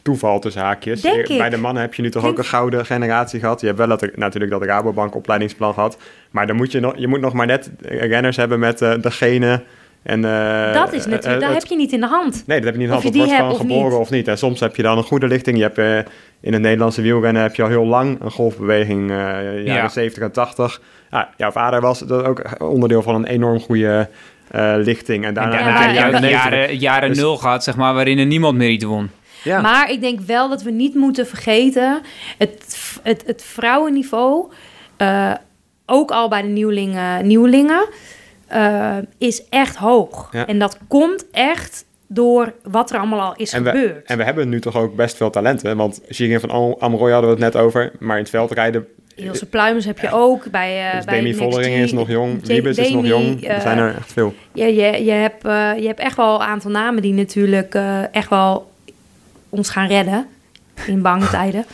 [0.08, 1.00] toeval tussen haakjes.
[1.00, 1.52] Denk Eh, Bij ik.
[1.52, 3.60] de mannen heb je nu toch Denk- ook een gouden generatie gehad.
[3.60, 5.98] Je hebt wel dat, natuurlijk dat Rabobank opleidingsplan gehad.
[6.30, 8.92] Maar dan moet je, nog, je moet nog maar net eh, renners hebben met eh,
[9.00, 9.62] de genen.
[10.02, 12.42] En, eh, dat is natuurlijk, dat heb je niet in de hand.
[12.46, 13.14] Nee, dat heb je niet Of gehad.
[13.14, 14.00] je Het die wordt gewoon hebt of geboren niet.
[14.00, 14.28] of niet.
[14.28, 15.56] En soms heb je dan een goede lichting.
[15.56, 16.06] Je hebt
[16.40, 19.88] in het Nederlandse wielrennen heb je al heel lang een golfbeweging, eh jaren Ja.
[19.88, 20.80] 70 en 80.
[21.10, 24.08] Ja, jouw vader was dat ook onderdeel van een enorm goede
[24.50, 25.22] eh, lichting.
[25.22, 28.18] En En daarna Ja, je en dat- jaren, jaren Dus- nul gehad, zeg maar, waarin
[28.18, 29.10] er niemand meer iets won.
[29.44, 29.60] Ja.
[29.60, 32.00] Maar ik denk wel dat we niet moeten vergeten,
[32.38, 34.50] het, het, het vrouwenniveau,
[34.96, 35.32] eh,
[35.86, 37.88] ook al bij de nieuwelingen, nieuwelingen
[38.46, 40.28] eh, is echt hoog.
[40.32, 40.46] Ja.
[40.46, 44.06] En dat komt echt door wat er allemaal al is En we, gebeurd.
[44.06, 45.76] en we hebben nu toch ook best veel talenten.
[45.76, 47.92] Want Shirin van Am- Amroy hadden we het net over.
[47.98, 50.86] Maar in het veldrijden, Ilse Pluimers heb je ook bij...
[50.88, 52.46] eh dus bij Demi Vollering is nog jong.
[52.46, 53.48] Wiebes is nog jong.
[53.48, 54.34] Er zijn er echt veel.
[54.52, 55.42] Ja, je, je, hebt,
[55.80, 57.74] je hebt echt wel een aantal namen die natuurlijk
[58.12, 58.70] echt wel
[59.48, 60.26] ons gaan redden
[60.86, 61.64] in bange tijden.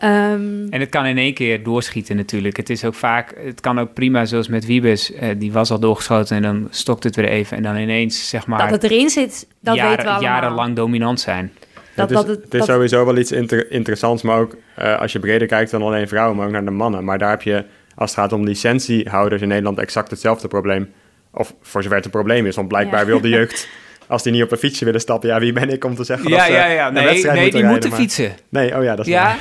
[0.00, 2.56] Ehm, En het kan in één keer doorschieten natuurlijk.
[2.56, 5.12] Het is ook vaak, het kan ook prima zoals met Wiebes.
[5.12, 7.56] eh, die was al doorgeschoten en dan stokt het weer even.
[7.56, 10.32] En dan ineens, zeg maar, dat het erin zit, dat jaren- weten we allemaal.
[10.32, 11.52] jarenlang dominant zijn.
[11.94, 14.56] Dat, het is, dat het, het is dat- sowieso wel iets inter- interessants, maar ook
[14.74, 17.04] eh, als je breder kijkt dan alleen vrouwen, maar ook naar de mannen.
[17.04, 17.64] Maar daar heb je,
[17.94, 20.92] als het gaat om licentiehouders in Nederland, exact hetzelfde probleem.
[21.32, 23.06] Of voor zover het een probleem is, want blijkbaar Ja.
[23.06, 23.68] wil de jeugd,
[24.08, 26.30] als die niet op een fietsje willen stappen, ja, wie ben ik om te zeggen
[26.30, 26.86] dat ze ja, ja.
[26.86, 28.32] een Nee, wedstrijd nee die rijden, moeten maar- fietsen.
[28.48, 29.38] Nee, oh ja, dat is Ja, waar.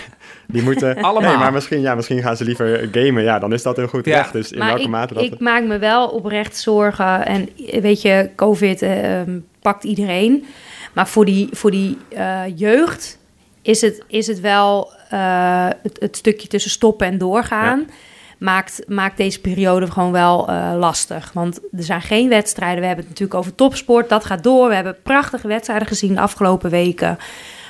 [0.48, 1.30] Die moeten Allemaal.
[1.30, 3.24] Nee, maar misschien, ja, misschien gaan ze liever gamen.
[3.24, 4.12] Ja, dan is dat heel goed Ja.
[4.12, 4.34] terecht.
[4.34, 5.24] Dus in maar welke ik, mate dat...
[5.24, 7.26] ik maak me wel oprecht zorgen.
[7.26, 7.50] En
[7.82, 10.46] weet je, COVID eh, ehm, pakt iedereen.
[10.94, 13.18] Maar voor die, voor die eh, jeugd
[13.62, 17.90] is het, is het wel eh, het, het stukje tussen stoppen en doorgaan.
[18.38, 21.32] Maakt, maakt deze periode gewoon wel eh, lastig.
[21.34, 22.80] Want er zijn geen wedstrijden.
[22.80, 24.10] We hebben het natuurlijk over topsport.
[24.10, 24.70] Dat gaat door.
[24.70, 27.18] We hebben prachtige wedstrijden gezien de afgelopen weken.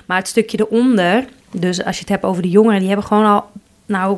[0.05, 3.25] Maar het stukje eronder, dus als je het hebt over de jongeren, die hebben gewoon
[3.25, 3.45] al,
[3.85, 4.17] nou,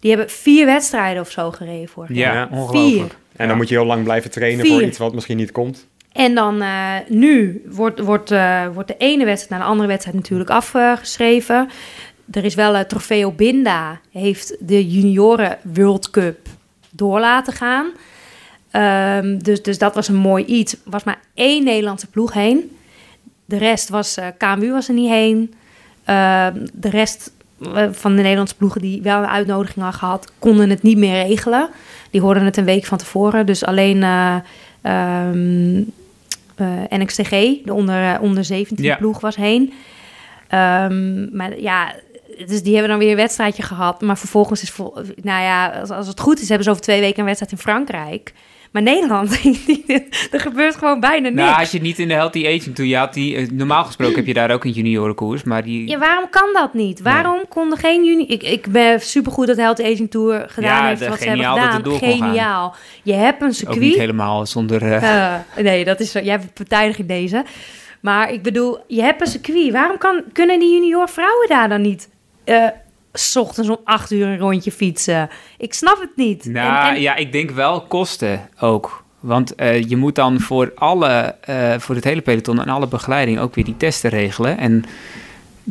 [0.00, 2.34] die hebben vier wedstrijden of zo gereden vorig jaar.
[2.34, 2.48] Ja, Ja.
[2.50, 3.10] ongelooflijk.
[3.10, 3.18] Vier.
[3.36, 4.72] En dan moet je heel lang blijven trainen Vier.
[4.74, 5.86] voor iets wat misschien niet komt.
[6.12, 10.16] En dan eh, nu wordt, wordt, eh, wordt de ene wedstrijd naar de andere wedstrijd
[10.16, 11.68] natuurlijk afgeschreven.
[12.30, 16.38] Er is wel een Trofeo Binda, heeft de junioren World Cup
[16.90, 17.90] door laten gaan.
[18.70, 20.72] Ehm, dus, dus dat was een mooi iets.
[20.72, 22.76] Er was maar één Nederlandse ploeg heen.
[23.44, 25.54] De rest was, eh KMU was er niet heen.
[26.04, 27.32] Ehm, de rest
[27.74, 31.26] eh, van de Nederlandse ploegen die wel een uitnodiging hadden gehad, konden het niet meer
[31.26, 31.68] regelen.
[32.10, 33.46] Die hoorden het een week van tevoren.
[33.46, 34.36] Dus alleen eh,
[34.82, 35.82] ehm,
[36.54, 37.30] eh, NXTG,
[37.64, 38.96] de onder, onder 17 Ja.
[38.96, 39.72] ploeg, was heen.
[41.32, 41.92] Maar ja,
[42.46, 44.00] dus die hebben dan weer een wedstrijdje gehad.
[44.00, 47.00] Maar vervolgens is, vol, nou ja, als, als het goed is, hebben ze over twee
[47.00, 48.32] weken een wedstrijd in Frankrijk.
[48.70, 49.30] Maar Nederland,
[50.30, 51.40] er gebeurt gewoon bijna niks.
[51.42, 52.90] Nou, als je niet in de Healthy Aging Tour...
[52.90, 55.88] Je had die, eh, normaal gesproken heb je daar ook een juniorenkoers, maar die...
[55.88, 57.00] Ja, waarom kan dat niet?
[57.02, 58.26] Waarom konden geen juni...
[58.26, 61.58] Ik, ik ben supergoed dat Health Aging Tour gedaan Ja, heeft wat ze hebben dat
[61.58, 61.98] gedaan.
[61.98, 61.98] gaan.
[62.28, 62.74] Geniaal.
[63.02, 63.94] Je hebt een ook niet circuit.
[63.94, 64.82] helemaal zonder...
[64.82, 66.18] eh, Eh, nee, dat is zo.
[66.20, 67.44] Jij bent partijdig in deze.
[68.00, 69.72] Maar ik bedoel, je hebt een circuit.
[69.72, 72.08] Waarom kan, kunnen die junior vrouwen daar dan niet...
[72.50, 72.66] eh,
[73.12, 75.28] s ochtends om acht uur een rondje fietsen?
[75.58, 76.44] Ik snap het niet.
[76.44, 79.04] Nou En- en- ja, ik denk wel kosten ook.
[79.20, 83.38] Want eh, je moet dan voor alle, eh, voor het hele peloton en alle begeleiding
[83.38, 84.58] ook weer die testen regelen.
[84.58, 84.84] En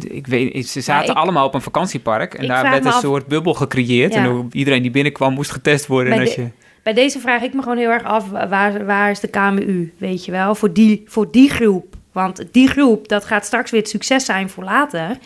[0.07, 3.27] ik weet, ze zaten ik- allemaal op een vakantiepark en daar werd een af- soort
[3.27, 4.13] bubbel gecreëerd.
[4.13, 4.19] Ja.
[4.23, 6.11] En hoe iedereen die binnenkwam moest getest worden.
[6.11, 6.47] En Bij als de- je,
[6.83, 10.25] Bij deze vraag ik me gewoon heel erg af, waar, waar is de KMU, weet
[10.25, 11.95] je wel, voor die, voor die groep.
[12.11, 15.17] Want die groep, dat gaat straks weer het succes zijn voor later.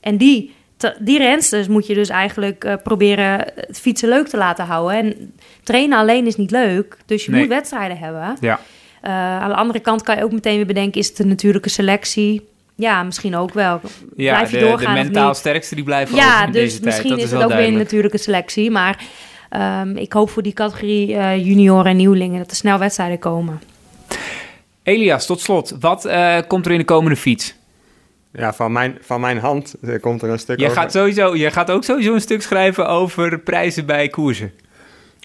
[0.00, 4.36] En die, te- die rensters moet je dus eigenlijk eh, proberen het fietsen leuk te
[4.36, 4.96] laten houden.
[4.98, 5.32] En
[5.62, 7.40] trainen alleen is niet leuk, dus je Nee.
[7.40, 8.36] moet wedstrijden hebben.
[8.40, 8.60] ja.
[9.00, 11.68] Eh, aan de andere kant kan je ook meteen weer bedenken, is het een natuurlijke
[11.68, 12.48] selectie?
[12.74, 13.80] Ja, misschien ook wel.
[14.16, 16.62] ja, Blijf je de, de doorgaan of mentaal sterkste die blijven over Ja, in dus
[16.62, 16.84] deze tijd.
[16.84, 17.84] misschien Dat is, het ook weer een duidelijk.
[17.84, 18.70] natuurlijke selectie.
[18.70, 18.98] Maar
[19.48, 23.60] ehm, ik hoop voor die categorie eh junioren en nieuwelingen dat er snel wedstrijden komen.
[24.82, 25.76] Elias, tot slot.
[25.80, 26.08] Wat
[26.46, 27.54] komt er in de komende fiets?
[28.32, 30.76] Ja, van mijn, van mijn hand eh, komt er een stuk Je over.
[30.76, 34.52] gaat, sowieso, je gaat ook sowieso een stuk schrijven over prijzen bij koersen.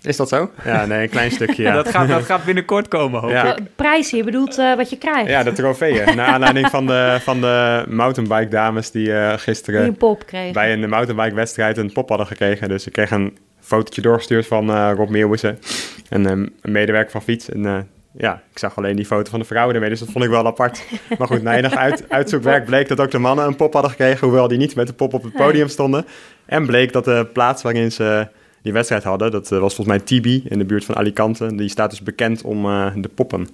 [0.02, 0.52] Is dat zo?
[0.64, 1.73] Ja, nee, een klein stukje, ja.
[1.84, 3.44] Dat, gaat, dat gaat binnenkort komen, hoop Ja.
[3.52, 3.57] ik.
[3.60, 5.30] Eh, Prijzen, je bedoelt eh, wat je krijgt.
[5.30, 6.06] Ja, de trofeeën.
[6.15, 10.53] Naar aanleiding van de, van de mountainbike dames die eh, Die gisteren een pop kreeg.
[10.53, 12.69] bij een mountainbike wedstrijd een pop hadden gekregen.
[12.69, 15.60] Dus ik kreeg een fotootje doorgestuurd van eh, Rob Meeuwissen,
[16.10, 17.49] een, een medewerker van Fiets.
[17.49, 17.77] En eh,
[18.18, 20.46] ja, ik zag alleen die foto van de vrouwen ermee, dus dat vond ik wel
[20.46, 20.84] apart.
[21.18, 24.28] Maar goed, na enig uit, uitzoekwerk bleek dat ook de mannen een pop hadden gekregen,
[24.28, 26.06] hoewel die niet met de pop op het podium stonden.
[26.46, 28.28] En bleek dat de plaats waarin ze
[28.62, 31.56] die wedstrijd hadden, dat eh, was volgens mij Tibi in de buurt van Alicante.
[31.56, 33.48] Die staat dus bekend om eh, de poppen.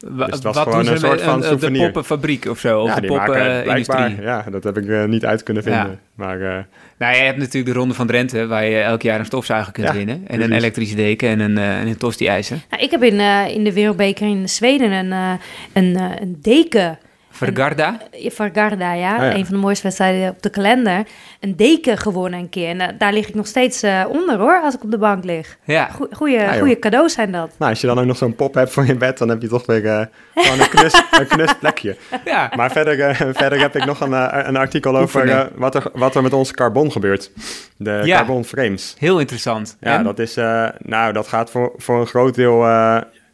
[0.00, 1.82] Dus het was wat gewoon een soort van de souvenir.
[1.82, 2.80] poppenfabriek of zo?
[2.80, 4.20] Of ja, de poppenindustrie?
[4.20, 5.86] Ja, dat heb ik eh, niet uit kunnen vinden.
[5.90, 5.98] Ja.
[6.14, 6.58] Maar eh,
[6.98, 9.86] Nou, je hebt natuurlijk de Ronde van Drenthe, waar je elk jaar een stofzuiger kunt
[9.86, 10.14] Ja, winnen.
[10.14, 10.44] En precies.
[10.44, 12.58] een elektrische deken en een, eh, en een tosti-ijzer.
[12.70, 15.32] Nou, ik heb in, eh, in de Wereldbeker in Zweden een, eh,
[15.72, 16.98] een, eh, een deken.
[17.38, 17.96] Vergarda.
[18.10, 19.34] eh, Vargarda, ja, Ah, ja.
[19.34, 21.06] een van de mooiste wedstrijden op de kalender.
[21.40, 22.68] Een deken gewonnen een keer.
[22.68, 25.24] En eh, daar lig ik nog steeds eh, onder hoor, als ik op de bank
[25.24, 25.56] lig.
[25.64, 25.88] Ja.
[25.88, 26.58] Goe- Goeie, Ja, joh.
[26.58, 27.50] goeie cadeaus zijn dat.
[27.58, 29.48] nou, als je dan ook nog zo'n pop hebt voor je bed, dan heb je
[29.48, 31.96] toch weer eh, gewoon een knus, een knus plekje.
[32.24, 32.50] ja.
[32.56, 35.82] Maar verder, eh, verder heb ik nog een, eh, een artikel over eh, wat, er,
[35.92, 37.30] wat er met onze carbon gebeurt.
[37.76, 38.16] De Ja.
[38.16, 38.94] carbon frames.
[38.98, 39.76] Heel interessant.
[39.80, 40.04] Ja, En?
[40.04, 42.68] dat is, eh, nou, dat gaat voor, voor een groot deel, eh,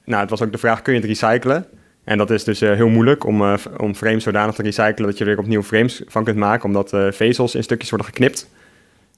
[0.04, 1.66] nou, het was ook de vraag, kun je het recyclen?
[2.04, 5.18] En dat is dus eh, heel moeilijk om, eh, om frames zodanig te recyclen dat
[5.18, 8.48] je er weer opnieuw frames van kunt maken, omdat eh, vezels in stukjes worden geknipt.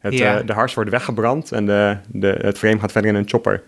[0.00, 0.42] Het, Ja.
[0.42, 3.62] de hars wordt weggebrand en de, de, het frame gaat verder in een chopper.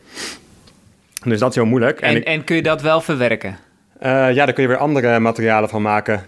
[1.24, 2.00] Dus dat is heel moeilijk.
[2.00, 3.56] En, ik- en kun je dat wel verwerken?
[4.00, 6.24] ja, daar kun je weer andere materialen van maken.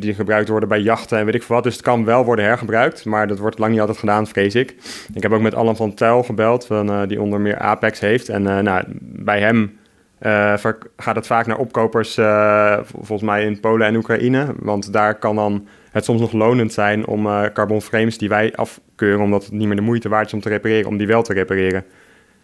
[0.00, 1.64] die gebruikt worden bij jachten en weet ik veel wat.
[1.64, 3.04] Dus het kan wel worden hergebruikt.
[3.04, 4.74] Maar dat wordt lang niet altijd gedaan, vrees ik.
[5.14, 6.66] Ik heb ook met Alan van Tuil gebeld.
[6.66, 8.28] Van, die onder meer Apex heeft.
[8.28, 9.78] En nou, bij hem
[10.18, 10.54] eh,
[10.96, 12.16] gaat het vaak naar opkopers.
[12.16, 14.46] eh, vol- volgens mij in Polen en Oekraïne.
[14.58, 18.52] Want daar kan dan het soms nog lonend zijn om eh carbon frames die wij
[18.54, 19.24] afkeuren.
[19.24, 20.88] Omdat het niet meer de moeite waard is om te repareren.
[20.88, 21.84] Om die wel te repareren.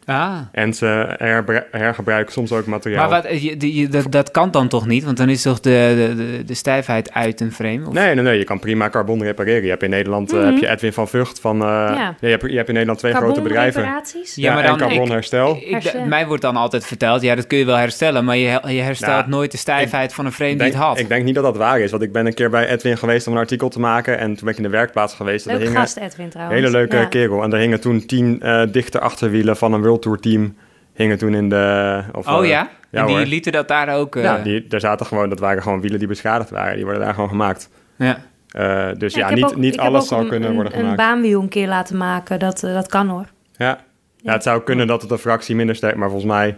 [0.05, 0.37] Ah.
[0.53, 0.87] En ze
[1.71, 3.09] hergebruiken soms ook materiaal.
[3.11, 5.05] Maar wat, je, die- je- dat, dat kan dan toch niet?
[5.05, 7.87] Want dan is toch de, de, de, stijfheid uit een frame?
[7.87, 7.93] Of?
[7.93, 9.63] Nee, nee, nee, je kan prima carbon repareren.
[9.63, 11.61] Je hebt in Nederland eh, heb je Edwin van Vught van...
[11.63, 12.15] eh, Ja.
[12.21, 13.83] je, hebt, je hebt in Nederland twee grote bedrijven.
[13.83, 14.35] Carbonreparaties?
[14.35, 15.57] Ja, maar dan- en carbon ik- herstel.
[15.57, 16.09] Ik, Herstellen.
[16.09, 19.17] mij wordt dan altijd verteld, ja, dat kun je wel herstellen, maar je, je herstelt
[19.17, 20.99] Nou, nooit de stijfheid van een frame die het had.
[20.99, 23.27] ik denk niet dat dat waar is, want ik ben een keer bij Edwin geweest
[23.27, 24.19] om een artikel te maken.
[24.19, 25.47] En toen ben ik in de werkplaats geweest.
[25.47, 26.59] Leuk hingen gast, Edwin trouwens.
[26.61, 27.05] hele leuke Ja.
[27.05, 27.43] kerel.
[27.43, 30.57] En er hingen toen tien eh, dichte achterwielen van een World Tour team.
[30.95, 32.01] Hingen toen in de...
[32.13, 32.69] Of, oh eh, ja?
[32.91, 33.25] ja en die hoor.
[33.25, 34.17] lieten dat daar ook...
[34.17, 36.75] eh, ja, die, daar zaten gewoon, dat waren gewoon wielen die beschadigd waren.
[36.75, 37.69] Die worden daar gewoon gemaakt.
[37.97, 38.19] ja.
[38.53, 40.97] Eh, dus Ja, niet, ook- niet alles een- kunnen een- worden Een gemaakt.
[40.97, 43.27] baanwiel een keer laten maken, dat, eh, dat kan hoor.
[43.57, 43.79] Ja.
[44.17, 46.57] ja, het zou kunnen dat het een fractie minder sterk, maar volgens mij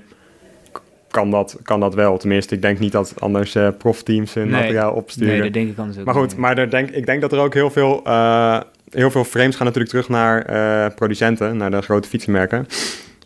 [1.11, 2.19] kan dat, kan dat wel.
[2.19, 4.61] Tenminste, ik denk niet dat anders eh, profteams hun Nee.
[4.61, 5.33] materiaal opsturen.
[5.33, 6.37] Nee, dat denk ik anders ook Maar goed, niet.
[6.37, 9.67] maar er denk, ik denk dat er ook heel veel, eh, heel veel frames gaan
[9.67, 12.67] natuurlijk terug naar eh, producenten, naar de grote fietsenmerken.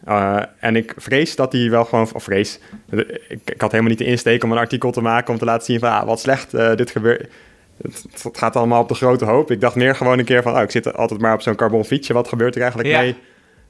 [0.08, 2.58] Eh, en ik vrees dat die wel gewoon, of vrees,
[3.28, 5.64] ik, ik had helemaal niet de insteek om een artikel te maken om te laten
[5.64, 7.28] zien van ah, wat slecht eh, dit gebeurt.
[7.82, 9.50] Het, het gaat allemaal op de grote hoop.
[9.50, 11.84] Ik dacht meer gewoon een keer van, oh, ik zit altijd maar op zo'n carbon
[11.84, 12.12] fietsje.
[12.12, 13.00] Wat gebeurt er eigenlijk Ja.
[13.00, 13.16] mee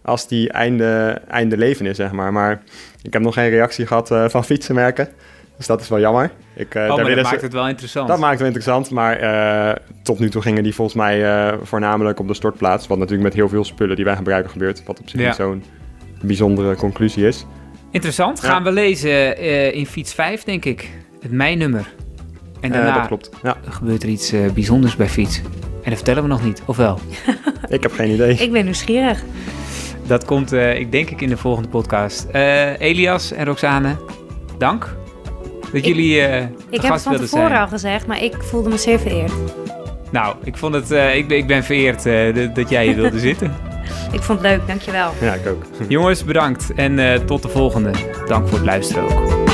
[0.02, 2.32] als die einde, einde leven is, zeg maar.
[2.32, 2.62] Maar
[3.02, 5.09] ik heb nog geen reactie gehad eh, van fietsenmerken.
[5.56, 6.31] Dus dat is wel jammer.
[6.55, 8.09] Ik, Oh, dat ze- maakt het wel interessant.
[8.09, 12.28] dat maakt het wel interessant, maar tot nu toe gingen die volgens mij voornamelijk op
[12.28, 12.86] de stortplaats.
[12.86, 14.82] Wat natuurlijk met heel veel spullen die wij gebruiken gebeurt.
[14.86, 15.27] Wat op zich Ja.
[15.27, 15.62] niet zo'n
[16.23, 17.47] bijzondere conclusie is.
[17.90, 18.40] Interessant.
[18.43, 18.49] Ja.
[18.49, 20.90] Gaan we lezen eh, in fiets 5, denk ik.
[21.20, 21.93] Het mijnummer.
[22.61, 23.31] En Eh, daarna dat klopt.
[23.43, 25.39] Ja, gebeurt er iets eh, bijzonders bij fiets.
[25.82, 26.99] En dat vertellen we nog niet, of wel?
[27.69, 28.35] ik heb geen idee.
[28.35, 29.23] Ik ben nieuwsgierig.
[30.07, 32.27] Dat komt, eh, ik denk ik, in de volgende podcast.
[32.32, 33.97] Eh, Elias en Roxane,
[34.59, 34.97] dank
[35.73, 37.61] dat jullie eh Ik heb het van tevoren zijn.
[37.61, 39.32] al gezegd, maar ik voelde me zeer vereerd.
[40.11, 42.97] Nou, ik, vond het, eh, ik, ben, ik ben vereerd eh, dat- dat jij hier
[42.97, 43.55] wilde zitten.
[44.12, 45.12] Ik vond het leuk, dankjewel.
[45.20, 45.65] Ja, ik ook.
[45.89, 47.90] Jongens, bedankt en eh, tot de volgende.
[48.27, 49.48] Dank voor het luisteren ook.